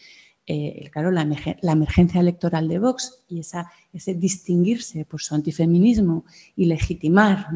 [0.47, 1.23] eh, claro, la,
[1.63, 6.25] emergencia electoral de Vox y ese distinguirse por su antifeminismo
[6.57, 7.49] y legitimar.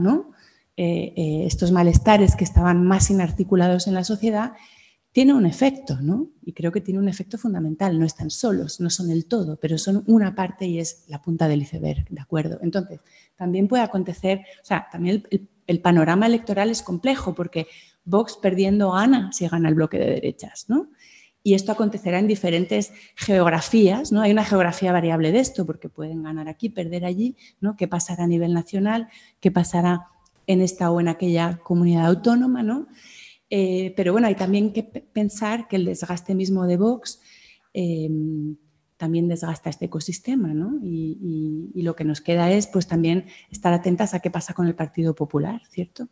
[0.74, 4.52] Eh, eh, estos malestares que estaban más inarticulados en la sociedad,
[5.12, 6.30] tiene un efecto, ¿no?
[6.42, 7.98] Y creo que tiene un efecto fundamental.
[7.98, 11.48] No están solos, no son el todo, pero son una parte y es la punta
[11.48, 12.58] del iceberg, ¿de acuerdo?
[12.62, 13.00] Entonces,
[13.36, 15.22] también puede acontecer, o sea, también
[15.66, 17.66] el, panorama electoral es complejo porque
[18.04, 20.88] Vox perdiendo Ana si gana el bloque de derechas, ¿no?
[21.44, 24.22] Y esto acontecerá en diferentes geografías, ¿no?
[24.22, 27.76] Hay una geografía variable de esto porque pueden ganar aquí, perder allí, ¿no?
[27.76, 29.08] ¿Qué pasará a nivel nacional?
[29.40, 30.08] ¿Qué pasará
[30.46, 32.86] en esta o en aquella comunidad autónoma, ¿no?
[33.54, 37.20] Eh, pero bueno, hay también que pensar que el desgaste mismo de Vox
[37.74, 38.56] em,
[38.96, 40.80] también desgasta este ecosistema, ¿no?
[40.82, 44.74] Y, lo que nos queda es pues también estar atentas a qué pasa con el
[44.74, 46.08] Partido Popular, ¿cierto?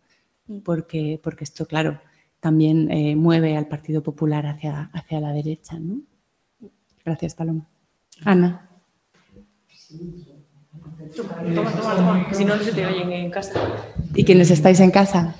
[0.49, 0.59] Mm.
[0.59, 1.99] Porque, porque esto, claro,
[2.41, 6.03] también eh, mueve al Partido Popular hacia, hacia la derecha, ¿no?
[7.03, 7.67] Gracias, Paloma.
[8.23, 8.69] Ana.
[12.33, 13.61] Si no, no se te oyen en casa.
[14.15, 15.35] ¿Y quienes estáis en casa?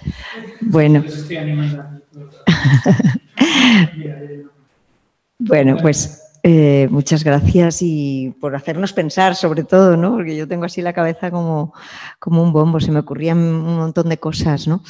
[0.61, 1.05] Bueno.
[5.39, 10.13] bueno, pues eh, muchas gracias y por hacernos pensar sobre todo, ¿no?
[10.13, 11.75] Porque yo tengo así la cabeza como,
[12.19, 14.83] como un bombo, se me ocurrían un montón de cosas, ¿no?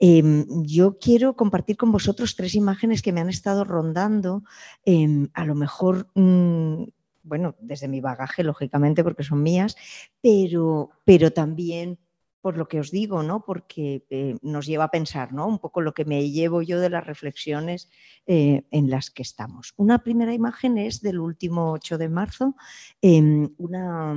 [0.00, 4.42] Em, yo quiero compartir con vosotros tres imágenes que me han estado rondando,
[4.84, 6.08] em, a lo mejor...
[6.14, 6.84] Mm,
[7.26, 9.76] bueno, desde mi bagaje, lógicamente, porque son mías,
[10.22, 11.98] pero, pero también
[12.46, 13.44] por lo que os digo, ¿no?
[13.44, 15.48] porque eh, nos lleva a pensar ¿no?
[15.48, 17.90] un poco lo que me llevo yo de las reflexiones
[18.24, 19.74] eh, en las que estamos.
[19.76, 22.54] Una primera imagen es del último 8 de marzo,
[23.02, 24.14] em, una,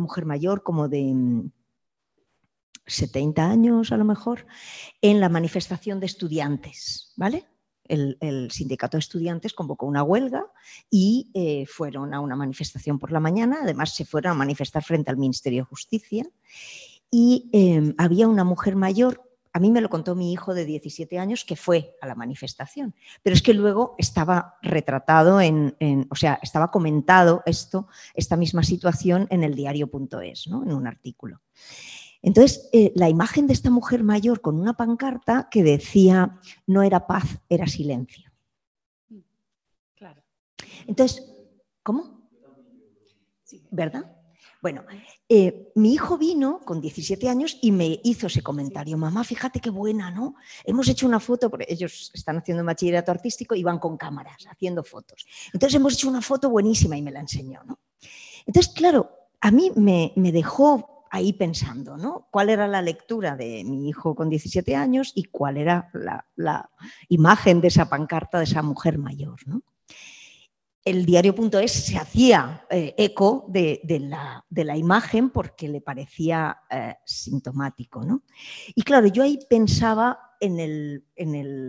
[0.00, 1.14] mujer mayor como de
[2.84, 4.44] 70 mm, años a lo mejor,
[5.00, 7.46] en la manifestación de estudiantes, ¿vale?
[7.88, 10.46] El, sindicato de estudiantes convocó una huelga
[10.90, 15.10] y eh, fueron a una manifestación por la mañana, además se fueron a manifestar frente
[15.10, 16.24] al Ministerio de Justicia
[17.10, 21.18] y em, había una mujer mayor, a mí me lo contó mi hijo de 17
[21.18, 25.74] años, que fue a la manifestación, pero es que luego estaba retratado en,
[26.10, 30.62] o sea, estaba comentado esto, esta misma situación en el diario.es, ¿no?
[30.62, 31.40] en un artículo.
[32.22, 37.06] Entonces, eh, la imagen de esta mujer mayor con una pancarta que decía, no era
[37.06, 38.30] paz, era silencio.
[39.94, 40.22] Claro.
[40.86, 41.24] Entonces,
[41.82, 42.28] ¿cómo?
[43.70, 44.14] ¿Verdad?
[44.60, 44.82] Bueno,
[45.28, 48.98] eh, mi hijo vino con 17 años y me hizo ese comentario.
[48.98, 50.34] Mamá, fíjate qué buena, ¿no?
[50.64, 54.82] Hemos hecho una foto, porque ellos están haciendo bachillerato artístico y van con cámaras haciendo
[54.82, 55.26] fotos.
[55.52, 57.78] Entonces hemos hecho una foto buenísima y me la enseñó, ¿no?
[58.46, 62.28] Entonces, claro, a mí me, dejó ahí pensando, ¿no?
[62.30, 66.70] ¿Cuál era la lectura de mi hijo con 17 años y cuál era la, la
[67.08, 69.62] imagen de esa pancarta de esa mujer mayor, ¿no?
[70.88, 78.02] el diario.es se hacía eh, eco de, la, imagen porque le parecía eh, sintomático.
[78.04, 78.22] ¿no?
[78.74, 81.04] Y claro, yo ahí pensaba en,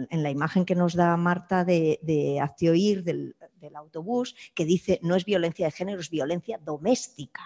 [0.10, 3.36] la imagen que nos da Marta de, de Oír del,
[3.76, 7.42] autobús, que dice no es violencia de género, es violencia doméstica.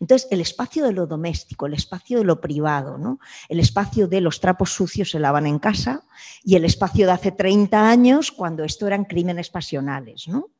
[0.00, 3.18] Entonces, el espacio de lo doméstico, el espacio de lo privado, ¿no?
[3.48, 6.04] el espacio de los trapos sucios se lavan en casa
[6.42, 10.28] y el espacio de hace 30 años cuando esto eran crímenes pasionales.
[10.28, 10.50] ¿no?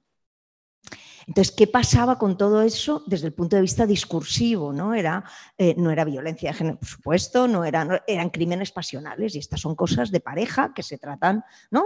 [1.26, 4.72] Entonces, ¿qué pasaba con todo eso desde el punto de vista discursivo?
[4.72, 5.24] No era,
[5.56, 9.74] eh, no era violencia de género, por supuesto, no, eran crímenes pasionales y estas son
[9.74, 11.84] cosas de pareja que se tratan ¿no?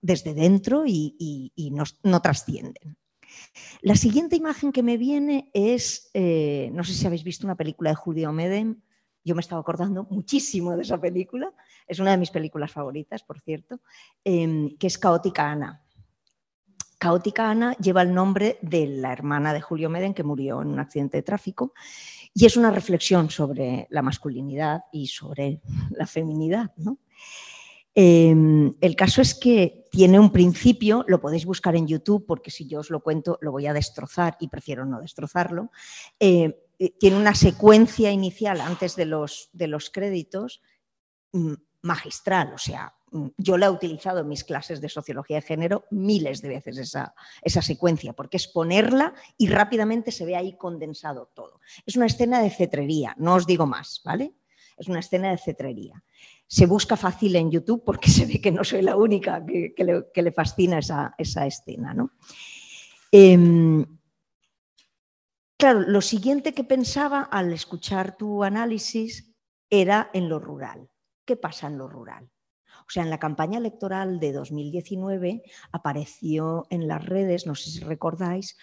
[0.00, 2.96] desde dentro y, no, trascienden.
[3.82, 7.90] La siguiente imagen que me viene es, eh, no sé si habéis visto una película
[7.90, 8.80] de Julio Medem,
[9.24, 11.52] yo me estaba acordando muchísimo de esa película,
[11.86, 13.80] es una de mis películas favoritas, por cierto,
[14.24, 15.82] em, que es Caótica Ana.
[16.98, 20.78] Caótica Ana lleva el nombre de la hermana de Julio Meden que murió en un
[20.78, 21.72] accidente de tráfico
[22.34, 26.72] y es una reflexión sobre la masculinidad y sobre la feminidad.
[28.02, 32.66] Em, el caso es que tiene un principio, lo podéis buscar en YouTube porque si
[32.66, 35.70] yo os lo cuento lo voy a destrozar y prefiero no destrozarlo.
[36.18, 40.62] Eh, eh, tiene una secuencia inicial antes de los, de los créditos
[41.32, 41.52] mm,
[41.82, 45.84] magistral, o sea, mm, yo la he utilizado en mis clases de sociología de género
[45.90, 51.30] miles de veces esa, esa, secuencia, porque es ponerla y rápidamente se ve ahí condensado
[51.34, 51.60] todo.
[51.84, 54.32] Es una escena de cetrería, no os digo más, ¿vale?
[54.78, 56.02] Es una escena de cetrería.
[56.50, 60.32] Se busca fácil en YouTube porque se ve que no soy la única que, le,
[60.32, 61.14] fascina esa,
[61.46, 62.10] escena, ¿no?
[63.12, 63.86] Em,
[65.60, 69.30] Claro, lo siguiente que pensaba al escuchar tu análisis
[69.68, 70.88] era en lo rural.
[71.26, 72.30] ¿Qué pasa en lo rural?
[72.64, 77.80] O sea, en la campaña electoral de 2019 apareció en las redes, no sé si
[77.80, 78.56] recordáis,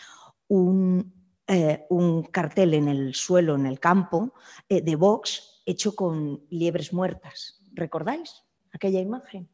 [0.48, 1.14] un,
[1.46, 1.86] eh,
[2.32, 4.34] cartel en el suelo, en el campo,
[4.68, 7.62] eh, de Vox hecho con liebres muertas.
[7.78, 8.44] ¿Recordáis
[8.74, 9.48] aquella imagen?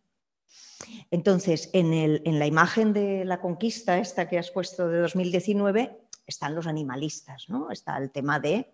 [1.12, 6.56] Entonces, en, en la imagen de la conquista, esta que has puesto de 2019, están
[6.56, 7.70] los animalistas, ¿no?
[7.70, 8.74] Está el tema de,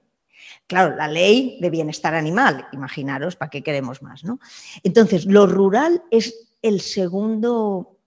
[0.67, 4.39] claro, la ley de bienestar animal, imaginaros, ¿para qué queremos más, no?
[4.83, 7.97] Entonces, lo rural es el segundo,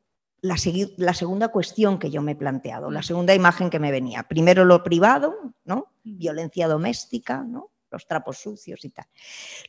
[0.40, 0.56] la,
[0.97, 4.24] la, segunda cuestión que yo me he planteado, la segunda imagen que me venía.
[4.24, 5.93] Primero lo privado, ¿no?
[6.05, 7.70] Violencia doméstica, ¿no?
[7.90, 9.06] Los trapos sucios y tal.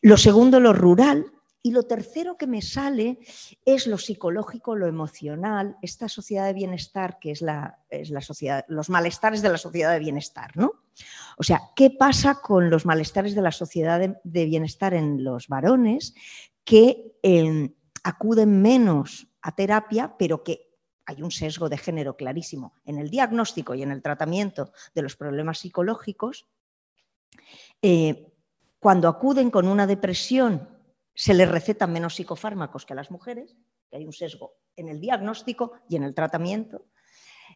[0.02, 1.26] Lo segundo, lo rural,
[1.65, 3.19] y lo tercero que me sale
[3.65, 8.65] es lo psicológico, lo emocional, esta sociedad de bienestar que es la, es la sociedad,
[8.68, 10.73] los malestares de la sociedad de bienestar, ¿no?
[11.38, 16.14] O sea, ¿qué pasa con los malestares de la sociedad de, bienestar en los varones
[16.65, 17.73] que em,
[18.03, 20.69] acuden menos a terapia, pero que
[21.06, 25.15] hay un sesgo de género clarísimo en el diagnóstico y en el tratamiento de los
[25.15, 26.45] problemas psicológicos?
[27.81, 28.34] Eh,
[28.80, 30.73] cuando acuden con una depresión
[31.14, 33.56] se les recetan menos psicofármacos que a las mujeres,
[33.90, 36.85] que hay un sesgo en el diagnóstico y en el tratamiento.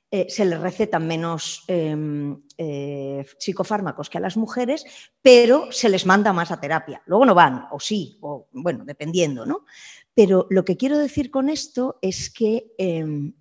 [0.10, 4.86] Eh, se les recetan menos em, eh, psicofármacos que a las mujeres,
[5.22, 7.02] pero se les manda más a terapia.
[7.08, 9.66] Luego no van, o sí, o bueno, dependiendo, ¿no?
[10.14, 13.34] Pero lo que quiero decir con esto es que em,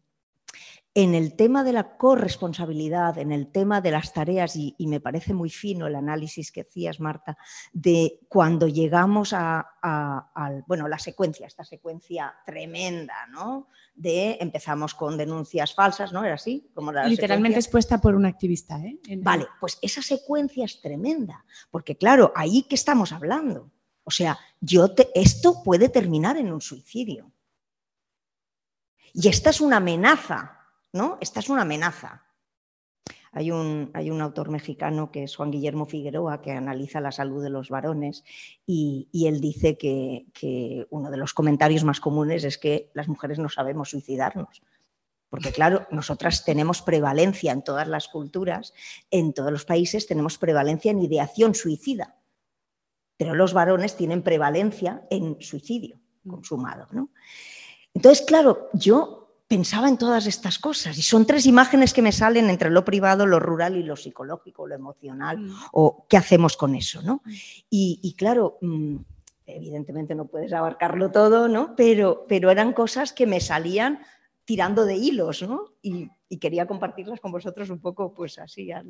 [0.96, 5.34] en el tema de la corresponsabilidad, en el tema de las tareas, y, me parece
[5.34, 7.36] muy fino el análisis que hacías, Marta,
[7.74, 13.68] de cuando llegamos a, bueno, la secuencia, esta secuencia tremenda, ¿no?
[13.94, 16.24] De empezamos con denuncias falsas, ¿no?
[16.24, 16.70] ¿Era así?
[16.72, 18.98] Como Literalmente expuesta por un activista, ¿eh?
[19.18, 23.70] Vale, pues esa secuencia es tremenda, porque claro, ahí que estamos hablando.
[24.04, 27.30] O sea, yo esto puede terminar en un suicidio.
[29.12, 30.55] Y esta es una amenaza
[30.96, 31.18] ¿no?
[31.20, 32.24] Esta es una amenaza.
[33.32, 37.42] Hay un, hay un, autor mexicano que es Juan Guillermo Figueroa que analiza la salud
[37.42, 38.24] de los varones
[38.66, 43.50] y, él dice que, uno de los comentarios más comunes es que las mujeres no
[43.50, 44.62] sabemos suicidarnos.
[45.28, 48.72] Porque claro, nosotras tenemos prevalencia en todas las culturas,
[49.10, 52.16] en todos los países tenemos prevalencia en ideación suicida,
[53.18, 56.86] pero los varones tienen prevalencia en suicidio consumado.
[56.92, 57.10] ¿no?
[57.92, 62.50] Entonces, claro, yo pensaba en todas estas cosas y son tres imágenes que me salen
[62.50, 65.54] entre lo privado, lo rural y lo psicológico, lo emocional mm.
[65.72, 67.22] o qué hacemos con eso, ¿no?
[67.24, 67.30] Mm.
[67.70, 68.96] Y, claro, mm,
[69.46, 71.76] evidentemente no puedes abarcarlo todo, ¿no?
[71.76, 74.00] Pero, pero eran cosas que me salían
[74.44, 75.74] tirando de hilos, ¿no?
[75.82, 76.10] Y,
[76.40, 78.82] quería compartirlas con vosotros un poco, pues así, a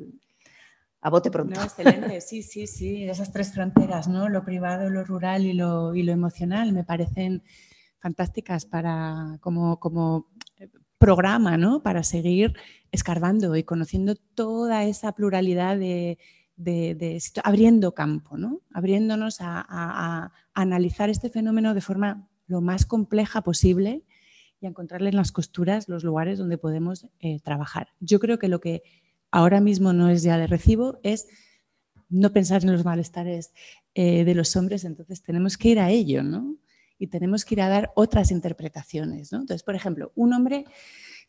[1.09, 1.61] bote pronto.
[1.63, 4.27] excelente, sí, sí, sí, esas tres fronteras, ¿no?
[4.27, 7.43] Lo privado, lo rural y lo, y lo emocional me parecen
[7.99, 10.27] fantásticas para como, como
[10.97, 11.81] programa ¿no?
[11.81, 12.53] para seguir
[12.91, 16.17] escarbando y conociendo toda esa pluralidad de,
[17.43, 18.61] abriendo campo, ¿no?
[18.73, 24.03] abriéndonos a, analizar este fenómeno de forma lo más compleja posible
[24.59, 27.89] y a encontrarle en las costuras los lugares donde podemos eh, trabajar.
[27.99, 28.81] Yo creo que lo que
[29.29, 31.27] ahora mismo no es ya de recibo es
[32.09, 33.53] no pensar en los malestares
[33.93, 36.55] eh, de los hombres, entonces tenemos que ir a ello, ¿no?
[36.99, 39.31] Y tenemos que ir a dar otras interpretaciones.
[39.31, 40.65] Entonces, por ejemplo, un hombre,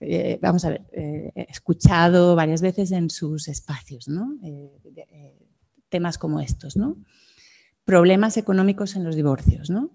[0.01, 4.09] eh, vamos a ver, eh, escuchado varias veces en sus espacios,
[4.43, 5.35] eh,
[5.89, 6.97] temas como estos, ¿no?
[7.85, 9.91] Problemas económicos en los divorcios, ¿no?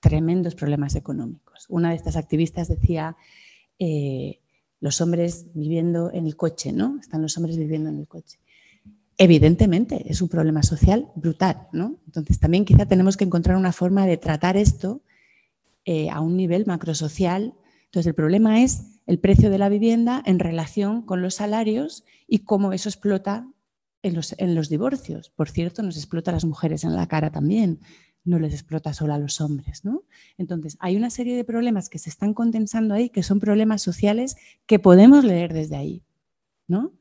[0.00, 1.66] Tremendos problemas económicos.
[1.68, 3.16] Una de estas activistas decía,
[4.80, 6.98] los hombres viviendo en el coche, ¿no?
[7.00, 8.38] Están los hombres viviendo en el coche.
[9.22, 12.00] evidentemente es un problema social brutal, ¿no?
[12.06, 15.02] Entonces también quizá tenemos que encontrar una forma de tratar esto
[15.84, 17.54] eh, a un nivel macrosocial.
[17.84, 22.40] Entonces el problema es el precio de la vivienda en relación con los salarios y
[22.40, 23.48] cómo eso explota
[24.02, 25.30] en los, en los divorcios.
[25.30, 27.80] Por cierto, nos explota a las mujeres en la cara también,
[28.24, 30.04] no les explota solo a los hombres, ¿no?
[30.36, 34.36] Entonces, hay una serie de problemas que se están condensando ahí, que son problemas sociales
[34.66, 36.04] que podemos leer desde ahí,
[36.66, 36.92] ¿no?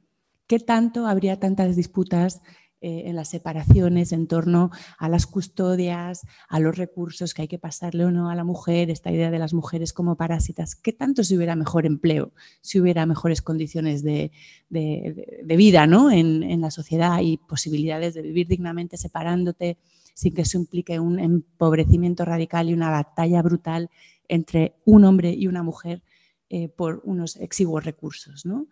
[0.48, 2.42] ¿Qué tanto habría tantas disputas
[2.82, 7.60] eh, en las separaciones en torno a las custodias, a los recursos que hay que
[7.60, 10.76] pasarle o no a la mujer, esta idea de las mujeres como parásitas?
[10.76, 12.32] ¿Qué tanto si hubiera mejor empleo,
[12.62, 14.32] si hubiera mejores condiciones de,
[14.70, 16.12] vida ¿no?
[16.12, 19.78] en, en la sociedad y posibilidades de vivir dignamente separándote
[20.14, 23.90] sin que eso implique un empobrecimiento radical y una batalla brutal
[24.28, 26.04] entre un hombre y una mujer
[26.50, 28.46] eh, por unos exiguos recursos?
[28.46, 28.68] ¿no?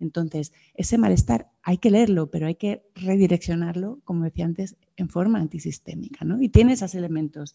[0.00, 5.40] Entonces, ese malestar hay que leerlo, pero hay que redireccionarlo, como decía antes, en forma
[5.40, 6.24] antisistémica.
[6.24, 6.40] ¿no?
[6.40, 7.54] Y tiene esos elementos,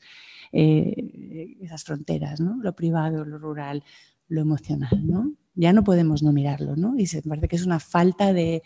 [0.52, 2.58] eh, esas fronteras, ¿no?
[2.62, 3.84] lo privado, lo rural,
[4.28, 5.06] lo emocional.
[5.06, 5.34] ¿no?
[5.56, 6.76] Ya no podemos no mirarlo.
[6.76, 6.98] ¿no?
[6.98, 8.62] Y se parece que es una falta de,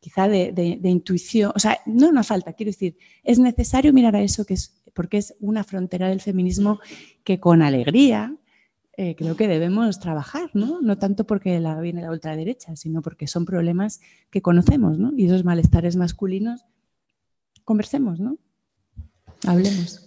[0.00, 4.44] quizá de, intuición, o sea, no una falta, quiero decir, es necesario mirar a eso
[4.44, 6.78] que es, porque es una frontera del feminismo
[7.24, 8.36] que con alegría
[9.00, 10.80] eh, creo que debemos trabajar, ¿no?
[10.80, 15.12] No tanto porque la viene la ultraderecha, sino porque son problemas que conocemos, ¿no?
[15.16, 16.66] Y esos malestares masculinos,
[17.64, 18.38] conversemos, ¿no?
[19.46, 20.04] Hablemos.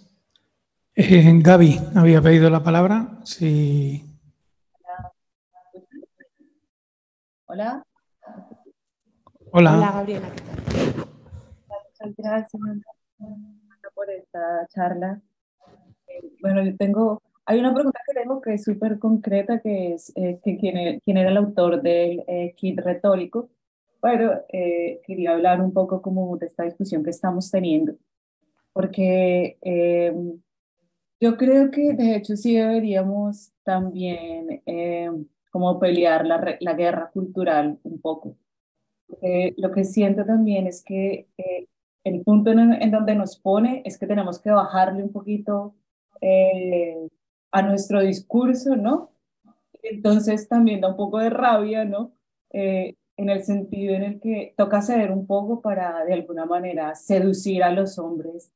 [0.93, 3.17] Eh, Gaby había pedido la palabra.
[3.23, 4.03] Sí.
[7.45, 7.85] Hola.
[9.51, 9.77] Hola.
[9.77, 10.29] Hola, Gabriela.
[11.69, 12.61] Muchas gracias
[13.95, 15.21] por esta charla.
[16.07, 17.21] Eh, bueno, yo tengo
[17.51, 21.01] hay una pregunta que tengo que es súper concreta, que es eh, que quién, e,
[21.03, 23.49] quién, era el autor del eh, kit retórico,
[24.01, 27.95] pero eh, quería hablar un poco como de esta discusión que estamos teniendo,
[28.73, 30.41] porque em,
[31.19, 37.79] yo creo que de hecho sí deberíamos también em, como pelear la, la, guerra cultural
[37.83, 38.37] un poco.
[39.57, 41.27] lo que siento también es que
[42.05, 45.75] el punto en, en, donde nos pone es que tenemos que bajarle un poquito
[47.51, 49.11] a nuestro discurso, ¿no?
[49.83, 52.13] Entonces también da un poco de rabia, ¿no?
[52.51, 56.95] Eh, en el sentido en el que toca ceder un poco para, de alguna manera,
[56.95, 58.51] seducir a los hombres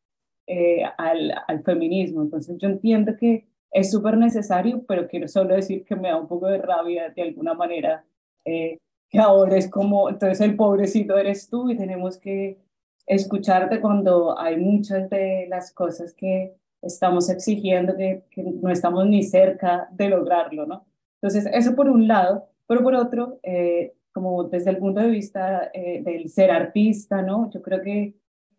[0.48, 2.22] eh, al, feminismo.
[2.22, 6.28] Entonces yo entiendo que es súper necesario, pero quiero solo decir que me da un
[6.28, 8.06] poco de rabia de alguna manera,
[8.46, 8.78] eh,
[9.10, 12.58] que ahora es como, entonces el pobrecito eres tú y tenemos que
[13.06, 16.56] escucharte cuando hay muchas de las cosas que
[16.86, 20.86] estamos exigiendo que, no estamos ni cerca de lograrlo, ¿no?
[21.22, 25.72] Entonces, eso por un lado, pero por otro, eh, como desde el punto de vista
[25.74, 27.50] eh, del ser artista, ¿no?
[27.52, 28.16] Yo creo que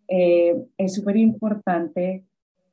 [0.09, 2.24] eh, es súper importante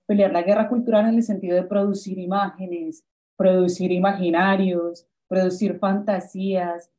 [0.05, 3.03] pelear la guerra cultural en el sentido de producir imágenes,
[3.37, 6.89] producir imaginarios, producir fantasías,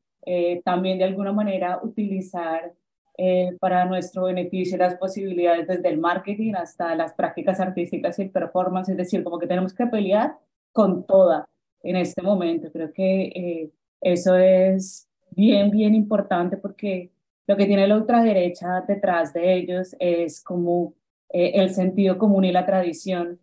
[0.64, 2.72] también de alguna manera utilizar
[3.16, 8.30] eh, para nuestro beneficio las posibilidades desde el marketing hasta las prácticas artísticas y el
[8.30, 10.36] performance, es decir, como que tenemos que pelear
[10.72, 11.48] con toda
[11.82, 12.72] en este momento.
[12.72, 13.70] Creo que eh,
[14.00, 17.10] eso es bien, bien importante porque
[17.46, 20.94] lo que tiene la ultraderecha detrás de ellos es como
[21.30, 23.38] eh, el sentido común y la tradición,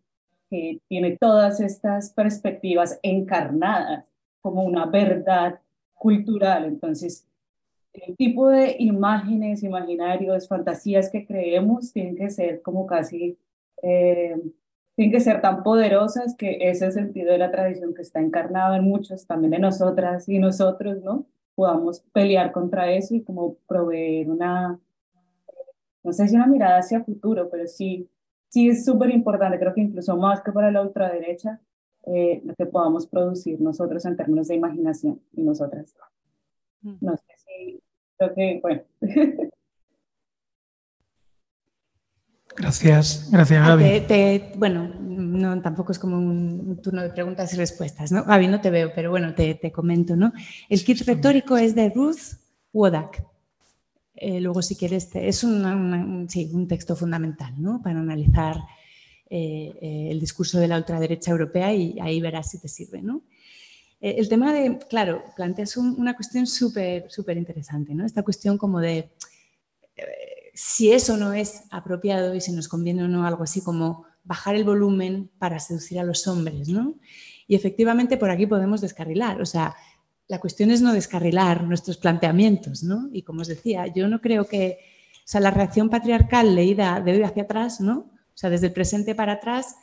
[0.49, 4.05] que tiene todas estas perspectivas encarnadas
[4.41, 5.59] como una verdad
[5.93, 6.65] cultural.
[6.65, 7.25] Entonces,
[7.93, 13.37] el tipo de imágenes, imaginarios, fantasías que creemos tienen que ser como casi,
[13.83, 14.35] eh,
[14.95, 18.83] tienen que ser tan poderosas que ese sentido de la tradición que está encarnado en
[18.83, 21.25] muchos, también en nosotras y nosotros, ¿no?
[21.55, 24.79] Podamos pelear contra eso y como proveer una,
[26.03, 28.09] no sé si una mirada hacia futuro, pero sí,
[28.49, 31.59] sí es súper importante, creo que incluso más que para la ultraderecha,
[32.05, 35.93] eh, lo que podamos producir nosotros en términos de imaginación y nosotras.
[36.81, 36.95] Mm.
[37.01, 37.30] No sé
[38.21, 38.81] creo que, bueno.
[42.55, 44.43] Gracias, gracias ah, Gaby.
[44.57, 48.25] bueno, no, tampoco es como un turno de preguntas y respuestas, ¿no?
[48.25, 50.33] Gaby, no te veo, pero bueno, te, te comento, ¿no?
[50.67, 52.37] El kit retórico es de Ruth
[52.73, 53.25] Wodak.
[54.15, 57.81] Eh, luego, si quieres, es un, sí, un texto fundamental, ¿no?
[57.81, 58.57] Para analizar
[59.29, 63.23] eh, eh, el discurso de la ultraderecha europea y ahí verás si te sirve, ¿no?
[64.01, 68.05] Eh, el tema de, claro, planteas una cuestión súper, súper interesante, ¿no?
[68.05, 69.11] Esta cuestión como de
[69.95, 74.05] eh, si eso no es apropiado y si nos conviene o no algo así como
[74.23, 76.95] bajar el volumen para seducir a los hombres, ¿no?
[77.47, 79.75] Y efectivamente por aquí podemos descarrilar, o sea,
[80.27, 83.09] la cuestión es no descarrilar nuestros planteamientos, ¿no?
[83.11, 84.77] Y como os decía, yo no creo que,
[85.17, 88.11] o sea, la reacción patriarcal leída de hoy hacia atrás, ¿no?
[88.33, 89.75] O sea, desde el presente para atrás,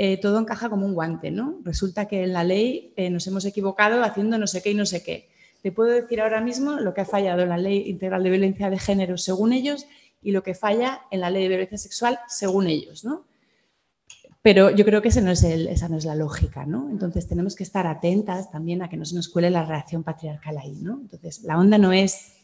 [0.00, 1.58] eh, todo encaja como un guante, ¿no?
[1.64, 4.86] Resulta que en la ley eh, nos hemos equivocado haciendo no sé qué y no
[4.86, 5.28] sé qué.
[5.60, 8.70] Te puedo decir ahora mismo lo que ha fallado en la ley integral de violencia
[8.70, 9.86] de género según ellos
[10.22, 13.26] y lo que falla en la ley de violencia sexual según ellos, ¿no?
[14.40, 16.88] Pero yo creo que esa no es la lógica, ¿no?
[16.90, 20.58] Entonces tenemos que estar atentas también a que no se nos cuele la reacción patriarcal
[20.58, 21.00] ahí, ¿no?
[21.00, 22.36] Entonces la onda no es,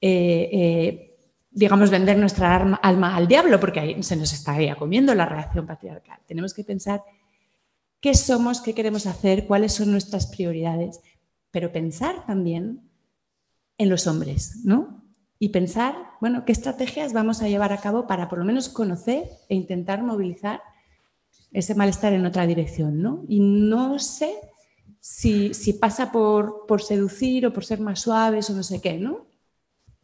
[0.00, 1.09] eh,
[1.50, 6.20] digamos, vender nuestra alma al diablo, porque ahí se nos estaría comiendo la reacción patriarcal.
[6.26, 7.02] Tenemos que pensar
[8.00, 11.00] qué somos, qué queremos hacer, cuáles son nuestras prioridades,
[11.50, 12.88] pero pensar también
[13.78, 15.02] en los hombres, ¿no?
[15.38, 19.28] Y pensar, bueno, qué estrategias vamos a llevar a cabo para por lo menos conocer
[19.48, 20.62] e intentar movilizar
[21.50, 23.24] ese malestar en otra dirección, ¿no?
[23.26, 24.34] Y no sé
[25.00, 25.50] si,
[25.80, 29.29] pasa por, por, seducir o por ser más suaves o no sé qué, ¿no?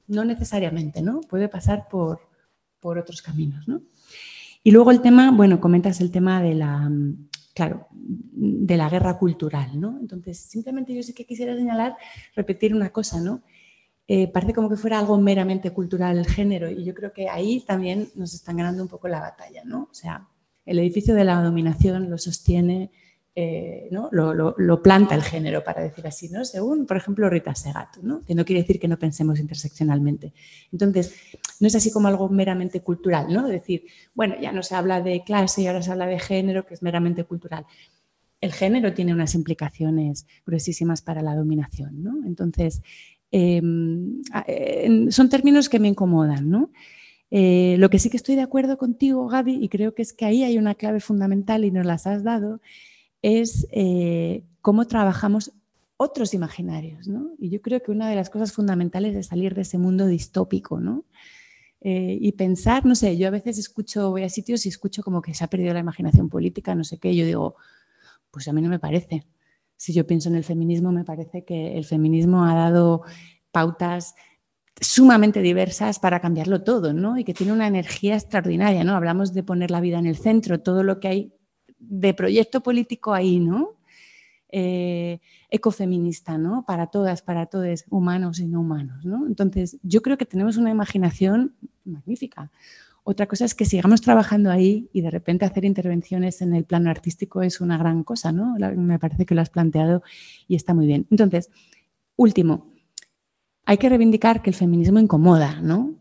[0.09, 1.21] No necesariamente, ¿no?
[1.21, 2.21] Puede pasar por,
[2.81, 3.83] por otros caminos, ¿no?
[4.63, 6.91] Y luego el tema, bueno, comentas el tema de la,
[7.55, 9.99] claro, de la guerra cultural, ¿no?
[10.01, 11.97] Entonces, simplemente yo sí que quisiera señalar,
[12.35, 13.43] repetir una cosa, ¿no?
[14.09, 17.61] Eh, parece como que fuera algo meramente cultural el género y yo creo que ahí
[17.67, 19.89] también nos están ganando un poco la batalla, ¿no?
[19.91, 20.29] O sea,
[20.65, 22.91] el edificio de la dominación lo sostiene,
[23.39, 24.09] eh, ¿no?
[24.13, 26.43] Lo, planta el género, para decir así, ¿no?
[26.47, 28.25] según, por ejemplo, Rita Segato, ¿no?
[28.25, 30.33] que no quiere decir que no pensemos interseccionalmente.
[30.73, 31.15] Entonces,
[31.61, 33.47] no es así como algo meramente cultural, ¿no?
[33.47, 33.85] decir,
[34.15, 36.83] bueno, ya no se habla de clase y ahora se habla de género, que es
[36.83, 37.67] meramente cultural.
[38.41, 42.03] El género tiene unas implicaciones gruesísimas para la dominación.
[42.03, 42.27] ¿no?
[42.27, 42.81] Entonces,
[43.31, 44.23] em,
[45.11, 46.49] son términos que me incomodan.
[46.49, 46.71] ¿no?
[47.31, 50.25] Eh, lo que sí que estoy de acuerdo contigo, Gaby, y creo que es que
[50.25, 52.63] ahí hay una clave fundamental y nos las has dado,
[53.27, 55.53] es eh, cómo trabajamos
[55.97, 57.09] otros imaginarios.
[57.09, 57.31] ¿no?
[57.41, 60.79] Y yo creo que una de las cosas fundamentales es salir de ese mundo distópico.
[60.79, 61.05] ¿no?
[61.81, 65.23] Eh, y pensar, no sé, yo a veces escucho, voy a sitios y escucho como
[65.23, 67.57] que se ha perdido la imaginación política, no sé qué, yo digo,
[68.31, 69.27] pues a mí no me parece.
[69.77, 73.03] Si yo pienso en el feminismo, me parece que el feminismo ha dado
[73.51, 74.15] pautas
[74.81, 77.19] sumamente diversas para cambiarlo todo, ¿no?
[77.19, 78.95] Y que tiene una energía extraordinaria, ¿no?
[78.95, 81.36] Hablamos de poner la vida en el centro, todo lo que hay
[81.79, 83.75] de proyecto político ahí, ¿no?
[84.49, 85.21] Eh,
[85.51, 86.65] ecofeminista, ¿no?
[86.67, 89.27] Para todas, para todos, humanos y no humanos, ¿no?
[89.27, 91.55] Entonces, yo creo que tenemos una imaginación
[91.85, 92.51] magnífica.
[93.09, 96.91] Otra cosa es que sigamos trabajando ahí y de repente hacer intervenciones en el plano
[96.91, 98.57] artístico es una gran cosa, ¿no?
[98.77, 100.03] Me parece que lo has planteado
[100.49, 101.07] y está muy bien.
[101.11, 101.51] Entonces,
[102.17, 102.73] último,
[103.65, 105.95] hay que reivindicar que el feminismo incomoda, ¿no?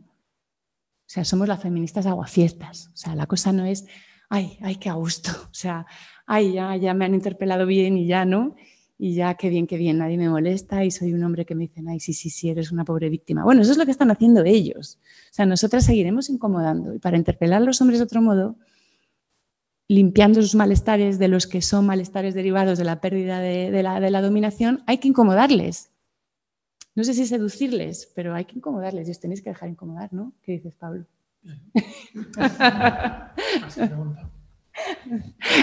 [1.05, 2.89] O sea, somos las feministas aguafiestas.
[2.93, 3.85] O sea, la cosa no es,
[4.35, 5.31] ay, ay, qué a gusto.
[5.51, 5.85] O sea,
[6.25, 8.55] ay, ya, ya me han interpelado bien y ya, ¿no?
[8.97, 11.63] Y ya, qué bien, qué bien, nadie me molesta y soy un hombre que me
[11.63, 13.43] dicen, ay, sí, sí, sí, eres una pobre víctima.
[13.43, 14.99] Bueno, eso es lo que están haciendo ellos.
[15.31, 16.93] O sea, nosotras seguiremos incomodando.
[16.93, 18.55] Y para interpelar a los hombres de otro modo,
[19.87, 24.11] limpiando sus malestares de los que son malestares derivados de la pérdida de, la, de
[24.11, 25.91] la dominación, hay que incomodarles
[26.95, 30.31] no sé si seducirles, pero hay que incomodarles y os tenéis que dejar incomodar, ¿no?
[30.41, 31.05] ¿Qué dices, Pablo?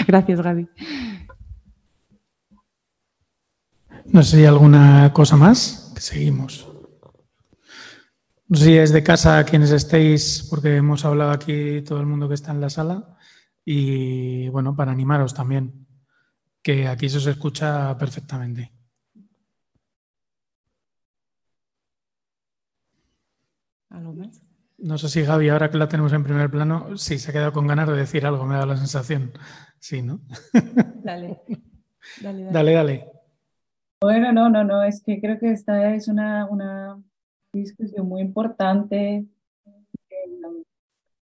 [0.07, 0.69] Gracias, Gaby.
[4.05, 6.67] No sé si hay alguna cosa más, que seguimos.
[8.47, 12.27] No sé si es de casa quienes estéis, porque hemos hablado aquí todo el mundo
[12.27, 13.17] que está en la sala,
[13.65, 15.87] y bueno, para animaros también,
[16.61, 18.71] que aquí se os escucha perfectamente.
[24.83, 27.53] No sé si Gaby, ahora que la tenemos en primer plano, sí se ha quedado
[27.53, 29.31] con ganas de decir algo, me da la sensación.
[29.79, 30.19] Sí, ¿no?
[31.03, 31.39] Dale.
[32.21, 32.73] Dale, dale.
[32.73, 33.11] dale,
[34.01, 37.01] Bueno, no, no, no, es que creo que esta es una, una
[37.53, 39.25] discusión muy importante,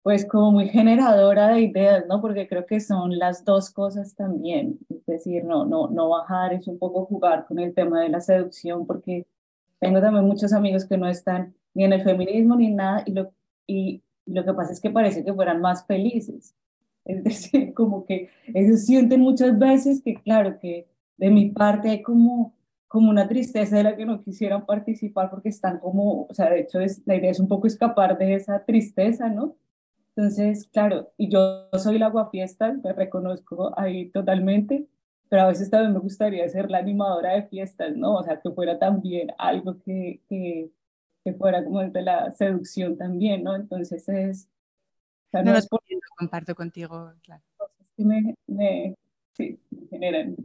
[0.03, 2.21] pues como muy generadora de ideas, ¿no?
[2.21, 4.79] Porque creo que son las dos cosas también.
[4.91, 8.21] Es decir, no, no, no bajar, es un poco jugar con el tema de la
[8.21, 9.27] seducción, porque
[9.81, 13.33] tengo también muchos amigos que no están ni en el feminismo ni nada, y lo,
[13.67, 16.55] y lo que pasa es que parece que fueran más felices.
[17.07, 22.03] Es decir, como que ellos sienten muchas veces que, claro, que de mi parte hay
[22.03, 22.53] como,
[22.89, 26.63] como una tristeza de la que no quisieran participar porque están como, o sea, de
[26.63, 29.55] hecho es, la idea es un poco escapar de esa tristeza, ¿no?
[30.17, 34.87] Entonces, claro, y yo soy la guafiesta, me reconozco ahí totalmente,
[35.29, 38.15] pero a veces también me gustaría ser la animadora de fiestas, ¿no?
[38.15, 40.71] O sea, que fuera también algo que, que,
[41.27, 43.57] que fuera como de la seducción también, ¿no?
[43.57, 44.49] Entonces es...
[45.33, 45.81] no, no es por...
[46.17, 47.43] comparto contigo, claro.
[47.57, 48.95] Cosas que me, me,
[49.33, 50.37] sí, me generan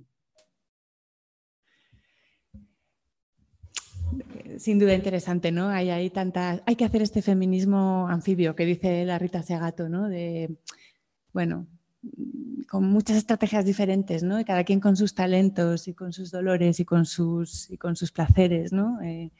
[4.57, 5.69] sin duda interesante, ¿no?
[5.69, 10.09] Hay, hay, tanta, hay que hacer este feminismo anfibio que dice la Rita Segato, ¿no?
[10.09, 10.57] De,
[11.31, 11.67] bueno,
[12.67, 14.39] con muchas estrategias diferentes, ¿no?
[14.39, 17.95] Y cada quien con sus talentos y con sus dolores y con sus, y con
[17.95, 18.99] sus placeres, ¿no?
[19.03, 19.31] Eh,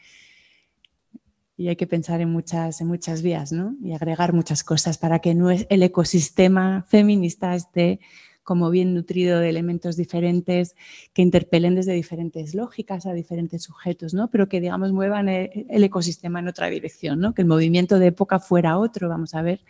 [1.62, 3.76] y hay que pensar en muchas, en muchas vías, ¿no?
[3.84, 5.30] Y agregar muchas cosas para que
[5.70, 8.00] el ecosistema feminista esté
[8.42, 10.76] como bien nutrido de elementos diferentes
[11.14, 14.32] que interpelen desde diferentes lógicas a diferentes sujetos, ¿no?
[14.32, 17.36] Pero que, digamos, muevan el, el ecosistema en otra dirección, ¿no?
[17.36, 19.62] Que el movimiento de época fuera otro, vamos a ver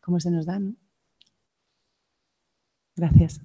[0.00, 0.74] cómo se nos da, ¿no?
[2.96, 3.42] Gracias.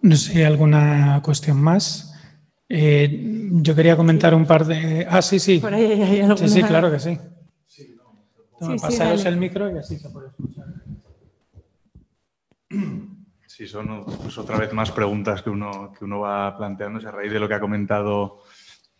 [0.00, 2.11] No sé, ¿alguna cuestión más?
[2.74, 5.06] Eh, yo quería comentar un par de...
[5.08, 5.58] Ah, sí, sí.
[5.58, 6.36] Por ahí hay alguna...
[6.38, 7.18] Sí, sí, claro que sí.
[8.58, 10.64] Toma, Sí, sí, pasaros el micro y así se puede escuchar.
[13.46, 17.30] Sí, son pues, otra vez más preguntas que uno, que uno va planteándose a raíz
[17.30, 18.40] de lo que ha comentado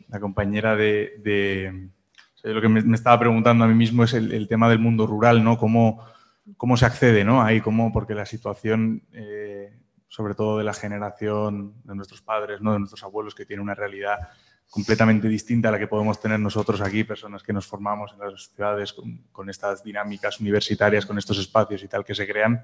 [0.09, 1.15] la compañera de...
[1.25, 1.89] de-
[2.35, 4.69] o sea, lo que me, me estaba preguntando a mí mismo es el, el tema
[4.69, 5.57] del mundo rural, ¿no?
[5.57, 6.05] Cómo,
[6.59, 7.43] cómo se accede, ¿no?
[7.43, 9.73] Ahí, cómo, porque la situación, eh,
[10.13, 12.75] sobre todo de la generación de nuestros padres, ¿no?
[12.75, 14.19] De nuestros abuelos, que tiene una realidad
[14.69, 18.51] completamente distinta a la que podemos tener nosotros aquí, personas que nos formamos en las
[18.51, 22.63] ciudades con, estas dinámicas universitarias, con estos espacios y tal que se crean,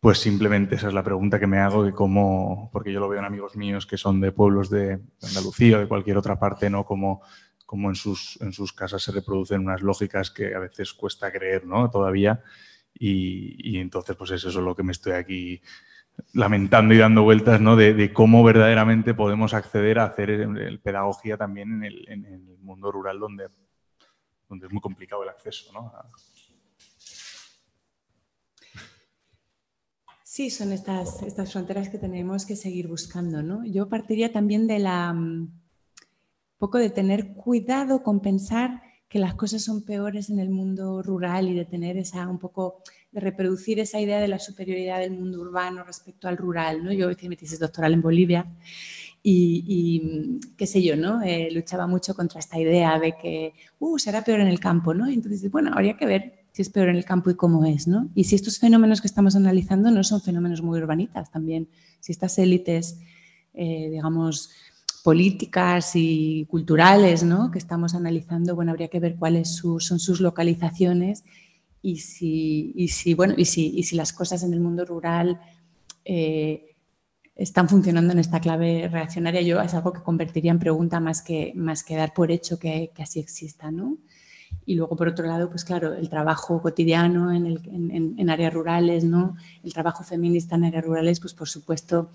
[0.00, 3.18] pues simplemente esa es la pregunta que me hago de cómo, porque yo lo veo
[3.18, 6.86] en amigos míos que son de pueblos de Andalucía o de cualquier otra parte, ¿no?
[6.86, 7.20] Como,
[7.66, 11.66] como en, sus, en sus casas se reproducen unas lógicas que a veces cuesta creer,
[11.66, 11.90] ¿no?
[11.90, 12.42] Todavía.
[12.94, 15.60] Y, y entonces, pues eso es lo que me estoy aquí
[16.32, 17.76] lamentando y dando vueltas, ¿no?
[17.76, 23.48] De, cómo verdaderamente podemos acceder a hacer el, pedagogía también en el, mundo rural donde,
[24.48, 25.92] donde es muy complicado el acceso, ¿no?
[30.22, 33.64] Sí, son estas, estas fronteras que tenemos que seguir buscando, ¿no?
[33.64, 35.50] Yo partiría también de la mm,
[36.58, 41.48] poco de tener cuidado con pensar que las cosas son peores en el mundo rural
[41.48, 42.82] y de tener esa un poco
[43.16, 46.92] de reproducir esa idea de la superioridad del mundo urbano respecto al rural, ¿no?
[46.92, 48.46] Yo hice mi tesis doctoral en Bolivia
[49.22, 51.22] y, qué sé yo, ¿no?
[51.22, 55.10] Eh, luchaba mucho contra esta idea de que, uh, será peor en el campo, ¿no?
[55.10, 57.88] Y entonces, bueno, habría que ver si es peor en el campo y cómo es,
[57.88, 58.10] ¿no?
[58.14, 61.68] Y si estos fenómenos que estamos analizando no son fenómenos muy urbanitas también,
[62.00, 63.00] si estas élites,
[63.54, 64.50] eh, digamos,
[65.02, 67.50] políticas y culturales, ¿no?
[67.50, 71.24] Que estamos analizando, bueno, habría que ver cuáles son sus localizaciones
[71.92, 75.40] y si, y si, bueno, y si, y si las cosas en el mundo rural
[76.04, 76.74] eh,
[77.36, 81.52] están funcionando en esta clave reaccionaria, yo es algo que convertiría en pregunta más que,
[81.54, 83.98] más que dar por hecho que, así exista, ¿no?
[84.64, 87.46] Y luego, por otro lado, pues claro, el trabajo cotidiano en-
[87.96, 89.36] en- en áreas rurales, ¿no?
[89.62, 92.10] El trabajo feminista en áreas rurales, pues por supuesto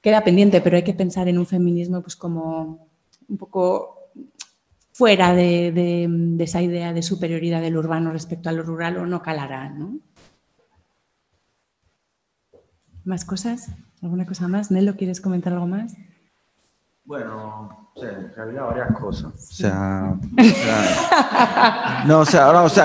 [0.00, 2.86] queda pendiente, pero hay que pensar en un feminismo pues como
[3.28, 3.97] un poco
[4.98, 9.06] fuera de, de- de esa idea de superioridad del urbano respecto a lo rural o
[9.06, 9.96] no calará, ¿no?
[13.04, 13.68] ¿Más cosas?
[14.02, 14.72] ¿Alguna cosa más?
[14.72, 15.94] Nelo, ¿quieres comentar algo más?
[17.04, 19.32] Bueno, o sea, en realidad varias cosas.
[19.32, 22.84] O sea, o sea, no, o sea, no, o sea,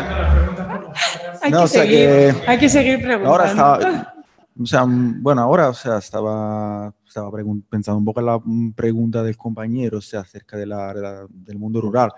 [1.42, 3.30] Hay, No, que, o sea seguir, que- hay que seguir preguntando.
[3.32, 4.13] ahora estaba,
[4.60, 7.32] o sea, bueno, ahora, o sea, estaba, estaba
[7.70, 11.02] pensando un poco en la mm, pregunta del compañero, o sea, acerca de la, de
[11.02, 12.12] la- del mundo rural.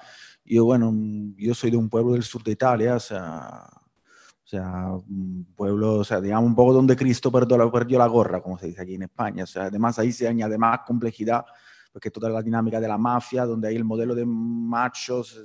[0.43, 3.67] Yo, bueno, mm, yo soy de un pueblo del sur de Italia, o sea,
[4.43, 8.07] o sea, un pueblo, o sea, digamos un poco donde Cristo perdió la, perdió la
[8.07, 9.43] gorra, como se dice aquí en España.
[9.43, 11.45] O sea, además ahí se añade más complejidad,
[11.91, 15.37] porque toda la dinámica de la mafia, donde hay el modelo de machos,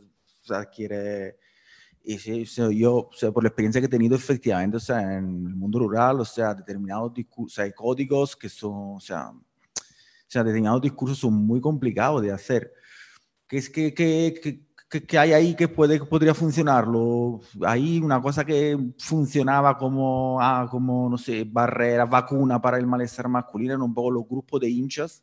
[0.43, 1.37] o sea, quiere...
[2.03, 2.45] Y sí,
[2.77, 5.79] yo, o sea, por la experiencia que he tenido, efectivamente, o sea, en el mundo
[5.81, 9.43] rural, o sea, determinados discursos, hay códigos que son, o sea, o
[10.29, 12.73] sea, determinados discursos son muy complicados de hacer.
[13.49, 17.41] ¿Qué es que, que, que, que- hay ahí que, puede, que podría funcionarlo?
[17.67, 23.29] Hay una cosa que funcionaba como, ah, como, no sé, barrera, vacuna para el malestar
[23.29, 25.23] masculino, eran un poco los grupos de hinchas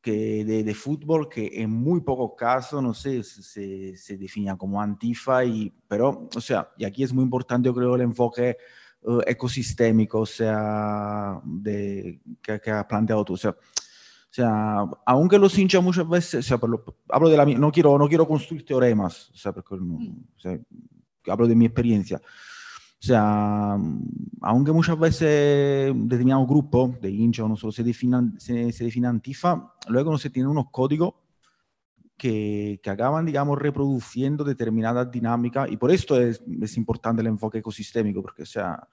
[0.00, 4.80] que de, de fútbol que en muy pocos casos, no sé, se, se, definían como
[4.80, 9.18] antifa, y, pero, o sea, y aquí es muy importante, yo creo, el enfoque eh,
[9.26, 15.58] ecosistémico, o sea, de, que, que has planteado tú, o sea, o sea, aunque los
[15.58, 18.64] hinchas muchas veces, o sea, por lo- hablo de la, no quiero, no quiero construir
[18.64, 20.58] teoremas, o sea, porque no- o sea,
[21.26, 22.20] hablo de mi experiencia.
[23.00, 23.76] O sea,
[24.40, 29.72] aunque muchas veces determinados grupos de hinchas o no solo se definan, se, se antifa,
[29.88, 31.14] luego no se tienen unos códigos
[32.16, 37.58] que, que acaban, digamos, reproduciendo determinadas dinámicas y por esto es, es importante el enfoque
[37.58, 38.88] ecosistémico, porque, o sea,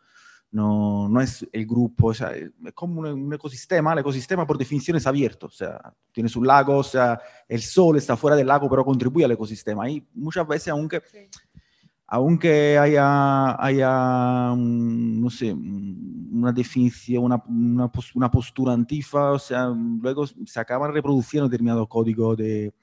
[0.52, 4.58] no, no es el grupo, o sea, es como un, un ecosistema, el ecosistema por
[4.58, 8.48] definición es abierto, o sea, tienes un lago, o sea, el sol está fuera del
[8.48, 9.90] lago, pero contribuye al ecosistema.
[9.90, 11.02] Y muchas veces, aunque,
[12.08, 19.40] aunque haya, haya un- no sé, un- una definición, una, una, una postura antifa, o
[19.40, 22.74] sea, luego se acaban reproduciendo determinados códigos de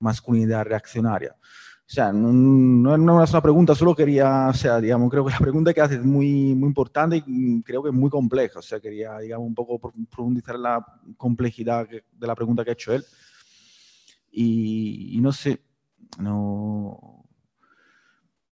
[0.00, 1.36] masculinidad reaccionaria.
[1.86, 5.32] O sea, no, no no es una pregunta, solo quería, o sea, digamos, creo que
[5.32, 8.58] la pregunta que haces es muy, muy importante y mm, creo que es muy compleja.
[8.58, 10.84] O sea, quería, digamos, un poco pro- profundizar la
[11.18, 13.04] complejidad de la pregunta que ha hecho él.
[14.30, 15.60] Y, y no sé,
[16.18, 17.13] no...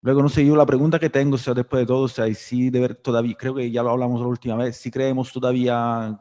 [0.02, 2.26] Luego, no sé, yo la pregunta que tengo, o sea, después de todo, o sea,
[2.26, 5.30] y si de ver todavía, creo que ya lo hablamos la última vez, si creemos
[5.32, 6.18] todavía,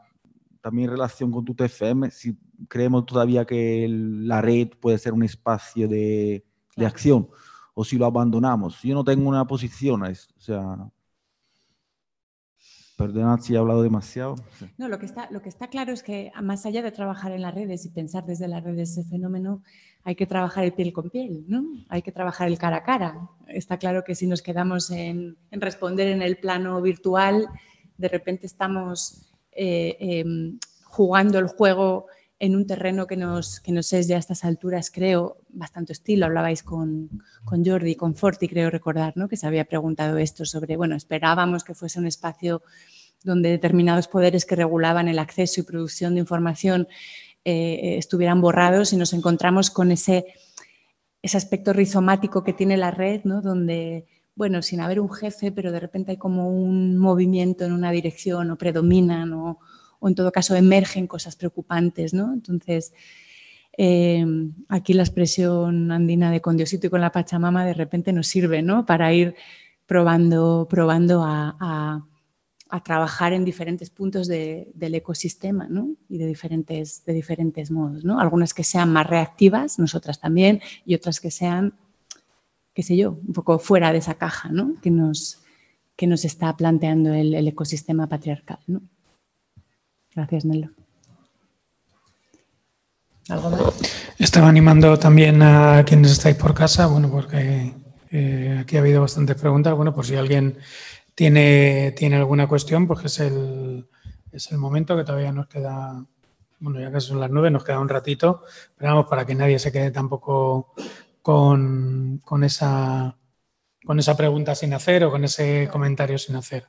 [0.60, 2.36] también en relación con tu TFM, si
[2.68, 6.44] creemos todavía que el- la red puede ser un espacio de,
[6.76, 7.28] de acción,
[7.72, 8.82] o si lo abandonamos.
[8.82, 10.76] Yo no tengo una posición a esto, o sea,
[13.00, 14.36] perdonad si he hablado demasiado.
[14.76, 17.88] No, lo que, está, claro es que más allá de trabajar en las redes y
[17.88, 19.62] pensar desde las redes ese fenómeno,
[20.04, 21.64] hay que trabajar el piel con piel, ¿no?
[21.88, 23.28] Hay que trabajar el cara a cara.
[23.48, 27.48] Está claro que si nos quedamos en, responder en el plano virtual,
[27.96, 30.24] de repente estamos eh, eh,
[30.84, 32.06] jugando el juego
[32.40, 33.60] en un terreno que nos,
[33.92, 36.22] es ya a estas alturas, creo, bastante hostil.
[36.22, 39.28] Hablabais con, con Jordi, con Forti, creo recordar, ¿no?
[39.28, 42.62] que se había preguntado esto sobre, bueno, esperábamos que fuese un espacio
[43.22, 46.88] donde determinados poderes que regulaban el acceso y producción de información
[47.44, 50.24] eh, estuvieran borrados y nos encontramos con ese,
[51.20, 53.42] ese aspecto rizomático que tiene la red, ¿no?
[53.42, 57.90] donde, bueno, sin haber un jefe, pero de repente hay como un movimiento en una
[57.90, 59.58] dirección o predominan o,
[60.00, 62.12] o en todo caso emergen cosas preocupantes.
[62.12, 62.32] ¿no?
[62.32, 62.92] Entonces,
[63.76, 64.26] eh,
[64.68, 68.62] aquí la expresión andina de con Diosito y con la Pachamama de repente nos sirve
[68.62, 68.84] ¿no?
[68.84, 69.36] para ir
[69.86, 72.06] probando, probando a,
[72.84, 75.88] trabajar en diferentes puntos de, del ecosistema ¿no?
[76.08, 78.04] y de diferentes, de diferentes modos.
[78.04, 78.20] ¿no?
[78.20, 81.74] Algunas que sean más reactivas, nosotras también, y otras que sean,
[82.72, 84.74] qué sé yo, un poco fuera de esa caja ¿no?
[84.80, 85.42] que, nos,
[85.96, 88.60] que nos está planteando el, el ecosistema patriarcal.
[88.68, 88.82] ¿no?
[90.20, 90.68] Gracias, Nelo.
[93.30, 93.62] ¿Algo más?
[94.18, 97.72] Estaba animando también a quienes estáis por casa, bueno, porque
[98.10, 99.74] eh, aquí ha habido bastantes preguntas.
[99.74, 100.58] Bueno, por si alguien
[101.14, 103.88] tiene, tiene alguna cuestión, pues es el,
[104.30, 106.04] es el momento que todavía nos queda,
[106.58, 108.42] bueno, ya que son las nueve, nos queda un ratito,
[108.76, 110.74] pero vamos, para que nadie se quede tampoco
[111.22, 113.16] con, con, esa,
[113.86, 116.66] con esa pregunta sin hacer o con ese comentario sin hacer.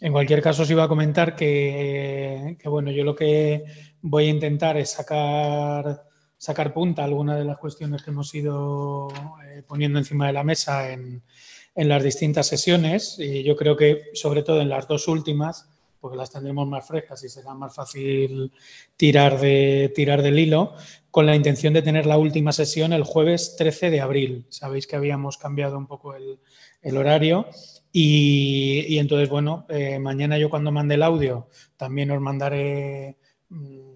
[0.00, 3.64] En cualquier caso, os iba a comentar que, bueno, yo lo que
[4.00, 6.04] voy a intentar es sacar,
[6.38, 9.08] sacar punta a algunas de las cuestiones que hemos ido
[9.44, 11.22] eh, poniendo encima de la mesa en,
[11.74, 15.68] en las distintas sesiones y yo creo que sobre todo en las dos últimas,
[16.00, 18.52] porque las tendremos más frescas y será más fácil
[18.96, 20.74] tirar, de, tirar del hilo,
[21.10, 24.46] con la intención de tener la última sesión el jueves 13 de abril.
[24.48, 26.38] Sabéis que habíamos cambiado un poco el,
[26.80, 27.46] el horario
[27.92, 33.16] y, entonces, bueno, eh, mañana yo cuando mande el audio también os mandaré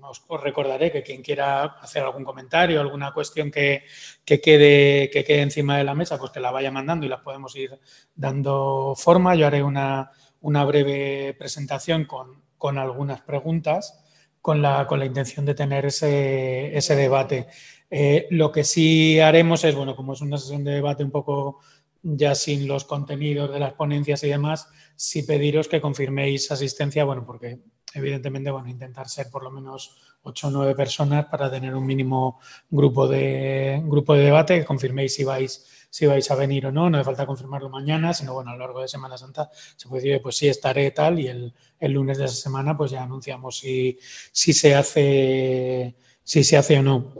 [0.02, 3.84] os, os, recordaré que quien quiera hacer algún comentario, alguna cuestión que,
[4.24, 7.20] que, quede, que quede encima de la mesa, pues que la vaya mandando y las
[7.20, 7.78] podemos ir
[8.14, 9.34] dando forma.
[9.36, 10.10] Yo haré una,
[10.40, 14.00] una breve presentación con, con, algunas preguntas
[14.40, 17.46] con la, con la intención de tener ese, ese debate.
[17.90, 21.60] Eh, lo que sí haremos es, bueno, como es una sesión de debate un poco
[22.04, 27.24] ya sin los contenidos de las ponencias y demás, sí pediros que confirméis asistencia, bueno,
[27.24, 27.60] porque
[27.94, 32.40] evidentemente, bueno, intentar ser por lo menos ocho o nueve personas para tener un mínimo
[32.68, 36.90] grupo de, grupo de debate, que confirméis si vais, si vais a venir o no,
[36.90, 40.02] no hace falta confirmarlo mañana, sino bueno, a lo largo de Semana Santa se puede
[40.02, 43.58] decir, pues sí, estaré tal y el, el lunes de esa semana pues ya anunciamos
[43.58, 43.98] si,
[44.30, 47.12] si, se hace, si se hace o no.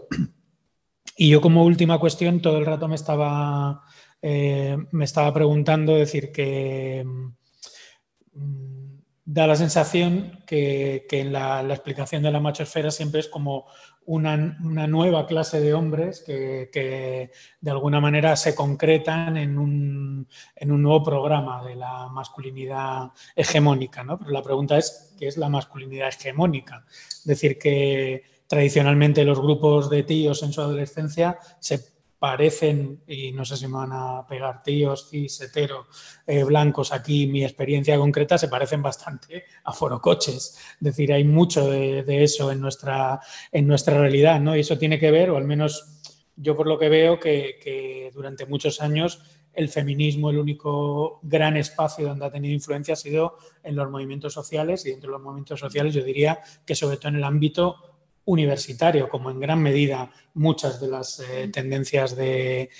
[1.17, 3.85] Y yo como última cuestión, todo el rato me estaba,
[4.27, 12.23] eh, me estaba preguntando, decir que mm, da la sensación que, que en la, explicación
[12.23, 13.67] de la machosfera siempre es como
[14.07, 20.27] una, una nueva clase de hombres que, que, de alguna manera se concretan en un,
[20.57, 24.05] en un, nuevo programa de la masculinidad hegemónica.
[24.05, 24.19] ¿no?
[24.19, 26.87] Pero la pregunta es, ¿qué es la masculinidad hegemónica?
[26.89, 31.94] Es decir, que tradicionalmente los grupos de tíos en su adolescencia se
[32.25, 35.89] parecen, y no sé si me van a pegar tíos, cis, hetero,
[36.27, 40.59] eh, blancos aquí, mi experiencia concreta, se parecen bastante a forocoches.
[40.71, 43.21] Es decir, hay mucho de, eso en nuestra,
[43.53, 44.57] en nuestra realidad, ¿no?
[44.57, 46.01] Y eso tiene que ver, o al menos
[46.35, 49.21] yo por lo que veo, que, que durante muchos años
[49.53, 54.33] el feminismo, el único gran espacio donde ha tenido influencia ha sido en los movimientos
[54.33, 57.94] sociales y dentro de los movimientos sociales yo diría que sobre todo en el ámbito
[58.25, 62.71] universitario, como en gran medida muchas de las eh, tendencias de,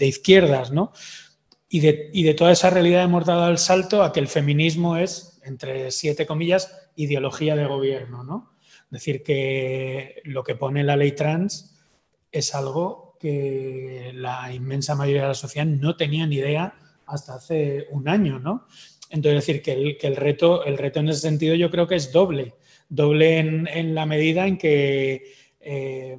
[0.00, 0.92] izquierdas, ¿no?
[1.68, 4.96] Y de, y de, toda esa realidad hemos dado el salto a que el feminismo
[4.96, 8.54] es, entre siete comillas, ideología de gobierno, ¿no?
[8.86, 11.76] Es decir, que lo que pone la ley trans
[12.30, 16.74] es algo que la inmensa mayoría de la sociedad no tenía ni idea
[17.06, 18.66] hasta hace un año, ¿no?
[19.10, 21.94] Entonces, decir que el, que el, reto, el reto en ese sentido yo creo que
[21.94, 22.54] es doble
[22.94, 25.24] doble en, la medida en que,
[25.60, 26.18] eh,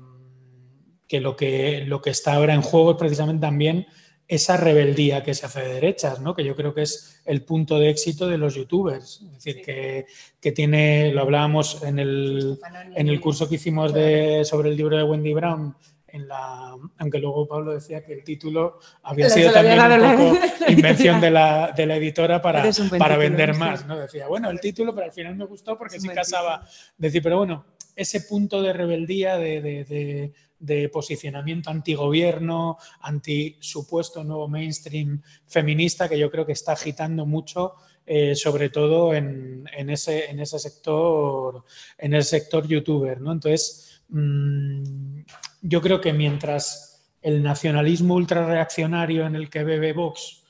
[1.08, 3.88] que, lo que lo que está ahora en juego es precisamente también
[4.28, 6.34] esa rebeldía que se hace de derechas, ¿no?
[6.34, 9.22] que yo creo que es el punto de éxito de los youtubers.
[9.22, 10.06] Es decir, que,
[10.42, 12.60] que, tiene, lo hablábamos en el,
[12.96, 15.76] en el curso que hicimos de, sobre el libro de Wendy Brown,
[16.20, 21.32] la, aunque luego Pablo decía que el título había sido también un poco invención de
[21.32, 22.64] la, de la editora para,
[22.98, 23.86] para vender más.
[23.86, 23.98] ¿no?
[23.98, 26.66] Decía, bueno, el título, pero al final me gustó porque sí casaba.
[26.98, 27.66] Decir, pero bueno,
[27.96, 36.20] ese punto de rebeldía, de, de, de, posicionamiento antigobierno, anti supuesto nuevo mainstream feminista, que
[36.20, 37.76] yo creo que está agitando mucho.
[38.08, 41.64] Eh, sobre todo en, en, ese, en ese sector
[41.98, 43.32] en el sector youtuber ¿no?
[43.32, 45.22] entonces mmm,
[45.68, 50.44] yo creo que mientras el nacionalismo ultrarreaccionario en el que bebe Vox,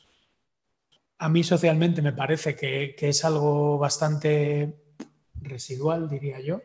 [1.18, 4.76] a mí socialmente me parece que, es algo bastante
[5.36, 6.62] residual, diría yo,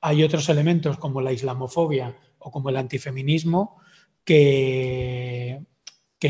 [0.00, 3.80] hay otros elementos como la islamofobia o como el antifeminismo
[4.24, 5.64] que,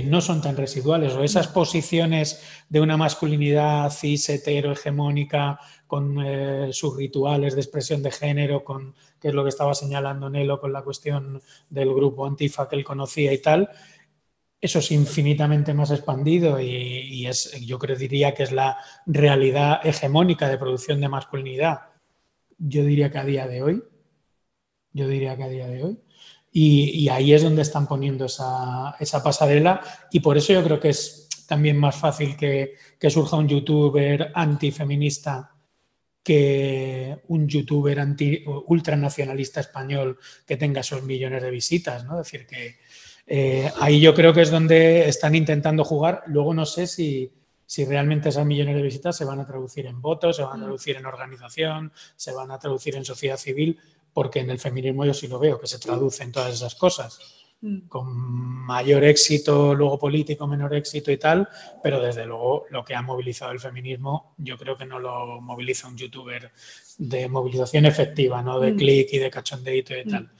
[0.04, 6.68] no son tan residuales o esas posiciones de una masculinidad cis hetero hegemónica con eh,
[6.72, 10.72] sus rituales de expresión de género, con que es lo que estaba señalando Nelo con
[10.72, 13.68] la cuestión del grupo Antifa que él conocía y tal,
[14.60, 20.48] eso es infinitamente más expandido y, es, yo creo diría que es la realidad hegemónica
[20.48, 21.80] de producción de masculinidad.
[22.58, 23.82] Yo diría que a día de hoy,
[24.92, 26.00] yo diría que a día de hoy,
[26.50, 30.88] y, ahí es donde están poniendo esa, esa, pasarela y por eso yo creo que
[30.88, 35.57] es también más fácil que, que surja un youtuber antifeminista
[36.28, 42.20] que un youtuber anti, ultranacionalista español que tenga esos millones de visitas, ¿no?
[42.20, 42.76] Es decir, que
[43.26, 46.24] eh, ahí yo creo que es donde están intentando jugar.
[46.26, 47.32] Luego no sé si,
[47.64, 50.56] si realmente esas millones de visitas se van a traducir en votos, se van a
[50.56, 50.62] mm.
[50.64, 53.78] traducir en organización, se van a traducir en sociedad civil,
[54.12, 57.37] porque en el feminismo yo sí lo veo, que se traduce en todas esas cosas.
[57.60, 57.88] Mm.
[57.88, 61.48] con mayor éxito, luego político, menor éxito y tal,
[61.82, 65.88] pero desde luego lo que ha movilizado el feminismo, yo creo que no lo moviliza
[65.88, 66.52] un youtuber
[66.98, 68.60] de movilización efectiva, ¿no?
[68.60, 68.76] De mm.
[68.76, 70.22] clic y de cachondeito y tal.
[70.24, 70.30] Mm.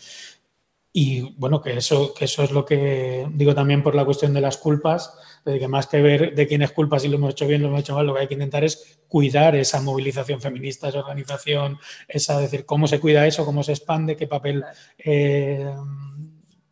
[0.93, 4.41] Y bueno, que eso, que eso es lo que digo también por la cuestión de
[4.41, 5.13] las culpas,
[5.45, 7.69] de que más que ver de quién es culpa, si lo hemos hecho bien, lo
[7.69, 11.79] hemos hecho mal, lo que hay que intentar es cuidar esa movilización feminista, esa organización,
[12.07, 14.65] esa decir cómo se cuida eso, cómo se expande, qué papel
[14.99, 15.73] eh,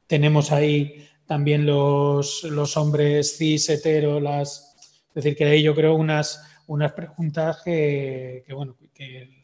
[0.06, 4.76] tenemos ahí también los, los hombres cis, hetero, las,
[5.08, 9.34] es decir, que ahí yo creo unas, unas preguntas que, bueno, que,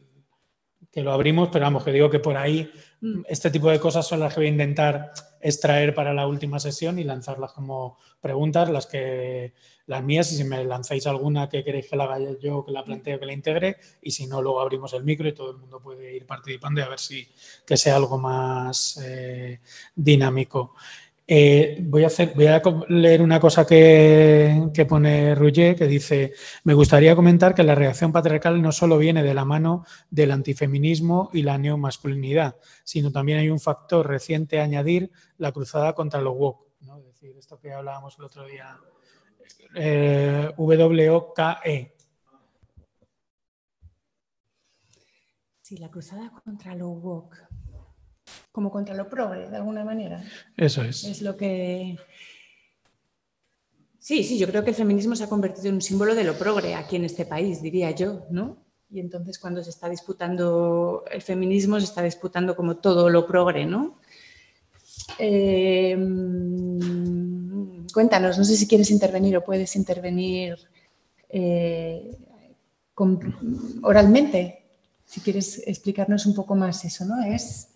[0.95, 2.71] lo abrimos, pero vamos, que digo que por ahí
[3.01, 3.21] mm.
[3.27, 5.11] este tipo de cosas son las que voy a intentar
[5.41, 9.53] extraer para la última sesión y lanzarlas como preguntas, las que
[9.85, 12.83] las mías, y si me lanzáis alguna que queréis que la haga yo, que la
[12.83, 15.81] plantee, que la integre, y si no, luego abrimos el micro y todo el mundo
[15.81, 17.27] puede ir participando y a ver si
[17.65, 19.59] que sea algo más eh,
[19.95, 20.73] dinámico.
[21.25, 26.33] Eh, voy, a hacer, voy a leer una cosa que, que pone Rouget, que dice,
[26.65, 31.29] me gustaría comentar que la reacción patriarcal no solo viene de la mano del antifeminismo
[31.31, 36.35] y la neomasculinidad, sino también hay un factor reciente a añadir, la cruzada contra los
[36.35, 36.67] woke.
[36.81, 36.97] ¿no?
[36.97, 38.77] Es decir, esto que hablábamos el otro día
[39.75, 41.93] eh, W-O-K-E.
[45.61, 47.37] Sí, la cruzada contra lo woke,
[48.51, 50.23] como contra lo progre, de alguna manera.
[50.57, 51.03] Eso es.
[51.03, 51.97] Es lo que...
[53.97, 56.37] Sí, sí, yo creo que el feminismo se ha convertido en un símbolo de lo
[56.37, 58.57] progre aquí en este país, diría yo, ¿no?
[58.89, 63.65] Y entonces cuando se está disputando el feminismo, se está disputando como todo lo progre,
[63.65, 63.99] ¿no?
[65.17, 65.95] Eh,
[67.93, 70.57] cuéntanos, no sé si quieres intervenir o puedes intervenir
[71.29, 72.17] eh,
[73.81, 74.59] oralmente.
[75.05, 77.21] Si quieres explicarnos un poco más eso, ¿no?
[77.23, 77.69] Es.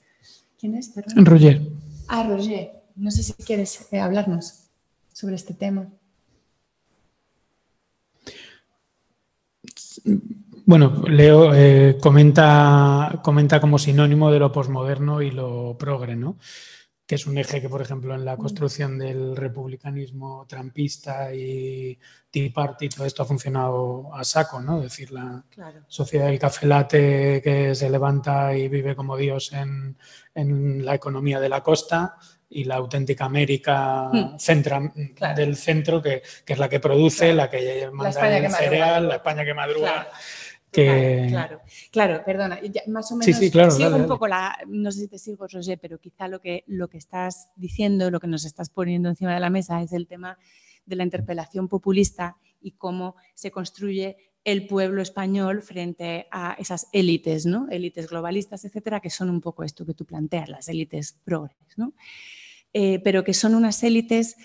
[0.60, 0.91] ¿Quién es?
[1.15, 1.61] Roger.
[2.07, 2.72] Ah, Roger.
[2.95, 4.64] No sé si quieres eh, hablarnos
[5.14, 5.88] sobre este tema.
[10.65, 16.38] Bueno, Leo eh, comenta, comenta como sinónimo de lo posmoderno y lo progre, ¿no?
[17.07, 21.97] Que es un eje que, por ejemplo, en la construcción del republicanismo trampista y
[22.29, 24.79] Tea Party, todo esto ha funcionado a saco, ¿no?
[24.79, 25.41] Es decir, la
[25.88, 29.95] sociedad del café latte que se levanta y vive como Dios en,
[30.84, 32.17] la economía de la costa
[32.49, 34.35] y la auténtica América hmm.
[35.34, 39.53] del centro, que, es la que produce, la que manda el cereal, la España que
[39.53, 40.09] madruga.
[40.72, 41.61] Claro,
[41.91, 45.18] claro, perdona, más o menos sí, claro, sigo un poco la, no sé si te
[45.18, 49.10] sigo, Roger, pero quizá lo que, lo que estás diciendo, lo que nos estás poniendo
[49.10, 50.38] encima de la mesa es el tema
[50.85, 57.45] de la interpelación populista y cómo se construye el pueblo español frente a esas élites,
[57.45, 57.68] ¿no?
[57.69, 61.94] Élites globalistas, etcétera, que son un poco esto que tú planteas, las élites progres, ¿no?
[62.72, 64.38] Eh, pero que son unas élites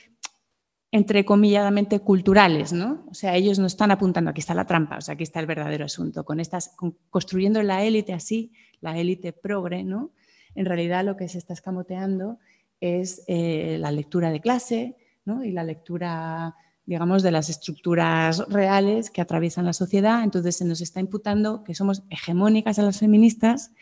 [0.92, 3.06] entrecomilladamente culturales, ¿no?
[3.10, 5.46] O sea, ellos no están apuntando, aquí está la trampa, o sea, aquí está el
[5.46, 6.22] verdadero asunto.
[6.24, 6.76] Con estas,
[7.08, 8.52] construyendo la élite así,
[8.82, 10.10] la élite progre, ¿no?
[10.54, 12.38] En realidad lo que se está escamoteando
[12.78, 15.42] es eh, la lectura de clase, ¿no?
[15.42, 20.22] Y la lectura, digamos, de las estructuras reales que atraviesan la sociedad.
[20.22, 23.72] Entonces se nos está imputando que somos hegemónicas a las feministas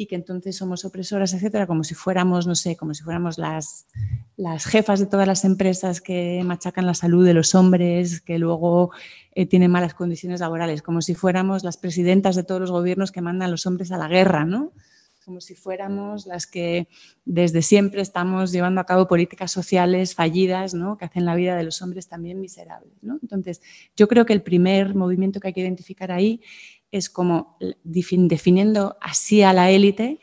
[0.00, 3.88] y que entonces somos opresoras, etcétera, como si fuéramos, no sé, como si fuéramos las,
[4.36, 8.92] las jefas de todas las empresas que machacan la salud de los hombres, que luego
[9.32, 13.22] eh, tienen malas condiciones laborales, como si fuéramos las presidentas de todos los gobiernos que
[13.22, 14.72] mandan a los hombres a la guerra, ¿no?
[15.24, 16.86] Como si fuéramos las que
[17.24, 20.96] desde siempre estamos llevando a cabo políticas sociales fallidas, ¿no?
[20.96, 23.18] Que hacen la vida de los hombres también miserable, ¿no?
[23.20, 23.60] Entonces,
[23.96, 26.40] yo creo que el primer movimiento que hay que identificar ahí
[26.90, 30.20] es como definiendo así a la élite,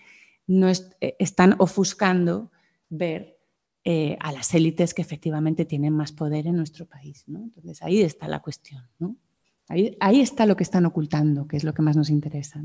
[0.48, 2.52] no eh, están ofuscando
[2.90, 3.40] ver
[3.84, 7.26] eh, a las élites que efectivamente tienen más poder en nuestro país.
[7.28, 8.84] Entonces ahí está la cuestión.
[9.68, 12.62] Ahí, ahí, está lo que están ocultando, que es lo que más nos interesa.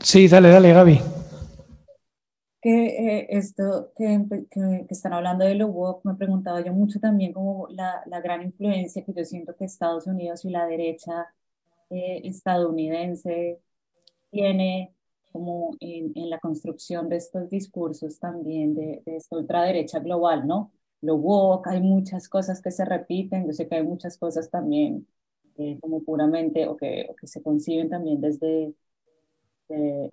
[0.00, 1.17] Sí, dale, dale, Gaby
[2.68, 7.32] que eh, esto que, que, están hablando de lo woke, me preguntaba yo mucho también
[7.32, 11.28] como la, la gran influencia que yo siento que Estados Unidos y la derecha
[11.90, 13.60] eh, estadounidense
[14.30, 14.94] tiene
[15.32, 20.72] como en, en, la construcción de estos discursos también de, de esta ultraderecha global, ¿no?
[21.00, 25.06] Lo woke, hay muchas cosas que se repiten, yo sé que hay muchas cosas también
[25.56, 28.74] eh, como puramente o que, o que se conciben también desde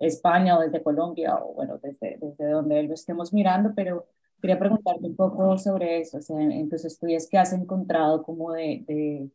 [0.00, 4.06] España o desde Colombia o bueno, desde, desde donde lo estemos mirando, pero
[4.40, 8.52] quería preguntarte un poco sobre eso, o sea, en, tus estudios, ¿qué has encontrado como
[8.52, 9.30] de, de,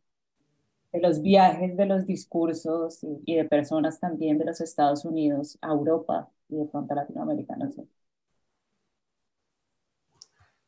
[0.92, 5.72] de los viajes, de los discursos y, de personas también de los Estados Unidos a
[5.72, 7.56] Europa y de pronto a Latinoamérica?
[7.56, 7.86] No sé.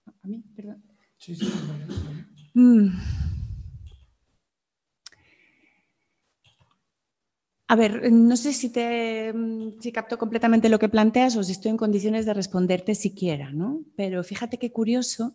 [0.06, 0.82] A mí, perdón.
[1.18, 1.46] Sí, sí.
[2.54, 2.88] Mm.
[7.74, 11.50] A ver, no sé si te mm, si capto completamente lo que planteas o si
[11.50, 13.82] estoy en condiciones de responderte siquiera, ¿no?
[13.96, 15.34] Pero fíjate qué curioso,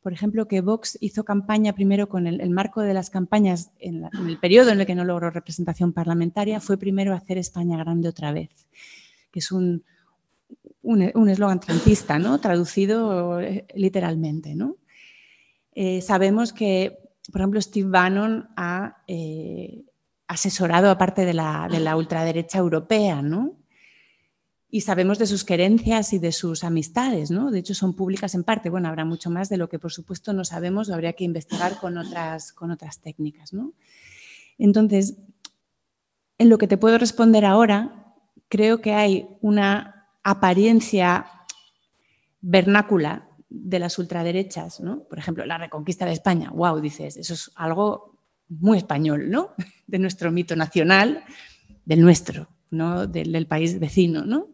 [0.00, 4.38] por ejemplo, que Vox hizo campaña primero con el, marco de las campañas en, el
[4.38, 8.50] periodo en el que no logró representación parlamentaria, fue primero hacer España grande otra vez,
[9.32, 9.82] que es un
[10.82, 12.38] un eslogan trampista, ¿no?
[12.38, 14.76] Traducido eh, literalmente, ¿no?
[15.72, 16.98] Eh, sabemos que,
[17.32, 19.84] por ejemplo, Steve Bannon ha eh,
[20.30, 23.56] asesorado aparte de la, de la ultraderecha europea, ¿no?
[24.70, 27.50] Y sabemos de sus querencias y de sus amistades, ¿no?
[27.50, 28.70] De hecho, son públicas en parte.
[28.70, 31.78] Bueno, habrá mucho más de lo que, por supuesto, no sabemos o habría que investigar
[31.80, 33.72] con otras, con otras técnicas, ¿no?
[34.56, 35.16] Entonces,
[36.38, 38.14] en lo que te puedo responder ahora,
[38.48, 41.26] creo que hay una apariencia
[42.40, 45.02] vernácula de las ultraderechas, ¿no?
[45.08, 46.50] Por ejemplo, la reconquista de España.
[46.54, 48.09] Wow, dices, eso es algo
[48.50, 49.54] muy español, ¿no?
[49.86, 51.24] De nuestro mito nacional,
[51.84, 53.06] del nuestro, ¿no?
[53.06, 54.48] Del, país vecino, ¿no?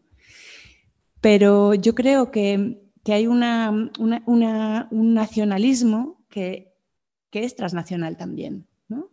[1.20, 6.72] Pero yo creo que, hay una, un nacionalismo que,
[7.32, 9.10] es transnacional también, ¿no?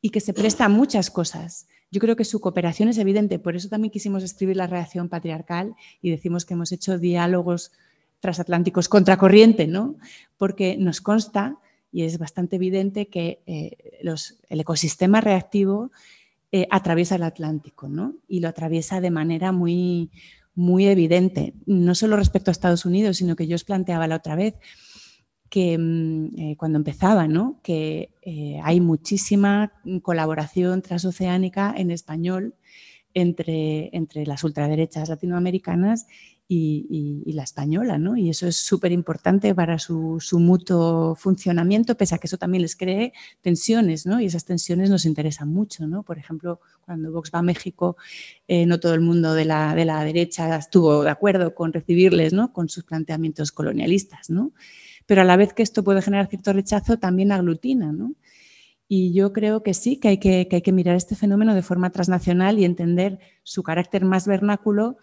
[0.00, 1.68] Y que se presta a muchas cosas.
[1.92, 5.76] Yo creo que su cooperación es evidente, por eso también quisimos escribir la reacción patriarcal
[6.02, 7.70] y decimos que hemos hecho diálogos
[8.18, 9.96] transatlánticos contracorriente, ¿no?
[10.36, 11.60] Porque nos consta
[11.94, 14.00] y es bastante evidente que eh,
[14.48, 15.92] el ecosistema reactivo
[16.50, 18.16] eh, atraviesa el Atlántico ¿no?
[18.26, 20.10] y lo atraviesa de manera muy,
[20.56, 24.34] muy evidente, no solo respecto a Estados Unidos, sino que yo os planteaba la otra
[24.34, 24.56] vez
[25.48, 27.60] que mm, eh, cuando empezaba, ¿no?
[27.62, 28.10] que
[28.64, 29.72] hay muchísima
[30.02, 32.56] colaboración transoceánica en español
[33.14, 36.08] entre, entre las ultraderechas latinoamericanas
[36.56, 38.16] y, la española, ¿no?
[38.16, 42.62] Y eso es súper importante para su, su, mutuo funcionamiento, pese a que eso también
[42.62, 44.20] les cree tensiones, ¿no?
[44.20, 46.02] Y esas tensiones nos interesan mucho, ¿no?
[46.02, 47.96] Por ejemplo, cuando Vox va a México,
[48.46, 52.32] eh, no todo el mundo de la, de la, derecha estuvo de acuerdo con recibirles,
[52.32, 52.52] ¿no?
[52.52, 54.52] Con sus planteamientos colonialistas, ¿no?
[55.06, 58.14] Pero a la vez que esto puede generar cierto rechazo, también aglutina, ¿no?
[58.86, 61.90] Y yo creo que sí, que hay que hay que mirar este fenómeno de forma
[61.90, 64.98] transnacional y entender su carácter más vernáculo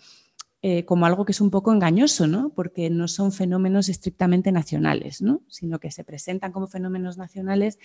[0.63, 2.51] eh, como algo que es un poco engañoso, ¿no?
[2.53, 5.41] porque no son fenómenos estrictamente nacionales, ¿no?
[5.47, 7.79] sino que se presentan como fenómenos nacionales,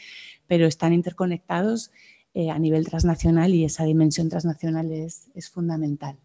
[0.47, 1.91] pero están interconectados
[2.35, 6.19] eh, a nivel transnacional y esa dimensión transnacional es, es fundamental.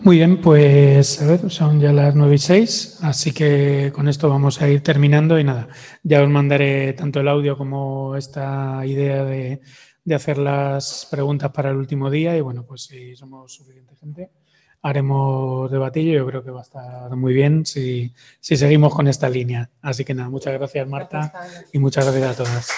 [0.00, 4.28] Muy bien, pues a ver, son ya las 9 y 6, así que con esto
[4.28, 5.68] vamos a ir terminando y nada,
[6.02, 9.62] ya os mandaré tanto el audio como esta idea de
[10.04, 14.30] de hacer las preguntas para el último día y bueno, pues si somos suficiente gente,
[14.82, 16.14] haremos debatillo.
[16.14, 19.70] Yo creo que va a estar muy bien si, si seguimos con esta línea.
[19.80, 21.32] Así que nada, muchas gracias Marta
[21.72, 22.68] y muchas gracias a todas.